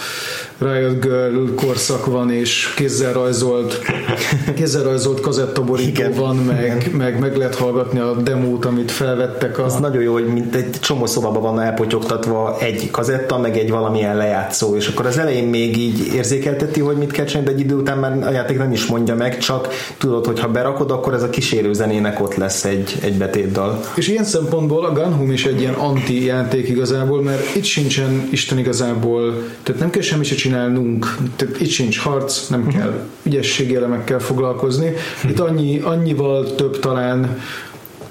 [0.62, 3.78] Riot Girl korszak van, és kézzel rajzolt,
[4.56, 6.12] kézzel rajzolt kazettaborító Igen.
[6.12, 9.59] van, meg, meg, meg lehet hallgatni a demót, amit felvettek.
[9.59, 9.64] A...
[9.64, 14.16] Ez nagyon jó, hogy mint egy csomó szobában van elpotyogtatva egy kazetta, meg egy valamilyen
[14.16, 17.74] lejátszó, és akkor az elején még így érzékelteti, hogy mit kell csinálni, de egy idő
[17.74, 19.68] után már a játék nem is mondja meg, csak
[19.98, 23.80] tudod, hogy ha berakod, akkor ez a kísérő zenének ott lesz egy, egy betétdal.
[23.94, 28.28] És ilyen szempontból a Gun Home is egy ilyen anti játék igazából, mert itt sincsen
[28.30, 32.77] Isten igazából, tehát nem kell semmi se csinálnunk, tehát itt sincs harc, nem uh-huh.
[32.77, 34.89] kell ügyességi elemekkel foglalkozni.
[34.89, 35.31] Uh-huh.
[35.31, 37.39] Itt annyi, annyival több talán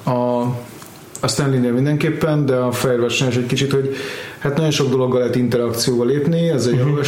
[0.05, 0.43] a
[1.23, 3.95] a Stanley-nél mindenképpen, de a Firewatch-nál is egy kicsit, hogy
[4.39, 7.03] hát nagyon sok dologgal lehet interakcióba lépni, ezzel uh-huh.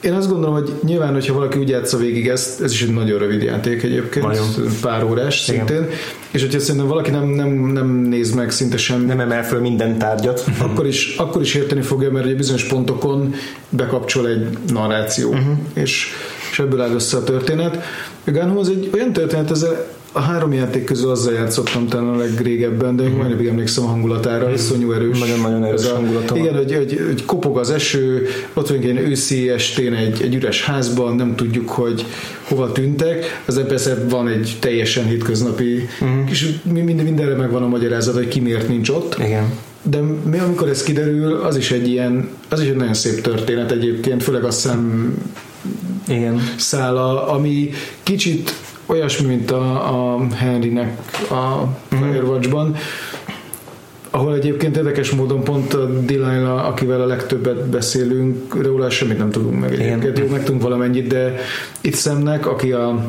[0.00, 3.18] Én azt gondolom, hogy nyilván, hogyha valaki úgy játsza végig ezt, ez is egy nagyon
[3.18, 4.46] rövid játék egyébként, nagyon.
[4.80, 5.66] pár órás Igen.
[5.66, 5.88] szintén,
[6.30, 9.00] és hogyha szerintem valaki nem, nem, nem néz meg szinte sem.
[9.00, 10.44] Nem emel föl minden tárgyat.
[10.66, 13.34] Akkor is, akkor is érteni fogja, mert egy bizonyos pontokon
[13.68, 15.56] bekapcsol egy narráció, uh-huh.
[15.72, 16.08] és,
[16.50, 17.84] és ebből áll össze a történet.
[18.24, 19.86] A Gunhome az egy olyan történet, ezzel
[20.16, 23.16] a három játék közül azzal játszottam talán a legrégebben, de mm.
[23.16, 24.52] majd emlékszem a hangulatára, mm.
[24.52, 25.18] iszonyú erős.
[25.18, 26.36] Nagyon-nagyon erős hangulata.
[26.36, 30.64] Igen, hogy, hogy, hogy, kopog az eső, ott vagyunk egy őszi estén egy, egy üres
[30.64, 32.04] házban, nem tudjuk, hogy
[32.42, 36.26] hova tűntek, az persze van egy teljesen hétköznapi, mm.
[36.30, 39.18] és minden, mindenre megvan a magyarázat, hogy ki miért nincs ott.
[39.18, 39.52] Igen
[39.90, 43.70] de mi, amikor ez kiderül, az is egy ilyen, az is egy nagyon szép történet
[43.70, 45.14] egyébként, főleg a szem
[46.08, 46.40] igen.
[46.56, 47.70] szála, ami
[48.02, 48.54] kicsit
[48.86, 50.98] olyasmi, mint a, a Henrynek
[51.30, 52.76] a Firewatch-ban,
[54.10, 59.60] ahol egyébként érdekes módon pont a Delilah, akivel a legtöbbet beszélünk, róla semmit nem tudunk
[59.60, 60.18] meg egyébként.
[60.18, 61.34] Jó, megtudunk valamennyit, de
[61.80, 63.04] itt szemnek, aki a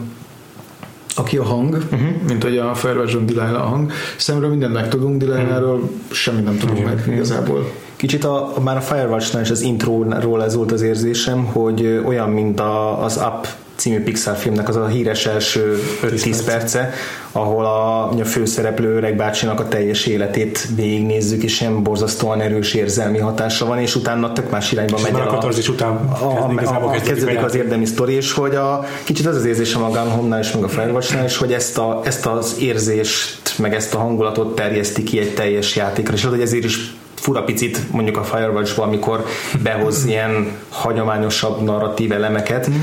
[1.15, 1.99] aki a hang, uh-huh.
[2.27, 5.89] mint hogy a Firewatch-on Delilah a hang, szemről mindent megtudunk, Delilahról uh-huh.
[6.11, 7.05] semmit nem tudunk uh-huh.
[7.05, 7.71] meg igazából.
[7.95, 12.59] Kicsit a, már a Firewatch-nál is az intróról ez volt az érzésem, hogy olyan, mint
[12.59, 13.47] a, az Up
[13.77, 16.93] című Pixar filmnek az a híres első 5-10 perce,
[17.31, 23.17] ahol a, a főszereplő öreg bácsinak a teljes életét végignézzük, és ilyen borzasztóan erős érzelmi
[23.17, 25.13] hatása van, és utána tök más irányba megy.
[25.13, 29.35] A katarzis után a, a, a, kezdődik az érdemi sztori, és hogy a, kicsit az
[29.35, 32.55] az érzésem a Gun Home-nál és meg a Firewatch-nál, és hogy ezt, a, ezt az
[32.59, 36.95] érzést, meg ezt a hangulatot terjeszti ki egy teljes játékra, és az, hogy ezért is
[37.19, 39.25] fura picit mondjuk a firewatch amikor
[39.63, 42.73] behoz ilyen hagyományosabb narratív elemeket, mm.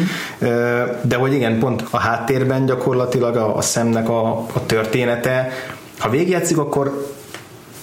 [1.02, 5.48] de hogy igen, pont a háttérben gyakorlatilag a, a szemnek a, a története,
[5.98, 7.12] ha végigjátszik, akkor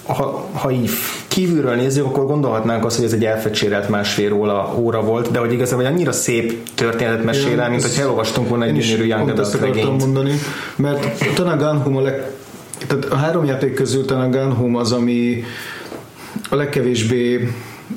[0.06, 0.90] ha, ha így
[1.28, 5.52] kívülről nézzük, akkor gondolhatnánk azt, hogy ez egy elfecsérelt másfél óra, óra volt, de hogy
[5.52, 9.98] igazából annyira szép történetet mesél el, mint hogy elolvastunk volna egy gyönyörű Young Adult regényt.
[9.98, 10.32] mondani,
[10.76, 12.30] mert talán a Gun Home a leg,
[12.86, 15.44] tehát a három játék közül talán Gun Home az, ami
[16.52, 17.48] a legkevésbé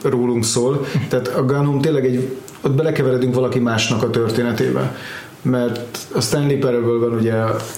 [0.04, 0.86] rólunk szól.
[1.10, 2.30] Tehát a Gun Home tényleg egy,
[2.62, 4.96] ott belekeveredünk valaki másnak a történetébe
[5.42, 7.34] mert a Stanley Parable van ugye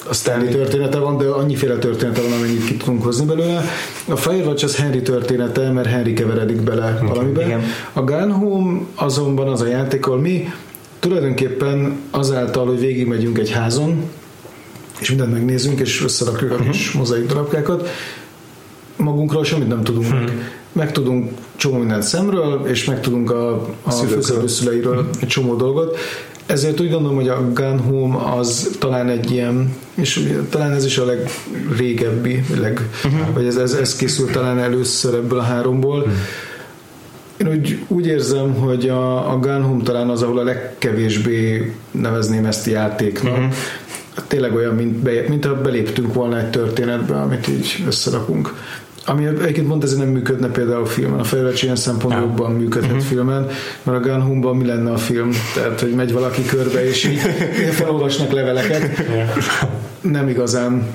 [0.10, 3.64] a Stanley története van, de annyiféle története van, amennyit ki tudunk hozni belőle.
[4.08, 7.46] A Firewatch az Henry története, mert Henry keveredik bele okay, valamibe.
[7.46, 7.62] Igen.
[7.94, 10.50] A Gun Home azonban az a játék, ahol mi
[11.00, 14.04] tulajdonképpen azáltal, hogy végigmegyünk egy házon,
[15.00, 16.68] és mindent megnézünk, és összerakjuk uh-huh.
[16.68, 16.98] a kis mhm.
[16.98, 17.90] mozaik darabkákat,
[18.98, 20.26] magunkról semmit nem tudunk hmm.
[20.78, 20.86] Meg.
[20.86, 25.10] Megtudunk csomó mindent szemről, és megtudunk a, a főszereplőszüleiről hmm.
[25.20, 25.98] egy csomó dolgot.
[26.46, 30.98] Ezért úgy gondolom, hogy a Gun Home az talán egy ilyen, és talán ez is
[30.98, 33.34] a legrégebbi, leg, uh-huh.
[33.34, 35.98] vagy ez, ez, ez készült talán először ebből a háromból.
[35.98, 36.14] Uh-huh.
[37.38, 42.46] Én úgy, úgy érzem, hogy a, a Gun Home talán az, ahol a legkevésbé nevezném
[42.46, 43.38] ezt játéknak.
[43.38, 43.54] Uh-huh.
[44.28, 48.54] Tényleg olyan, mint, be, mint ha beléptünk volna egy történetbe, amit így összerakunk.
[49.10, 51.20] Ami egyébként pont ezért nem működne például a filmen.
[51.20, 53.06] A fejlődés ilyen szempontból működhet uh-huh.
[53.06, 53.48] filmen,
[53.84, 55.32] mert a Gun Home-ban mi lenne a film?
[55.54, 57.18] Tehát, hogy megy valaki körbe, és így
[57.80, 59.04] felolvasnak leveleket.
[60.02, 60.88] Nem igazán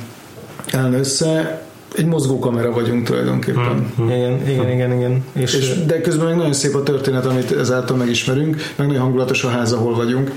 [0.72, 1.62] állna össze
[1.96, 3.92] egy mozgókamera vagyunk tulajdonképpen.
[3.96, 4.10] Hmm.
[4.10, 5.24] Igen, igen, igen, igen.
[5.32, 9.44] És, és, de közben meg nagyon szép a történet, amit ezáltal megismerünk, meg nagyon hangulatos
[9.44, 10.30] a ház, ahol vagyunk.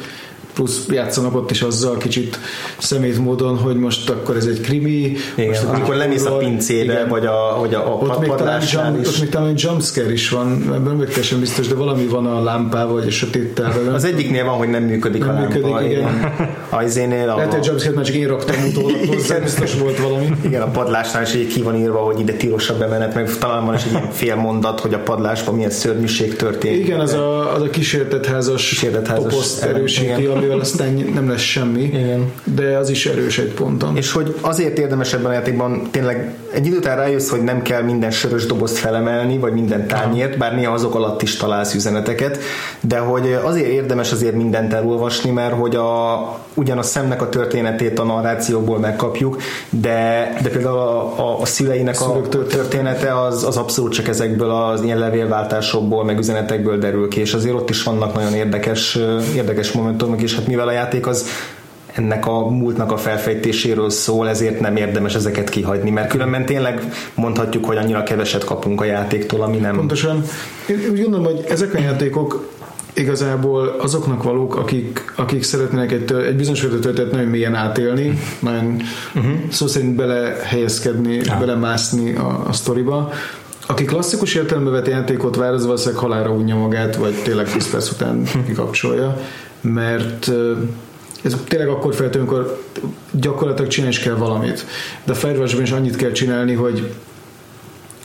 [0.56, 2.40] Plusz játszanak ott is azzal kicsit
[2.78, 5.16] szemét módon, hogy most akkor ez egy krimi.
[5.36, 7.08] Igen, most amikor lemész a pincébe, igen.
[7.08, 9.08] vagy a, vagy a, a ott még, talán jump, is.
[9.08, 12.44] ott még talán egy jumpscare is van, ebben vagyok teljesen biztos, de valami van a
[12.44, 13.94] lámpával, vagy a sötéttel vele.
[13.94, 15.54] Az egyiknél van, hogy nem működik Nem a lámpa.
[15.54, 16.34] működik, igen.
[16.70, 20.00] A izénél a, Lehet, hogy a jumpscare már csak én raktam utólag hozzá, biztos volt
[20.00, 20.30] valami.
[20.46, 23.84] igen, a padlásnál is ki van írva, hogy ide tilosabb bemenet, meg talán van is
[23.84, 26.80] egy ilyen fél mondat, hogy a padlásban milyen szörnyűség történik.
[26.80, 30.45] Igen, az a, az a kísértetházas, Kísértetházas toposzt erősíti, igen.
[30.46, 32.32] Amivel aztán nem lesz semmi, Igen.
[32.44, 33.98] de az is erős egy ponton.
[33.98, 37.82] És hogy azért érdemes ebben a játékban tényleg egy idő után rájössz, hogy nem kell
[37.82, 42.40] minden sörös dobozt felemelni, vagy minden tányért, bár néha azok alatt is találsz üzeneteket,
[42.80, 48.00] de hogy azért érdemes azért mindent elolvasni, mert hogy a, ugyan a szemnek a történetét
[48.00, 49.38] a narrációból megkapjuk,
[49.70, 52.56] de, de például a, a, a szüleinek a története.
[52.56, 57.56] története az, az abszolút csak ezekből az ilyen levélváltásokból, meg üzenetekből derül ki, és azért
[57.56, 59.00] ott is vannak nagyon érdekes,
[59.36, 61.28] érdekes momentumok, és hát mivel a játék az
[61.96, 66.84] ennek a múltnak a felfejtéséről szól, ezért nem érdemes ezeket kihagyni, mert különben tényleg
[67.14, 69.76] mondhatjuk, hogy annyira keveset kapunk a játéktól, ami nem...
[69.76, 70.24] Pontosan.
[70.68, 72.54] Én úgy gondolom, hogy ezek a játékok
[72.94, 78.82] igazából azoknak valók, akik, akik szeretnének egy, egy bizonyos történetet nagyon mélyen átélni, nagyon
[79.16, 79.32] uh-huh.
[79.50, 81.38] szó szerint belehelyezkedni, ja.
[81.40, 83.12] belemászni a, a sztoriba.
[83.68, 87.92] Aki klasszikus értelembe vett játékot vár, az valószínűleg halára unja magát, vagy tényleg 10 perc
[87.92, 89.18] után kikapcsolja,
[89.62, 90.32] mert
[91.24, 92.64] ez tényleg akkor feltűn, amikor
[93.12, 94.66] gyakorlatilag csinálni is kell valamit.
[95.04, 96.92] De a Firewatch-ban is annyit kell csinálni, hogy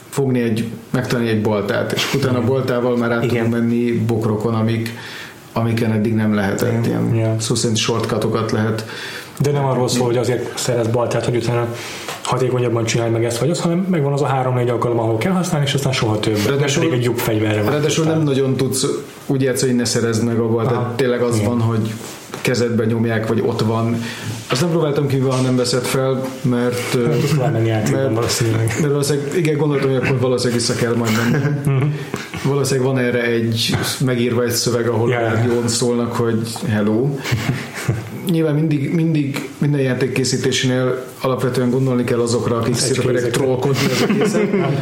[0.09, 3.35] fogni egy, megtalálni egy boltát, és utána a boltával már át Igen.
[3.35, 4.93] tudunk menni bokrokon, amik,
[5.53, 6.85] amiken eddig nem lehetett.
[6.85, 7.39] Ilyen Igen.
[7.39, 8.85] szó szerint shortcutokat lehet.
[9.39, 11.75] De nem arról szól, hogy azért szerez baltát, hogy utána
[12.31, 15.65] hatékonyabban csinálj meg ezt vagy azt, hanem megvan az a három-négy alkalom, ahol kell használni,
[15.65, 16.37] és aztán soha több.
[16.47, 17.71] Ráadásul- egy jobb fegyverre van.
[17.71, 18.85] Ráadásul nem nagyon tudsz
[19.25, 20.73] úgy játszani, hogy ne szerezd meg a boltát.
[20.73, 20.93] Aha.
[20.95, 21.47] Tényleg az Igen.
[21.49, 21.93] van, hogy
[22.41, 24.03] kezedben nyomják, vagy ott van.
[24.49, 26.97] Azt nem próbáltam ki, ha nem veszed fel, mert...
[27.51, 28.65] Nem játékban mert- valószínűleg.
[28.65, 31.93] Mert valószínűleg, igen, gondoltam, hogy akkor valószínűleg vissza kell majd menni.
[32.43, 33.75] valószínűleg van erre egy,
[34.05, 35.45] megírva egy szöveg, ahol yeah.
[35.45, 37.09] jól szólnak, hogy hello.
[38.29, 43.21] Nyilván mindig, mindig minden játék készítésénél alapvetően gondolni kell azokra, akik kézekre.
[43.21, 44.75] trollkodni az egészen.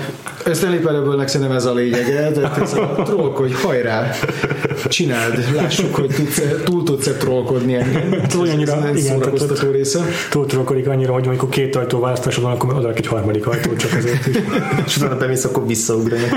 [0.54, 4.12] Stanley Parable-nek szerintem ez a lényege, tehát ez a trollkodj, hajrá,
[4.88, 8.14] csináld, lássuk, hogy tudsz túl tudsz-e trollkodni engem.
[8.28, 10.00] Ez Olyannyira, igen, szórakoztató tehát- része.
[10.30, 14.28] Túltorokodik annyira, hogy amikor két ajtó választásod van, akkor odaak egy harmadik ajtó, csak ezért
[14.28, 14.36] is.
[14.86, 16.28] és utána bemész, akkor visszaugrani.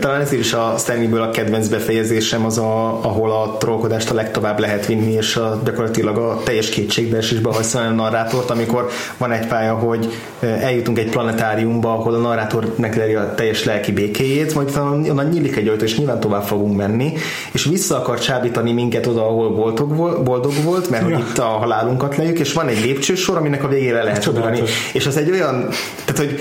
[0.00, 4.58] Talán ez is a Stanleyből a kedvenc befejezésem az, a, ahol a trollkodást a legtovább
[4.58, 9.74] lehet vinni, és a, gyakorlatilag a teljes kétségbeesésbe hagysz a narrátort, amikor van egy pálya,
[9.74, 15.56] hogy eljutunk egy planetáriumba, ahol a narrátor megleri a teljes lelki békéjét, majd onnan nyílik
[15.56, 17.12] egy ajtó, és nyilván tovább fogunk menni,
[17.52, 21.42] és vissza akar csábítani minket oda, ahol boldog volt, boldog volt mert hogy itt a
[21.42, 24.62] halálunkat lejük, és van egy lépcsősor, aminek a végére lehet ugrani.
[24.92, 25.68] És az egy olyan,
[26.04, 26.38] tehát hogy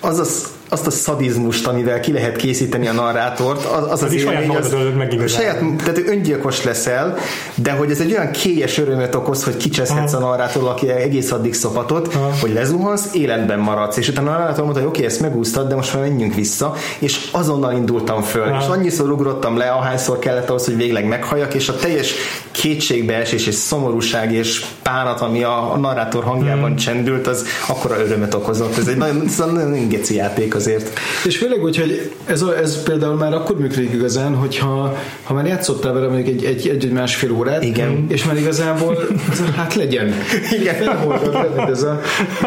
[0.00, 4.42] az az azt a szadizmust, amivel ki lehet készíteni a narrátort, az, az az saját
[4.42, 5.40] élmény, meg igazán.
[5.40, 7.16] saját, tehát öngyilkos leszel,
[7.54, 11.54] de hogy ez egy olyan kélyes örömet okoz, hogy kicseszhetsz a narrátor, aki egész addig
[11.54, 15.74] szopatott, hogy lezuhansz, életben maradsz, és utána a narrátor mondta, hogy oké, ezt megúsztad, de
[15.74, 18.60] most már menjünk vissza, és azonnal indultam föl, Aha.
[18.60, 22.14] és annyiszor ugrottam le, ahányszor kellett ahhoz, hogy végleg meghalljak, és a teljes
[22.50, 26.76] kétségbeesés és szomorúság és bánat, ami a, a narrátor hangjában Hmm.
[26.76, 28.76] csendült, az akkora örömet okozott.
[28.76, 30.98] Ez egy nagyon, nagyon ingeci játék azért.
[31.24, 35.46] És főleg úgy, hogy ez, a, ez például már akkor működik igazán, hogyha ha már
[35.46, 38.06] játszottál vele mondjuk egy, egy, egy, egy másfél órát, Igen.
[38.08, 38.98] és már igazából
[39.32, 40.14] ez a, hát legyen.
[40.60, 40.74] Igen.
[40.74, 42.00] Felhordod veled ez a,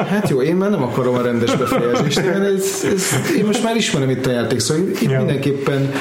[0.07, 3.03] hát jó, én már nem akarom a rendes befejezést, én, ez, ez,
[3.37, 5.17] én most már ismerem itt a játék, szóval itt Ja.
[5.17, 5.91] mindenképpen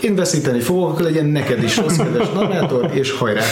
[0.00, 3.42] én veszíteni fogok, legyen neked is rossz kedves narrátor, és hajrá.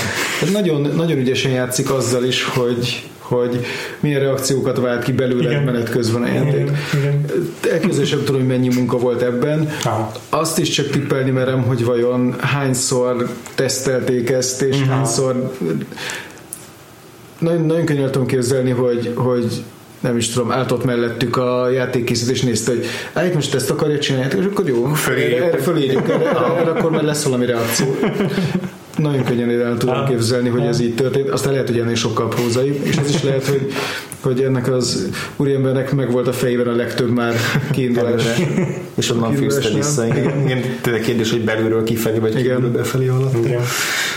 [0.42, 3.66] Ez nagyon, nagyon ügyesen játszik azzal is, hogy hogy
[4.00, 5.62] milyen reakciókat vált ki belőle Igen.
[5.62, 6.70] menet közben a játék.
[7.72, 9.68] Elképzelni sem tudom, hogy mennyi munka volt ebben.
[9.84, 10.12] Aha.
[10.28, 15.52] Azt is csak tippelni merem, hogy vajon hányszor tesztelték ezt, és hányszor
[17.38, 19.62] nagyon, nagyon könnyen el tudom képzelni, hogy, hogy
[20.00, 24.38] nem is tudom, állt ott mellettük a játékkészítés, nézte, hogy hát most ezt akarja csinálni,
[24.38, 25.36] és akkor jó, Fölírjuk.
[25.36, 27.86] erre, erre fölírjuk, erre, erre, erre, akkor már lesz valami reakció.
[29.00, 31.28] Nagyon könnyen el tudom képzelni, hogy ez így történt.
[31.28, 33.72] Aztán lehet, hogy ennél sokkal prózai, és az is lehet, hogy,
[34.20, 37.34] hogy ennek az úriembernek meg volt a fejében a legtöbb már
[37.70, 38.22] kiindulás.
[38.94, 40.06] És onnan fűzte vissza.
[40.06, 40.62] Igen, igen.
[40.80, 42.42] tényleg kérdés, hogy belülről kifelé, vagy Igen.
[42.42, 43.44] kívülről befelé alatt.
[43.44, 43.60] Igen.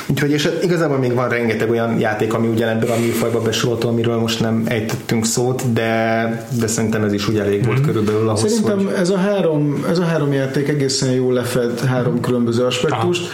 [0.07, 4.39] Úgyhogy és igazából még van rengeteg olyan játék, ami ugyanebből a műfajba besorolható, amiről most
[4.39, 8.93] nem ejtettünk szót, de, de szerintem ez is úgy elég volt körülbelül ahhoz, Szerintem hogy...
[8.99, 13.27] ez a, három, ez a három játék egészen jól lefed három különböző aspektust.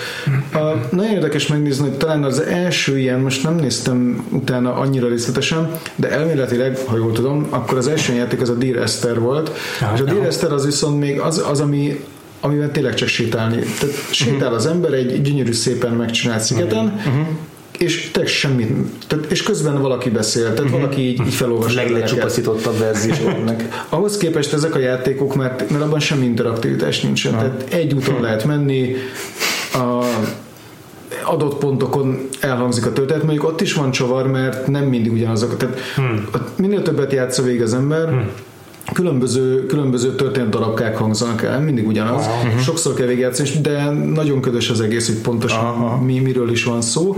[0.53, 5.07] A, nagyon érdekes érdekes megnézni, hogy talán az első ilyen, most nem néztem utána annyira
[5.07, 9.51] részletesen, de elméletileg, ha jól tudom, akkor az első játék az a Dear Esther volt,
[9.81, 12.03] ja, és a Dear Esther az viszont még az, az ami
[12.41, 13.55] amivel tényleg csak sétálni.
[13.79, 17.27] Tehát sétál az ember egy gyönyörű szépen megcsinált szigeten, uh-huh
[17.77, 18.71] és te semmit,
[19.07, 20.79] tehát, és közben valaki beszél, tehát uh-huh.
[20.79, 21.73] valaki így, így felolvas.
[21.73, 23.85] Leglecsupaszítottabb verzió ennek.
[23.89, 27.49] Ahhoz képest ezek a játékok, mert, mert abban semmi interaktivitás nincsen, uh-huh.
[27.49, 28.95] tehát egy úton lehet menni,
[29.73, 30.05] a
[31.23, 35.79] adott pontokon elhangzik a történet, mondjuk ott is van csavar, mert nem mindig ugyanazok, tehát
[35.95, 36.29] hmm.
[36.55, 38.31] minél többet játsza végig az ember, hmm
[38.93, 42.25] különböző, különböző történet darabkák hangzanak el, mindig ugyanaz.
[42.25, 42.59] Uh-huh.
[42.59, 46.01] Sokszor kell végigjátszani, de nagyon ködös az egész, hogy pontosan uh-huh.
[46.01, 47.15] mi, miről is van szó.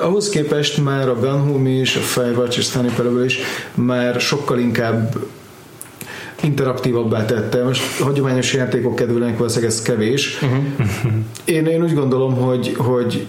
[0.00, 3.38] Ahhoz képest már a Gun Home is, a Firewatch és Stanley Parable is
[3.74, 5.16] már sokkal inkább
[6.44, 7.64] interaktívabbá tette.
[7.64, 10.38] Most hagyományos játékok kedvelnek, valószínűleg ez kevés.
[10.42, 11.12] Uh-huh.
[11.44, 13.26] Én, én úgy gondolom, hogy, hogy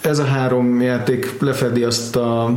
[0.00, 2.54] ez a három játék lefedi azt a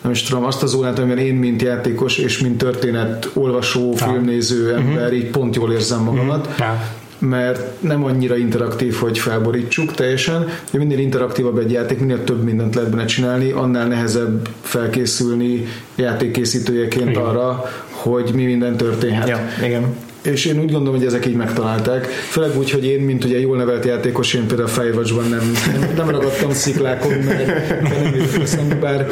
[0.00, 4.06] nem is tudom, azt a zónát, amiben én, mint játékos és mint történet olvasó, ja.
[4.06, 4.80] filmnéző mhm.
[4.80, 5.16] ember, uh-huh.
[5.16, 6.46] így pont jól érzem magamat.
[6.46, 6.58] Uh-huh.
[6.58, 10.48] Ja mert nem annyira interaktív, hogy felborítsuk teljesen.
[10.72, 17.22] Minél interaktívabb egy játék, minél több mindent lehet benne csinálni, annál nehezebb felkészülni játékkészítőjeként igen.
[17.22, 17.64] arra,
[18.06, 19.28] hogy mi minden történhet.
[19.28, 19.94] Ja, igen
[20.26, 22.04] és én úgy gondolom, hogy ezek így megtalálták.
[22.06, 25.90] Főleg úgy, hogy én, mint ugye jól nevelt játékos, én például a Firewatch-ban nem, nem,
[25.96, 27.46] nem ragadtam sziklákon, mert,
[27.82, 29.06] nem eszembe, bár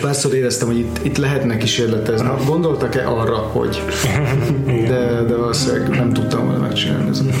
[0.00, 2.28] párszor éreztem, hogy itt, itt lehetne kísérletezni.
[2.46, 3.82] Gondoltak-e arra, hogy?
[4.88, 7.36] De, de valószínűleg nem tudtam volna megcsinálni ezeket.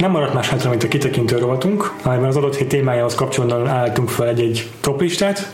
[0.00, 4.08] Nem maradt más hátra, mint a kitekintő rovatunk, amelyben az adott hét témájához kapcsolódóan állítunk
[4.08, 5.52] fel egy-egy toplistát.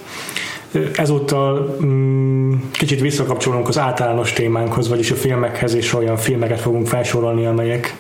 [0.94, 7.46] Ezúttal mm, kicsit visszakapcsolunk az általános témánkhoz, vagyis a filmekhez, és olyan filmeket fogunk felsorolni,
[7.46, 7.96] amelyek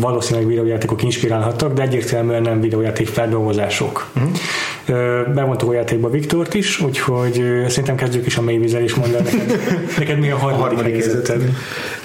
[0.00, 4.06] valószínűleg videójátékok inspirálhattak, de egyértelműen nem videójáték feldolgozások.
[4.16, 5.34] Uh-huh.
[5.34, 7.32] Bevontuk a játékba Viktort is, úgyhogy
[7.68, 9.60] szerintem kezdjük is a mélyvízzel is mondani neked,
[9.98, 11.04] neked mi a harmadik, a harmadik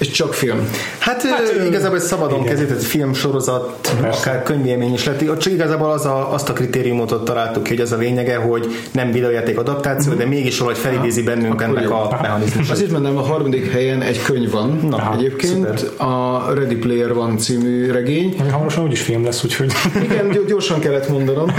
[0.00, 0.70] És csak film.
[0.98, 4.30] Hát, hát igazából egy szabadon kezített film sorozat, Persze.
[4.30, 5.38] akár könyvélmény is lett.
[5.38, 9.12] Csak igazából az a, azt a kritériumot ott találtuk hogy az a lényege, hogy nem
[9.12, 10.24] videójáték adaptáció, uh-huh.
[10.24, 12.70] de mégis valahogy felidézi bennünk ennek a mechanizmus.
[12.70, 16.06] Azért mentem a harmadik helyen egy könyv van Na, egyébként, szuper.
[16.06, 18.36] a Ready Player One című regény.
[18.40, 19.72] Ami hamarosan úgyis film lesz, úgyhogy...
[20.02, 21.54] Igen, gyorsan kellett mondanom.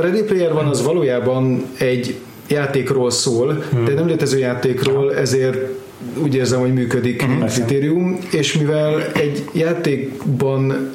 [0.00, 2.16] Ready Player One az valójában egy
[2.48, 3.84] játékról szól, hmm.
[3.84, 5.77] de nem létező játékról, ezért
[6.16, 7.52] úgy érzem, hogy működik, uh-huh.
[7.52, 10.90] kritérium, és mivel egy játékban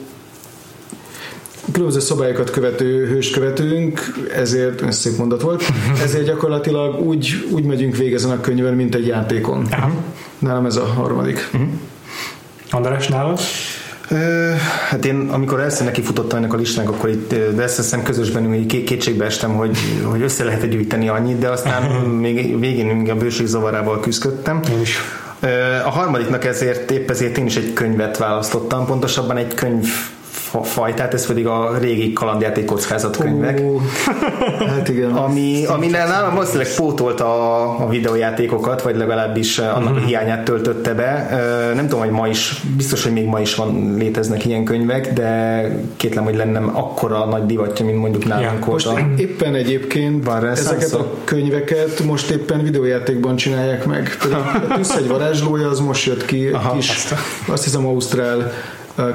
[1.71, 3.99] különböző szabályokat követő hős követünk,
[4.35, 5.63] ezért, ez szép mondat volt,
[6.03, 9.61] ezért gyakorlatilag úgy, úgy megyünk végezen a könyvön, mint egy játékon.
[9.61, 9.91] Uh-huh.
[10.39, 11.49] Nálam ez a harmadik.
[11.53, 11.69] Uh-huh.
[12.69, 13.39] András, nálad?
[14.89, 18.47] Hát én, amikor először neki futottam ennek a listának, akkor itt, de ezt hiszem közösben
[18.47, 21.83] hogy kétségbe estem, hogy, hogy össze lehet gyűjteni annyit, de aztán
[22.25, 24.59] még végén még a bőség zavarával küzdöttem.
[24.71, 24.97] Én is.
[25.85, 29.87] A harmadiknak ezért épp ezért én is egy könyvet választottam, pontosabban egy könyv
[30.61, 33.59] fajtát, ez pedig a régi kalandjáték kockázatkönyvek.
[33.59, 33.81] Uh,
[34.67, 35.11] hát igen.
[35.25, 39.97] ami, ami nálam valószínűleg pótolt a, a videójátékokat, vagy legalábbis annak uh-huh.
[39.97, 41.27] a hiányát töltötte be.
[41.75, 45.69] Nem tudom, hogy ma is, biztos, hogy még ma is van, léteznek ilyen könyvek, de
[45.97, 50.93] kétlem, hogy lennem akkora nagy divatja, mint mondjuk nálunk ja, Most éppen egyébként van ezeket
[50.93, 54.17] a könyveket most éppen videójátékban csinálják meg.
[54.69, 57.13] a Tűz egy varázslója, az most jött ki, Aha, kis, azt,
[57.47, 58.51] azt hiszem Ausztrál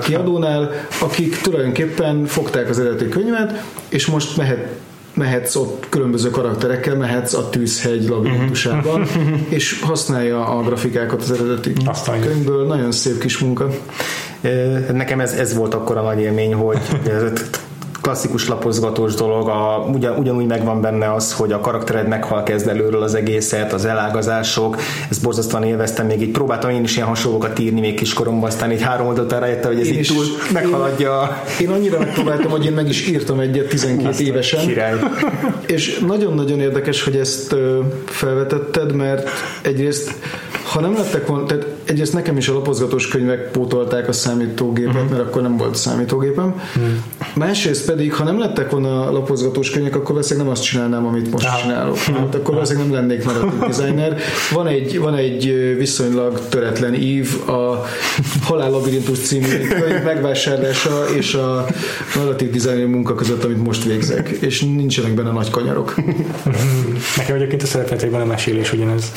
[0.02, 4.68] kiadónál, akik tulajdonképpen fogták az eredeti könyvet, és most mehet
[5.14, 9.40] mehetsz ott különböző karakterekkel, mehetsz a tűzhegy labirintusában, uh-huh.
[9.48, 12.66] és használja a grafikákat az eredeti Aztán könyvből.
[12.66, 13.68] Nagyon szép kis munka.
[14.92, 16.78] Nekem ez, ez volt akkor a nagy élmény, hogy
[18.00, 23.02] klasszikus lapozgatós dolog, a, ugyan, ugyanúgy megvan benne az, hogy a karaktered meghal kezd előről
[23.02, 24.76] az egészet, az elágazások,
[25.10, 28.82] ezt borzasztóan élveztem, még így próbáltam én is ilyen hasonlókat írni még kiskoromban, aztán így
[28.82, 31.42] három oldalt rájöttem, hogy ez én így túl meghaladja.
[31.60, 34.66] Én, én annyira megpróbáltam, hogy én meg is írtam egyet 12 Azt évesen.
[34.66, 34.94] Király.
[35.66, 37.54] És nagyon-nagyon érdekes, hogy ezt
[38.04, 39.28] felvetetted, mert
[39.62, 40.14] egyrészt
[40.68, 45.10] ha nem lettek volna, tehát egyrészt nekem is a lapozgatós könyvek pótolták a számítógépet, uh-huh.
[45.10, 46.46] mert akkor nem volt számítógépem.
[46.46, 46.92] Uh-huh.
[47.34, 51.30] Másrészt pedig, ha nem lettek volna a lapozgatós könyvek, akkor valószínűleg nem azt csinálnám, amit
[51.30, 51.96] most csinálok.
[51.98, 54.16] Hát akkor valószínűleg nem lennék narratív designer.
[54.52, 57.84] Van egy, van egy viszonylag töretlen ív, a
[58.42, 61.66] Halál Labirintus című könyv megvásárlása és a
[62.14, 64.28] narratív designer munka között, amit most végzek.
[64.28, 65.94] És nincsenek benne nagy kanyarok.
[67.16, 69.12] Nekem egyébként a szeretetében a mesélés ugyanez.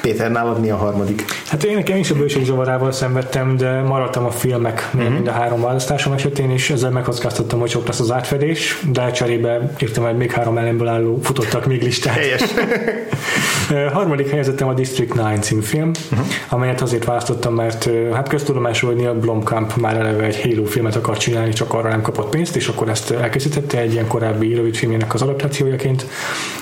[0.00, 1.24] Péter, nálad mi a harmadik?
[1.46, 5.12] Hát én nekem is a bőségzavarával szenvedtem, de maradtam a filmek mm-hmm.
[5.12, 9.74] mind a három választásom esetén, és ezzel megkockáztattam, hogy sok lesz az átfedés, de cserébe
[9.78, 12.14] írtam egy még három elemből álló futottak még listát.
[12.14, 12.42] Helyes.
[13.92, 16.26] harmadik helyezettem a District 9 című film, uh-huh.
[16.48, 21.16] amelyet azért választottam, mert hát köztudomású, hogy Neil Blomkamp már eleve egy Halo filmet akar
[21.16, 25.14] csinálni, csak arra nem kapott pénzt, és akkor ezt elkészítette egy ilyen korábbi rövid filmjének
[25.14, 26.06] az adaptációjaként,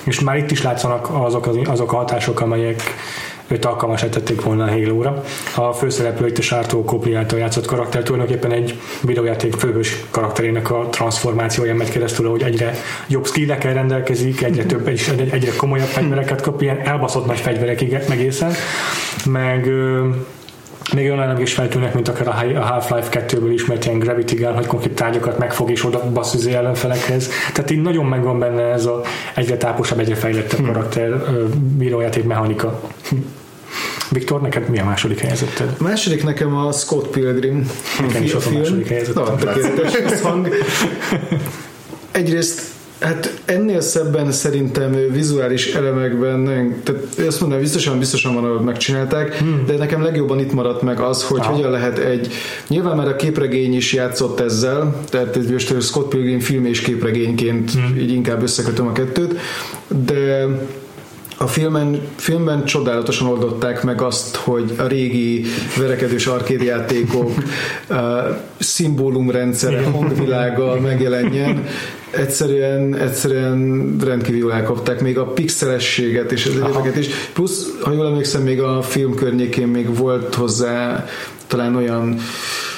[0.03, 2.81] és már itt is látszanak azok, az, azok a hatások, amelyek
[3.49, 5.23] őt alkalmasá tették volna a Halo-ra.
[5.55, 10.87] A főszereplő itt a Sártó Kopli által játszott karakter tulajdonképpen egy videójáték főhős karakterének a
[10.89, 12.73] transformációja megy keresztül, hogy egyre
[13.07, 18.51] jobb skillekkel rendelkezik, egyre több, és egyre komolyabb fegyvereket kap, ilyen elbaszott nagy fegyverekig egészen,
[19.25, 19.69] meg
[20.93, 24.93] még olyan is feltűnnek, mint akár a Half-Life 2-ből ismert ilyen Gravity Gun, hogy konkrét
[24.93, 27.29] tárgyakat megfog és oda basszüzi ellenfelekhez.
[27.53, 29.01] Tehát így nagyon megvan benne ez a
[29.35, 30.71] egyre táposabb, egyre fejlettebb hmm.
[30.71, 31.23] karakter
[31.77, 32.79] bírójáték mechanika.
[34.11, 35.75] Viktor, neked mi a második helyzeted?
[35.79, 37.69] A második nekem a Scott Pilgrim.
[37.99, 39.23] Nekem is a, a második helyzeted.
[39.23, 40.47] Na, tökéletes hang.
[42.11, 42.61] Egyrészt
[42.99, 46.45] Hát ennél szebben szerintem vizuális elemekben,
[46.83, 49.63] tehát azt mondom, biztosan, biztosan van, ahogy megcsinálták, hmm.
[49.65, 51.45] de nekem legjobban itt maradt meg az, hogy ah.
[51.45, 52.33] hogyan lehet egy,
[52.67, 57.71] nyilván már a képregény is játszott ezzel, tehát ez most Scott Pilgrim film és képregényként
[57.71, 57.97] hmm.
[57.99, 59.39] így inkább összekötöm a kettőt,
[60.05, 60.47] de
[61.41, 65.45] a filmen, filmben csodálatosan oldották meg azt, hogy a régi
[65.77, 67.31] verekedős arkédjátékok
[68.59, 71.63] szimbólumrendszere, hangvilága megjelenjen.
[72.11, 77.07] Egyszerűen, egyszerűen rendkívül elkapták még a pixelességet és az egyébeket is.
[77.33, 81.05] Plusz, ha jól emlékszem, még a film környékén még volt hozzá
[81.47, 82.68] talán olyan Uh,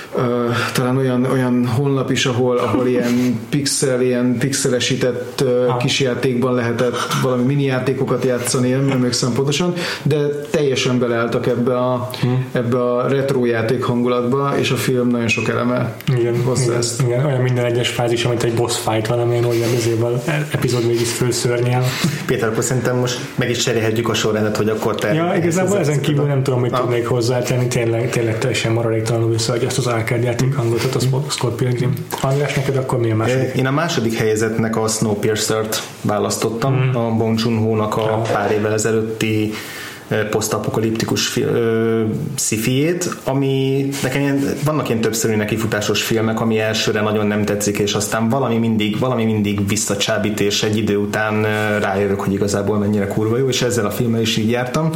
[0.74, 7.44] talán olyan, olyan honlap is, ahol, ahol ilyen pixel, ilyen pixelesített uh, kisjátékban lehetett valami
[7.44, 9.74] mini játékokat játszani, nem emlékszem pontosan,
[10.04, 12.46] de teljesen beleálltak ebbe a, hmm.
[12.52, 17.02] ebbe a retro játék hangulatba, és a film nagyon sok eleme igen, hozzá igen, ezt.
[17.02, 21.84] Igen, olyan minden egyes fázis, amit egy boss fight valamilyen olyan ezével epizód végig fölszörnyel.
[22.26, 25.14] Péter, akkor szerintem most meg is cserélhetjük a sorrendet, hogy akkor te...
[25.14, 29.64] Ja, igazából ezen kívül nem tudom, hogy tudnék hozzátenni, tényleg, tényleg teljesen maradéktalanul vissza, hogy
[29.64, 31.94] ezt az játék hangot, tehát a Scott Pilgrim.
[32.22, 33.56] András, neked akkor mi a második?
[33.56, 36.96] Én a második helyezetnek a Snowpiercer-t választottam, mm.
[36.96, 39.54] a Bong Joon-ho-nak a pár évvel ezelőtti
[40.30, 41.40] posztapokaliptikus
[42.36, 47.94] szifiét, ami nekem ilyen, vannak ilyen többszörű nekifutásos filmek, ami elsőre nagyon nem tetszik, és
[47.94, 51.42] aztán valami mindig, valami mindig visszacsábít, és egy idő után
[51.80, 54.92] rájövök, hogy igazából mennyire kurva jó, és ezzel a filmmel is így jártam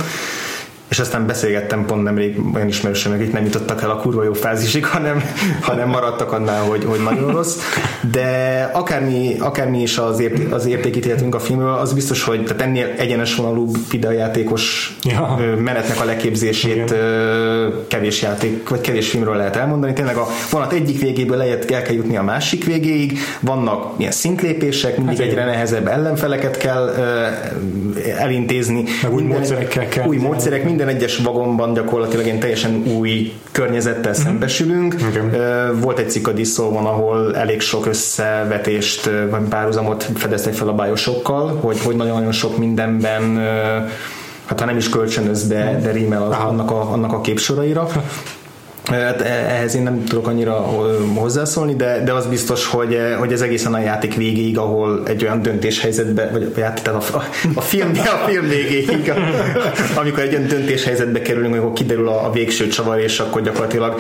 [0.88, 4.86] és aztán beszélgettem pont nemrég olyan ismerősöm, akik nem jutottak el a kurva jó fázisig,
[4.86, 5.24] hanem,
[5.62, 7.58] hanem maradtak annál, hogy, hogy nagyon rossz.
[8.12, 12.94] De akármi, akármi is az, ért, az értékítéletünk a filmről, az biztos, hogy tehát ennél
[12.98, 15.40] egyenes vonalú videójátékos ja.
[15.58, 17.74] menetnek a leképzését Igen.
[17.88, 19.94] kevés játék, vagy kevés filmről lehet elmondani.
[19.94, 24.98] Tényleg a vonat egyik végéből lehet, el kell jutni a másik végéig, vannak ilyen szintlépések,
[24.98, 25.54] mindig hát egyre igen.
[25.54, 26.94] nehezebb ellenfeleket kell
[28.18, 28.84] elintézni.
[29.04, 30.08] Meg új módszerekkel kell.
[30.08, 34.24] Új módszerek, minden egyes vagonban gyakorlatilag egy teljesen új környezettel mm-hmm.
[34.24, 34.96] szembesülünk.
[35.10, 35.40] Okay.
[35.82, 36.32] Volt egy cikk a
[36.86, 43.40] ahol elég sok összevetést, vagy párhuzamot fedeztek fel a bájosokkal, hogy, hogy nagyon-nagyon sok mindenben
[44.46, 47.88] hát ha nem is kölcsönöz, de, de rímel az, annak, a, annak a képsoraira.
[48.86, 50.54] Hát e, ehhez én nem tudok annyira
[51.16, 55.42] hozzászólni, de, de az biztos, hogy, hogy ez egészen a játék végéig, ahol egy olyan
[55.42, 57.24] döntéshelyzetbe, vagy a, játék, tehát a,
[57.56, 59.14] a, film, a film végéig,
[60.00, 64.00] amikor egy olyan döntéshelyzetbe kerülünk, amikor kiderül a, a végső csavar, és akkor gyakorlatilag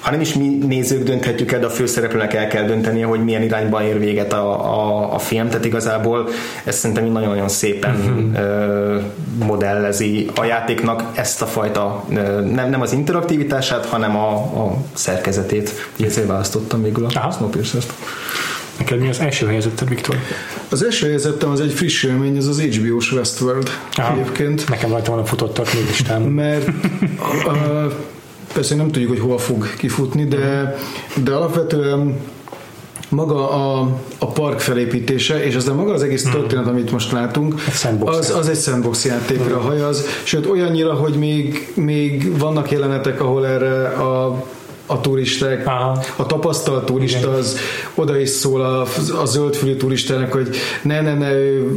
[0.00, 3.42] ha nem is mi nézők dönthetjük el, de a főszereplőnek el kell döntenie, hogy milyen
[3.42, 6.28] irányban ér véget a, a, a film, tehát igazából
[6.64, 8.44] ez szerintem nagyon-nagyon szépen uh-huh.
[8.44, 8.98] ö,
[9.44, 15.90] modellezi a játéknak ezt a fajta, ö, nem, nem az interaktivitását, hanem a, a szerkezetét.
[16.00, 17.92] Ezért választottam végül a Snowpiercer-t.
[18.78, 20.16] Neked mi az első helyezetted, Viktor?
[20.68, 24.12] Az első helyezettem az egy friss élmény, ez az HBO-s Westworld Aha.
[24.12, 24.68] egyébként.
[24.68, 26.22] Nekem rajta volna futottak még listám.
[26.22, 26.68] Mert
[27.44, 27.90] a, a,
[28.52, 30.76] persze nem tudjuk, hogy hova fog kifutni, de,
[31.24, 32.20] de alapvetően
[33.10, 36.32] maga a, a park felépítése, és aztán maga az egész hmm.
[36.32, 37.54] történet, amit most látunk,
[37.98, 39.66] az, az egy sandbox játékra hmm.
[39.66, 44.44] hajaz, sőt olyannyira, hogy még, még vannak jelenetek, ahol erre a
[44.90, 46.02] a turisták, Aha.
[46.16, 47.58] a tapasztalt turista az
[47.94, 48.86] oda is szól a,
[49.20, 50.48] a zöldfülű turistának, hogy
[50.82, 51.30] ne, ne, ne,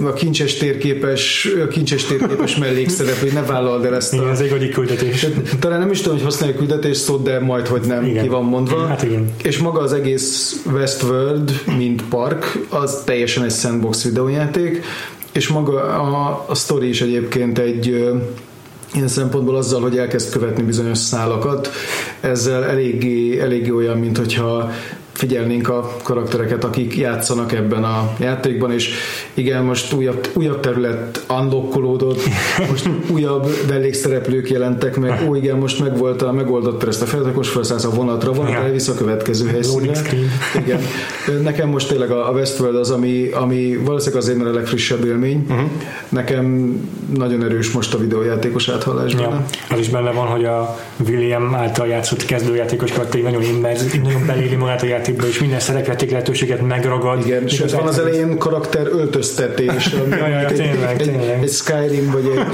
[0.07, 4.29] a kincses térképes, a kincses térképes mellékszereplő, ne vállald el ezt igen, a...
[4.29, 5.27] ez egy küldetés.
[5.59, 8.23] Talán nem is tudom, hogy használja küldetés szót, de majd, hogy nem, igen.
[8.23, 8.85] ki van mondva.
[8.87, 9.29] Hát igen.
[9.43, 14.83] És maga az egész Westworld, mint park, az teljesen egy sandbox videójáték,
[15.31, 18.11] és maga a, a story is egyébként egy
[18.93, 21.69] ilyen szempontból azzal, hogy elkezd követni bizonyos szálakat,
[22.19, 24.71] ezzel eléggé, eléggé olyan, mint hogyha
[25.23, 28.89] figyelnénk a karaktereket, akik játszanak ebben a játékban, és
[29.33, 32.19] igen, most újabb, újabb terület unlockolódott,
[32.69, 37.83] most újabb mellékszereplők jelentek meg, ó igen, most megvolt a, megoldott ezt a feltakos felszállsz
[37.83, 38.57] a vonatra, vonat ja.
[38.57, 40.01] elvisz a következő helyszínre.
[40.57, 40.79] Igen.
[41.43, 45.45] Nekem most tényleg a Westworld az, ami, ami valószínűleg azért a legfrissebb élmény.
[45.49, 45.69] Uh-huh.
[46.09, 46.75] Nekem
[47.17, 49.27] nagyon erős most a videójátékos áthallás benne.
[49.27, 49.45] Ja.
[49.69, 54.55] Az is benne van, hogy a William által játszott kezdőjátékos karakter nagyon immerz, nagyon beléli
[54.55, 57.25] magát a játékba, és minden szerepjáték lehetőséget megragad.
[57.25, 61.43] Igen, és van az elején karakter öltöztetés, ami ja, ja, tényleg, egy, tényleg.
[61.43, 62.45] egy Skyrim, vagy egy,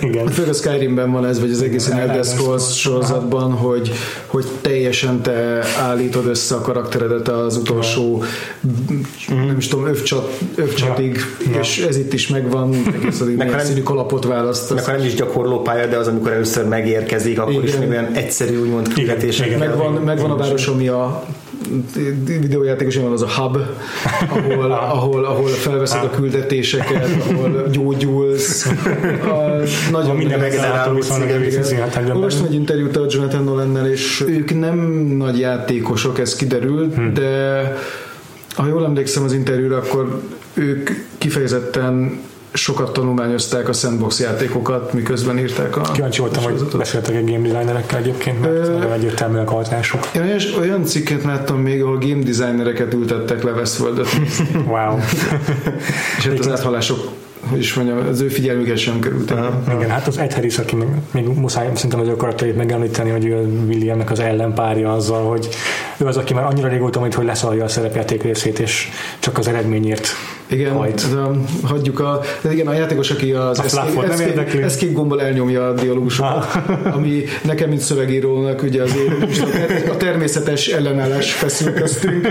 [0.08, 0.26] Igen.
[0.26, 3.92] főleg a Skyrimben van ez, vagy az egész Elder Scrolls sorozatban, hogy,
[4.26, 8.24] hogy teljesen te állítod össze a karakteredet az utolsó
[9.28, 11.18] nem is tudom, övcsat, övcsatig,
[11.52, 11.60] ja.
[11.60, 14.74] és ez itt is megvan, egész addig színű kalapot választasz.
[14.74, 17.64] Meg ha nem is gyakorló pálya, de az, amikor először megérkezik, akkor Igen.
[17.64, 19.58] is még olyan egyszerű, úgymond küldetések.
[19.58, 21.24] Megvan, megvan a város, ami a
[22.40, 23.58] videójátékos van az a hub,
[24.28, 28.66] ahol, ahol, ahol felveszed a küldetéseket, ahol gyógyulsz.
[29.22, 30.98] A, nagyon minden megszálló
[32.14, 34.78] Olvastam egy interjút a Jonathan Nolannel, és ők nem
[35.16, 37.14] nagy játékosok, ez kiderült, hmm.
[37.14, 37.62] de
[38.54, 40.20] ha jól emlékszem az interjúra, akkor
[40.54, 42.20] ők kifejezetten
[42.52, 45.80] sokat tanulmányozták a sandbox játékokat, miközben írták a...
[45.80, 48.72] Kíváncsi voltam, hogy beszéltek egy game designerekkel egyébként, mert Ö...
[48.72, 50.08] nagyon egyértelműek a hatások.
[50.14, 53.98] Én olyan cikket láttam még, ahol game designereket ültettek le westworld
[54.66, 54.98] wow.
[56.18, 57.10] És hát az áthallások
[57.48, 59.38] hogy is mondjam, az ő figyelmüket sem kerültek.
[59.38, 63.10] Uh, igen, hát az Ed Harris, aki még, még muszáj szerintem az ő karakterét megemlíteni,
[63.10, 65.48] hogy ő Williamnek az ellenpárja azzal, hogy
[65.96, 68.88] ő az, aki már annyira régóta mondja, hogy leszalja a szerepjáték részét, és
[69.18, 70.08] csak az eredményért
[70.52, 74.92] igen, ez a, hagyjuk a, de igen, a játékos, aki az a escape, escape, escape
[74.92, 76.94] gombbal elnyomja a dialógusokat, ah.
[76.96, 79.38] ami nekem, mint szövegírónak, ugye azért
[79.88, 82.28] a természetes ellenállás feszül köztünk,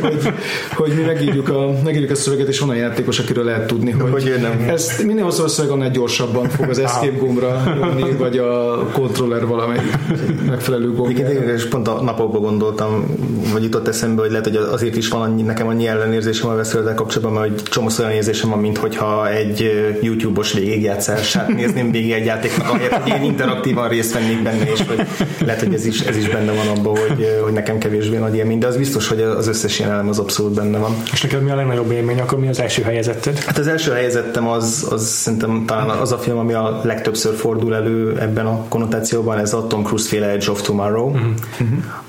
[0.00, 0.32] hogy,
[0.74, 4.12] hogy mi megírjuk a, megírjuk a szöveget, és van a játékos, akiről lehet tudni, hogy,
[4.12, 4.64] hogy nem.
[4.68, 9.46] ezt minél hosszabb a szöveg, annál gyorsabban fog az escape gombra nyomni, vagy a controller
[9.46, 9.98] valamelyik
[10.46, 11.30] megfelelő gombra.
[11.30, 13.04] Igen, és pont a napokban gondoltam,
[13.52, 16.94] vagy jutott eszembe, hogy lehet, hogy azért is van annyi, nekem annyi ellenérzésem a veszélyvel
[16.94, 19.70] kapcsolatban, mert csomó olyan érzésem van, mintha egy
[20.02, 25.06] YouTube-os végigjátszását nézném végig egy játéknak, ahelyett, hogy én interaktívan részt vennék benne, és hogy
[25.38, 28.58] lehet, hogy ez is, ez is benne van abban, hogy, hogy nekem kevésbé nagy élmény,
[28.58, 30.96] de az biztos, hogy az összes ilyen elem az abszolút benne van.
[31.12, 33.38] És neked mi a legnagyobb élmény, akkor mi az első helyezetted?
[33.38, 37.74] Hát az első helyezettem az, az szerintem talán az a film, ami a legtöbbször fordul
[37.74, 41.28] elő ebben a konnotációban, ez a Tom Cruise féle Edge of Tomorrow, uh-huh.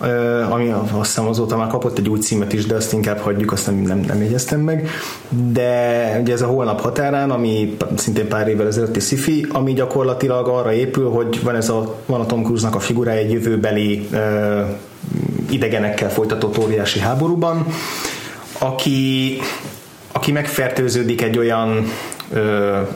[0.02, 3.52] Uh, ami azt hiszem azóta már kapott egy új címet is, de azt inkább hagyjuk,
[3.52, 4.90] azt nem, nem, nem jegyeztem meg
[5.52, 10.74] de ugye ez a holnap határán, ami szintén pár évvel ezelőtti sci ami gyakorlatilag arra
[10.74, 14.62] épül, hogy van, ez a, van a Tom Cruise-nak a figurája egy jövőbeli ö,
[15.50, 17.66] idegenekkel folytatott óriási háborúban,
[18.60, 19.38] aki,
[20.12, 21.92] aki megfertőződik egy olyan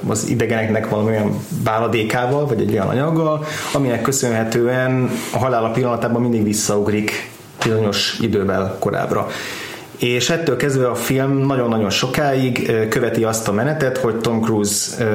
[0.07, 1.31] az idegeneknek valamilyen
[1.63, 7.29] váladékával, vagy egy olyan anyaggal, aminek köszönhetően a halála pillanatában mindig visszaugrik
[7.63, 9.27] bizonyos idővel korábbra
[10.03, 15.05] és ettől kezdve a film nagyon-nagyon sokáig követi azt a menetet, hogy Tom Cruise,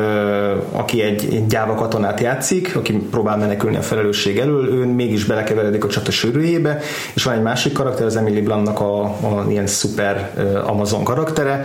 [0.73, 5.89] aki egy gyáva katonát játszik, aki próbál menekülni a felelősség elől, ő mégis belekeveredik a
[5.89, 6.79] csata sűrűjébe,
[7.15, 10.33] és van egy másik karakter, az Emily Bluntnak a, a ilyen szuper
[10.67, 11.65] Amazon karaktere,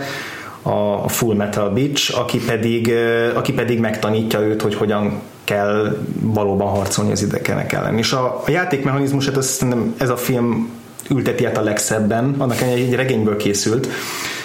[0.62, 2.92] a Full Metal Beach, aki pedig,
[3.34, 7.98] aki pedig megtanítja őt, hogy hogyan kell valóban harcolni az idegenek ellen.
[7.98, 9.66] És a, a játékmechanizmusát azt
[9.98, 13.88] ez a film ülteti át a legszebben, annak egy regényből készült,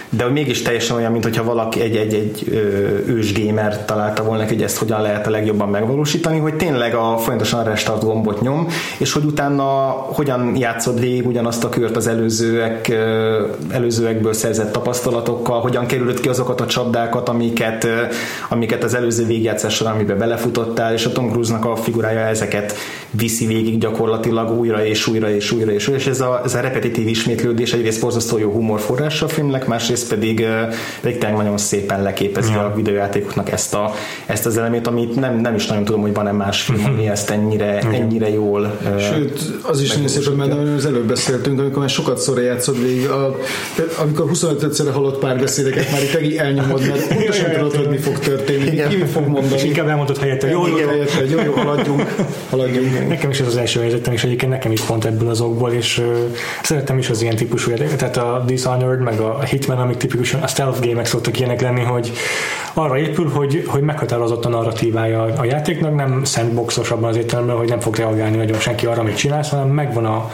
[0.09, 2.47] de mégis teljesen olyan, mintha valaki egy, egy, egy
[3.07, 7.63] ős gamer találta volna hogy ezt hogyan lehet a legjobban megvalósítani, hogy tényleg a folyamatosan
[7.63, 8.67] restart gombot nyom,
[8.97, 12.89] és hogy utána hogyan játszod végig ugyanazt a kört az előzőek,
[13.69, 17.87] előzőekből szerzett tapasztalatokkal, hogyan kerülött ki azokat a csapdákat, amiket,
[18.49, 22.73] amiket az előző végjátszás során, amiben belefutottál, és a Tom Cruise-nak a figurája ezeket
[23.11, 26.59] viszi végig gyakorlatilag újra és újra és újra és újra, és ez a, ez a
[26.59, 30.45] repetitív ismétlődés egyrészt borzasztó jó humorforrása a filmnek, másrészt másrészt pedig,
[31.01, 32.65] pedig tényleg nagyon szépen leképezi ja.
[32.65, 33.93] a videójátékoknak ezt, a,
[34.25, 37.29] ezt az elemét, amit nem, nem is nagyon tudom, hogy van-e más film, ami ezt
[37.29, 42.17] ennyire, ennyire jól Sőt, az is nagyon szépen, mert az előbb beszéltünk, amikor már sokat
[42.17, 43.35] szóra játszod végig, a,
[44.01, 48.87] amikor 25-szörre hallott pár beszédeket, már itt elnyomod, mert pontosan tudod, hogy mi fog történni,
[48.89, 49.55] ki mi fog mondani.
[49.55, 50.87] És inkább elmondod helyette, jó, jó, jó,
[51.29, 52.15] jó, jó, haladjunk,
[52.49, 53.07] haladjunk.
[53.07, 55.97] Nekem is ez az első helyzetem, és egyébként nekem is pont ebből az okból, és
[55.97, 56.05] uh,
[56.63, 60.79] szeretem is az ilyen típusú tehát a Dishonored, meg a Hitman, amik tipikusan a stealth
[60.79, 62.11] gémek szoktak ilyenek lenni, hogy
[62.73, 67.69] arra épül, hogy, hogy meghatározott a narratívája a játéknak, nem sandboxos abban az értelemben, hogy
[67.69, 70.31] nem fog reagálni nagyon senki arra, amit csinálsz, hanem megvan a,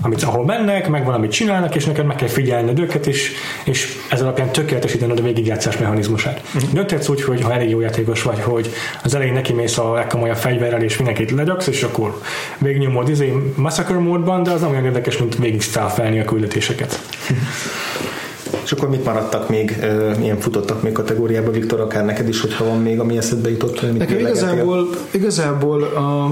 [0.00, 3.32] amit ahol mennek, megvan, amit csinálnak, és neked meg kell figyelni őket, és,
[3.64, 6.42] és ez alapján tökéletesítened a végigjátszás mechanizmusát.
[6.54, 6.70] Uh-huh.
[6.72, 8.70] Dönthetsz úgy, hogy ha elég jó játékos vagy, hogy
[9.02, 12.20] az elején neki mész a legkomolyabb fegyverrel, és mindenkit legyaksz, és akkor
[12.58, 17.00] végignyomod izé massacre módban, de az nem olyan érdekes, mint végig a küldetéseket.
[18.64, 19.76] És akkor mit maradtak még,
[20.18, 23.80] milyen futottak még kategóriába, Viktor, akár neked is, hogyha van még, ami eszedbe jutott?
[23.80, 26.24] Hogy Nekem igazából, igazából a,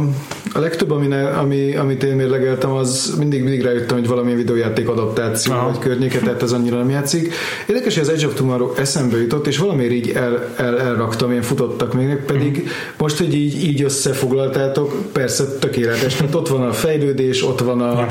[0.54, 4.88] a legtöbb, ami, ne, ami, amit én mérlegeltem, az mindig, mindig rájöttem, hogy valamilyen videójáték
[4.88, 5.66] adaptáció Aha.
[5.66, 7.34] vagy környéke, tehát ez annyira nem játszik.
[7.66, 11.42] Érdekes, hogy az Edge of Tomorrow eszembe jutott, és valamiért így el, el, elraktam, ilyen
[11.42, 12.66] futottak még, pedig uh-huh.
[12.98, 18.06] most, hogy így, így összefoglaltátok, persze tökéletes, tehát ott van a fejlődés, ott van a,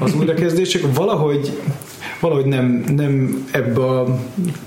[0.00, 1.52] az újrakezdés, csak valahogy
[2.22, 4.18] valahogy nem, nem ebbe a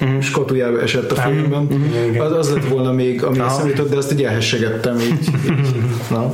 [0.02, 0.22] uh-huh.
[0.22, 1.62] skatujába esett a filmben.
[1.62, 2.26] Uh-huh.
[2.26, 5.30] Az, az lett volna még, ami eszembe jutott, de azt így elhessegettem így.
[5.46, 5.76] így.
[6.10, 6.34] Na.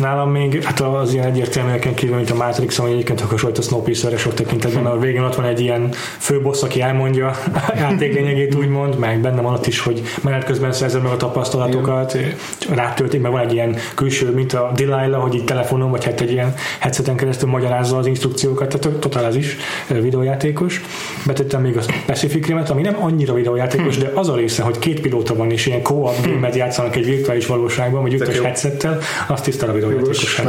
[0.00, 4.18] Nálam még, hát az ilyen egyértelműeken kívül, mint a Matrix, ami egyébként hasonlít a Snowpiercer
[4.18, 8.98] sok tekintetben, a végén ott van egy ilyen főbossz, aki elmondja a játék lényegét úgymond,
[8.98, 12.18] meg benne van ott is, hogy menet közben szerzed meg a tapasztalatokat,
[12.74, 16.30] rátöltik, meg van egy ilyen külső, mint a Delilah, hogy így telefonon, vagy hát egy
[16.30, 19.56] ilyen headseten keresztül magyarázza az instrukciókat, tehát totál az is
[19.88, 20.80] videójátékos.
[21.26, 25.00] Betettem még a Pacific Rim-et, ami nem annyira videójátékos, de az a része, hogy két
[25.00, 28.98] pilóta van, és ilyen co-op game játszanak egy virtuális valóságban, vagy ütős headsettel,
[29.28, 29.46] azt
[29.90, 30.42] videójátékos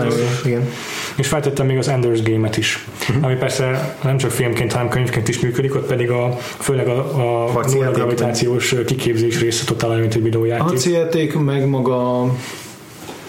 [0.45, 0.69] Igen.
[1.15, 3.25] És feltettem még az Ender's Game-et is, uh-huh.
[3.25, 7.61] ami persze nem csak filmként, hanem könyvként is működik, ott pedig a, főleg a, a
[7.91, 10.83] gravitációs kiképzés része totál mint egy videójáték.
[10.83, 12.29] Játék, meg maga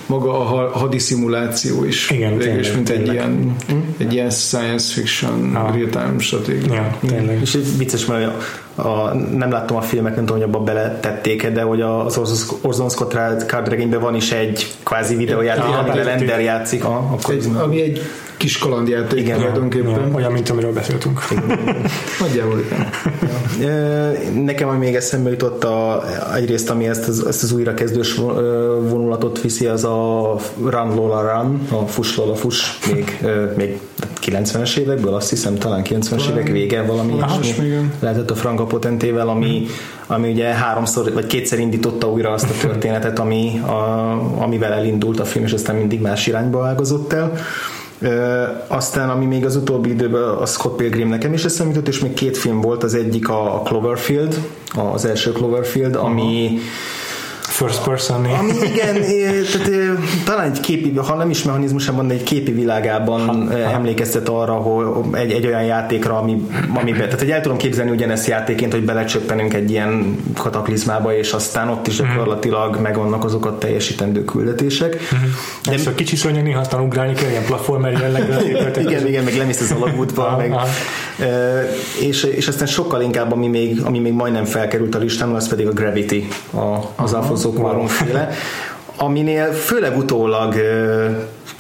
[0.06, 2.10] maga a hadiszimuláció is.
[2.10, 3.09] Igen, tényleg, mint tényleg.
[3.09, 3.76] egy ilyen, hm?
[3.97, 5.74] egy ilyen science fiction ah.
[5.74, 6.74] real-time stratégia.
[6.74, 7.40] Ja, tényleg.
[7.40, 11.49] És egy vicces, mert a, a, nem láttam a filmet, nem tudom, hogy abba beletették
[11.49, 12.19] de hogy az
[12.62, 13.12] Orson Scott
[13.47, 16.85] Card regényben van is egy kvázi videójáték, ja, amiben Lender játszik.
[16.85, 18.03] Ah, akkor egy, ami egy
[18.36, 19.90] kis kalandjáték igen, tulajdonképpen.
[19.90, 21.20] Ja, olyan, mint amiről beszéltünk.
[22.20, 22.89] Nagyjából igen.
[23.61, 24.40] Ja.
[24.43, 26.05] Nekem ami még eszembe jutott a,
[26.35, 28.15] egyrészt, ami ezt az, ezt az újrakezdős
[28.89, 33.19] vonulatot viszi, az a Run Lola Run, a Fuss Lola Fuss, még,
[33.57, 33.81] még
[34.27, 39.66] 90-es évekből, azt hiszem talán 90-es évek vége valami ilyesmi lehetett a Franka Potentével, ami,
[40.06, 44.12] ami ugye háromszor vagy kétszer indította újra azt a történetet, ami, a,
[44.43, 47.32] amivel elindult a film, és aztán mindig más irányba ágazott el.
[48.66, 52.14] Aztán, ami még az utóbbi időben a Scott Pilgrim nekem is eszembe jutott, és még
[52.14, 54.39] két film volt, az egyik a Cloverfield,
[54.93, 56.60] az első Cloverfield, ami uh-huh
[57.53, 58.95] first person Ami igen,
[59.53, 64.53] tehát, talán egy képi, ha nem is mechanizmusában, de egy képi világában ha, emlékeztet arra,
[64.53, 68.85] hogy egy, egy olyan játékra, ami, amiben, tehát hogy el tudom képzelni ugyanezt játéként, hogy
[68.85, 72.09] belecsöppenünk egy ilyen kataklizmába, és aztán ott is mhm.
[72.09, 74.95] gyakorlatilag megvannak azok a teljesítendő küldetések.
[74.95, 75.31] Mm-hmm.
[75.65, 78.43] De Ez a kicsi szörnyeg néha aztán ugrálni kell, ilyen platformer jelleggel.
[78.87, 80.55] igen, igen, meg lemész az alagútba, meg,
[82.01, 85.66] és, és aztán sokkal inkább, ami még, ami még majdnem felkerült a listámon, az pedig
[85.66, 88.28] a Gravity, a, az Alfonso Cuarón féle,
[88.97, 90.55] aminél főleg utólag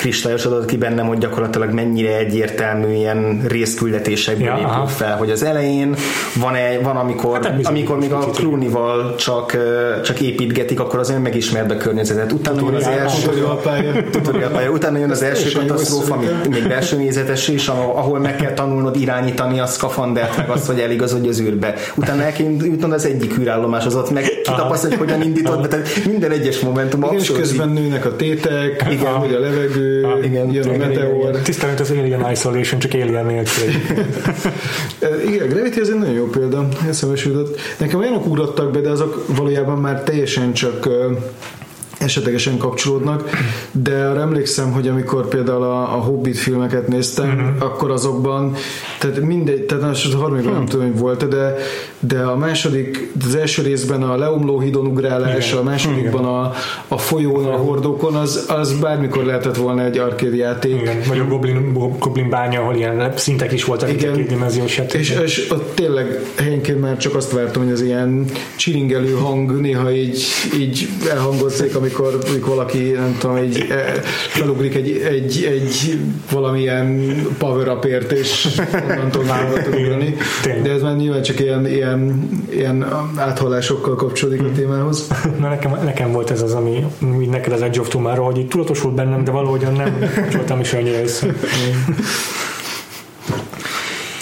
[0.02, 4.86] kristályosodott ki bennem, hogy gyakorlatilag mennyire egyértelmű ilyen részküldetésekből Ja, épül aha.
[4.86, 5.96] fel, hogy az elején
[6.40, 9.56] van, egy, van amikor, Hát amikor még a Clooney-val csak,
[10.04, 12.32] csak építgetik, akkor azért megismerd a környezetet.
[12.32, 13.28] Utána jön az első
[14.10, 14.70] Tutorialpálya.
[14.70, 19.60] Utána jön az első katasztrófa, ami még belső nézetes is, ahol meg kell tanulnod irányítani
[19.60, 21.74] a szkafandert, meg azt, hogy eligazodj az űrbe.
[21.94, 25.68] Utána el kell jutnod az egyik űrállomáshoz, ott meg kitapasztalod, hogy hogyan indítod.
[25.68, 29.91] Tehát minden egyes momentum Igen, és abszolút közben nőnek a tétek, igen, hogy a levegő,
[30.22, 31.36] igen, jön a meteor.
[31.36, 33.64] Tiszta, mint az Alien Isolation, csak Alien nélkül.
[35.32, 37.16] Igen, Gravity az egy nagyon jó példa, eszembe.
[37.78, 40.88] Nekem olyanok ugrottak be, de azok valójában már teljesen csak
[42.02, 43.30] esetlegesen kapcsolódnak,
[43.72, 47.70] de arra emlékszem, hogy amikor például a, a Hobbit filmeket néztem, uh-huh.
[47.70, 48.54] akkor azokban,
[48.98, 51.56] tehát mindegy, tehát most a harmadikban nem tudom, hogy volt de,
[52.00, 55.58] de a második, az első részben a leomló hídon ugrálás, Igen.
[55.58, 56.52] a másodikban a,
[56.88, 60.80] a folyón, a hordókon, az, az bármikor lehetett volna egy arcade játék.
[60.80, 64.14] Igen, vagy a Goblin, Goblin bánya, ahol ilyen szintek is voltak, Igen.
[64.14, 64.80] kétdimenziós.
[64.92, 68.24] És, és ott tényleg helyenként már csak azt vártam, hogy az ilyen
[68.56, 70.22] csiringelő hang néha így,
[70.58, 73.92] így elhangozzék, amikor, amikor valaki, nem tudom, így eh,
[74.28, 75.98] felugrik egy, egy, egy
[76.30, 78.60] valamilyen power upért, és
[78.90, 80.16] onnantól már volt ugrani.
[80.62, 82.86] De ez már nyilván csak ilyen, ilyen, ilyen
[83.16, 85.06] áthallásokkal kapcsolódik a témához.
[85.40, 88.48] Na nekem, nekem volt ez az, ami mint neked az Edge of Tomorrow, hogy így
[88.48, 91.26] tudatosult bennem, de valahogyan nem kapcsoltam is annyira össze.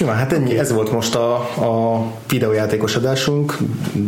[0.01, 3.57] Jó, hát ennyi, ez volt most a, a videójátékos adásunk.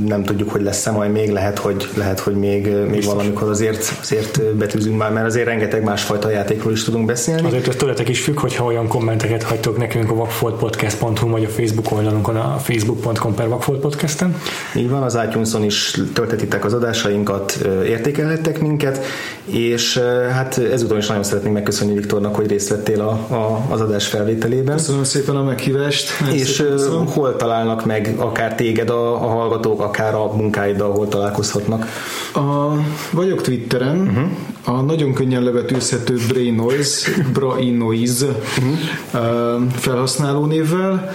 [0.06, 4.55] Nem tudjuk, hogy lesz-e majd még, lehet, hogy, lehet, hogy még, még valamikor azért, azért
[4.55, 7.47] betűzünk már, mert azért rengeteg másfajta játékról is tudunk beszélni.
[7.47, 11.93] Azért ez tőletek is függ, hogyha olyan kommenteket hagytok nekünk a vakfoltpodcast.hu vagy a Facebook
[11.93, 14.36] oldalunkon, a facebook.com per vakfoltpodcasten.
[14.77, 19.05] Így van, az iTunes-on is töltetitek az adásainkat, értékelhettek minket,
[19.44, 19.98] és
[20.31, 24.77] hát ezúton is nagyon szeretnénk megköszönni Viktornak, hogy részt vettél a, a, az adás felvételében.
[24.77, 25.81] Köszönöm szépen a meghívást.
[26.20, 27.06] Nagyon És köszönöm.
[27.06, 31.86] hol találnak meg akár téged a, a hallgatók, akár a munkáiddal, hol találkozhatnak?
[32.34, 32.66] A,
[33.10, 34.78] vagyok Twitteren, uh-huh.
[34.78, 39.62] a nagyon könnyen levetőzhető Brain Noise, Brain Noise uh-huh.
[39.72, 41.14] felhasználó névvel,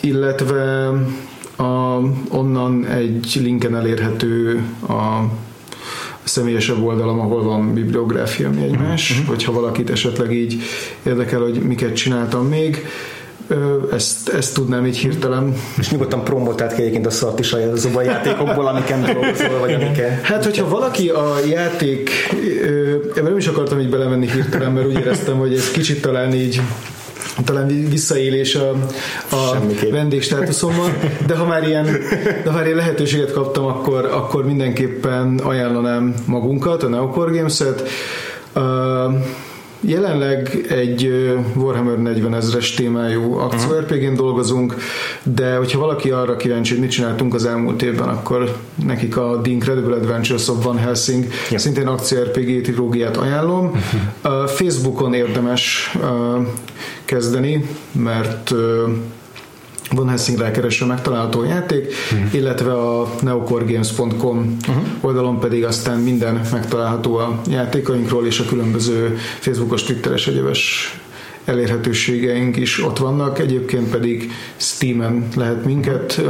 [0.00, 0.88] illetve
[1.56, 1.98] a,
[2.28, 5.22] onnan egy linken elérhető a
[6.22, 9.26] személyesebb oldalam, ahol van bibliográfia, mi egymás, uh-huh.
[9.26, 10.62] hogyha valakit esetleg így
[11.02, 13.19] érdekel, hogy miket csináltam még, Ö,
[13.92, 15.54] ezt, ezt tudnám így hirtelen.
[15.78, 20.20] És nyugodtan promotát kell egyébként a szart azokban a játékokból, amiken dolgozol, vagy amiken...
[20.22, 22.10] Hát, hogyha valaki a játék,
[23.10, 26.60] ebben nem is akartam így belemenni hirtelen, mert úgy éreztem, hogy ez kicsit talán így
[27.44, 28.70] talán visszaélés a,
[29.30, 29.58] a
[29.90, 30.92] vendégstátuszommal,
[31.26, 31.84] de ha már ilyen,
[32.44, 37.88] de ha már ilyen lehetőséget kaptam, akkor, akkor mindenképpen ajánlanám magunkat, a Neocore Games-et.
[38.54, 39.14] Uh,
[39.80, 41.12] Jelenleg egy
[41.56, 44.74] Warhammer 40 ezres témájú akció RPG-n dolgozunk,
[45.22, 49.52] de hogyha valaki arra kíváncsi, hogy mit csináltunk az elmúlt évben, akkor nekik a The
[49.52, 51.58] Incredible Adventures of Van Helsing Ja.
[51.58, 53.82] szintén akció RPG trilógiát ajánlom.
[54.20, 55.92] A Facebookon érdemes
[57.04, 58.54] kezdeni, mert
[59.90, 61.94] Van Helsing rákereső megtalálható játék,
[62.32, 64.56] illetve a neocoregames.com
[65.00, 70.94] oldalon pedig aztán minden megtalálható a játékainkról és a különböző Facebookos, Twitteres, egyebes
[71.44, 76.20] elérhetőségeink is ott vannak, egyébként pedig Steam-en lehet minket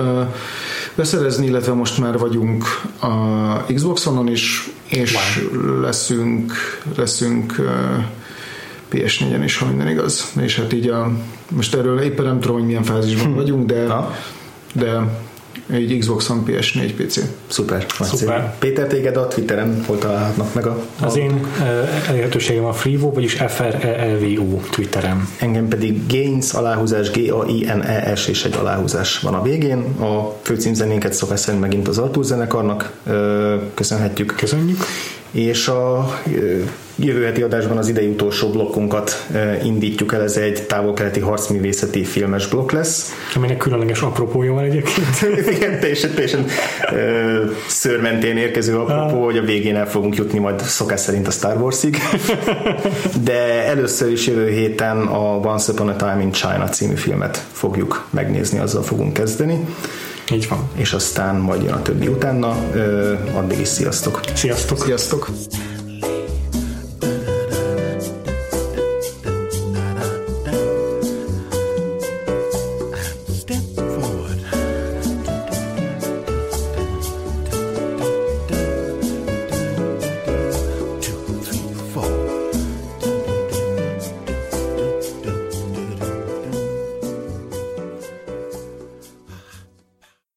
[0.94, 2.64] beszerezni, illetve most már vagyunk
[3.00, 5.18] a Xbox-on is, és
[5.80, 6.52] leszünk,
[6.96, 7.70] leszünk ö,
[8.92, 10.32] PS4-en is, ha minden igaz.
[10.40, 11.12] És hát így a,
[11.50, 14.14] most erről éppen nem tudom, hogy milyen fázisban vagyunk, de, Na.
[14.72, 15.00] de
[15.72, 17.20] egy Xbox-on PS4 PC.
[17.46, 17.86] Szuper.
[18.00, 18.54] Szuper.
[18.58, 20.82] Péter, téged a Twitteren hol találhatnak meg a...
[21.00, 25.28] Az én eh, elérhetőségem a Freevo, vagyis FRELVO Twitteren.
[25.38, 29.78] Engem pedig Gains, aláhúzás, G-A-I-N-E-S és egy aláhúzás van a végén.
[30.00, 32.92] A főcímzenénket szokás szerint megint az Artúr zenekarnak
[33.74, 34.34] köszönhetjük.
[34.36, 34.78] Köszönjük.
[35.30, 36.10] És a
[36.96, 39.26] jövő heti adásban az idei utolsó blokkunkat
[39.64, 43.12] indítjuk el, ez egy távol-keleti harcművészeti filmes blokk lesz.
[43.34, 45.06] Aminek különleges apropója van egyébként.
[45.56, 46.46] Igen, teljesen, teljesen
[46.92, 51.56] ö, szőrmentén érkező apropó, hogy a végén el fogunk jutni majd szokás szerint a Star
[51.56, 51.96] Warsig.
[53.24, 58.06] De először is jövő héten a Once Upon a Time in China című filmet fogjuk
[58.10, 59.66] megnézni, azzal fogunk kezdeni,
[60.32, 60.68] Így van.
[60.76, 62.56] és aztán majd jön a többi utána.
[63.34, 64.20] Addig is sziasztok!
[64.34, 64.78] Sziasztok!
[64.78, 65.30] Sziasztok!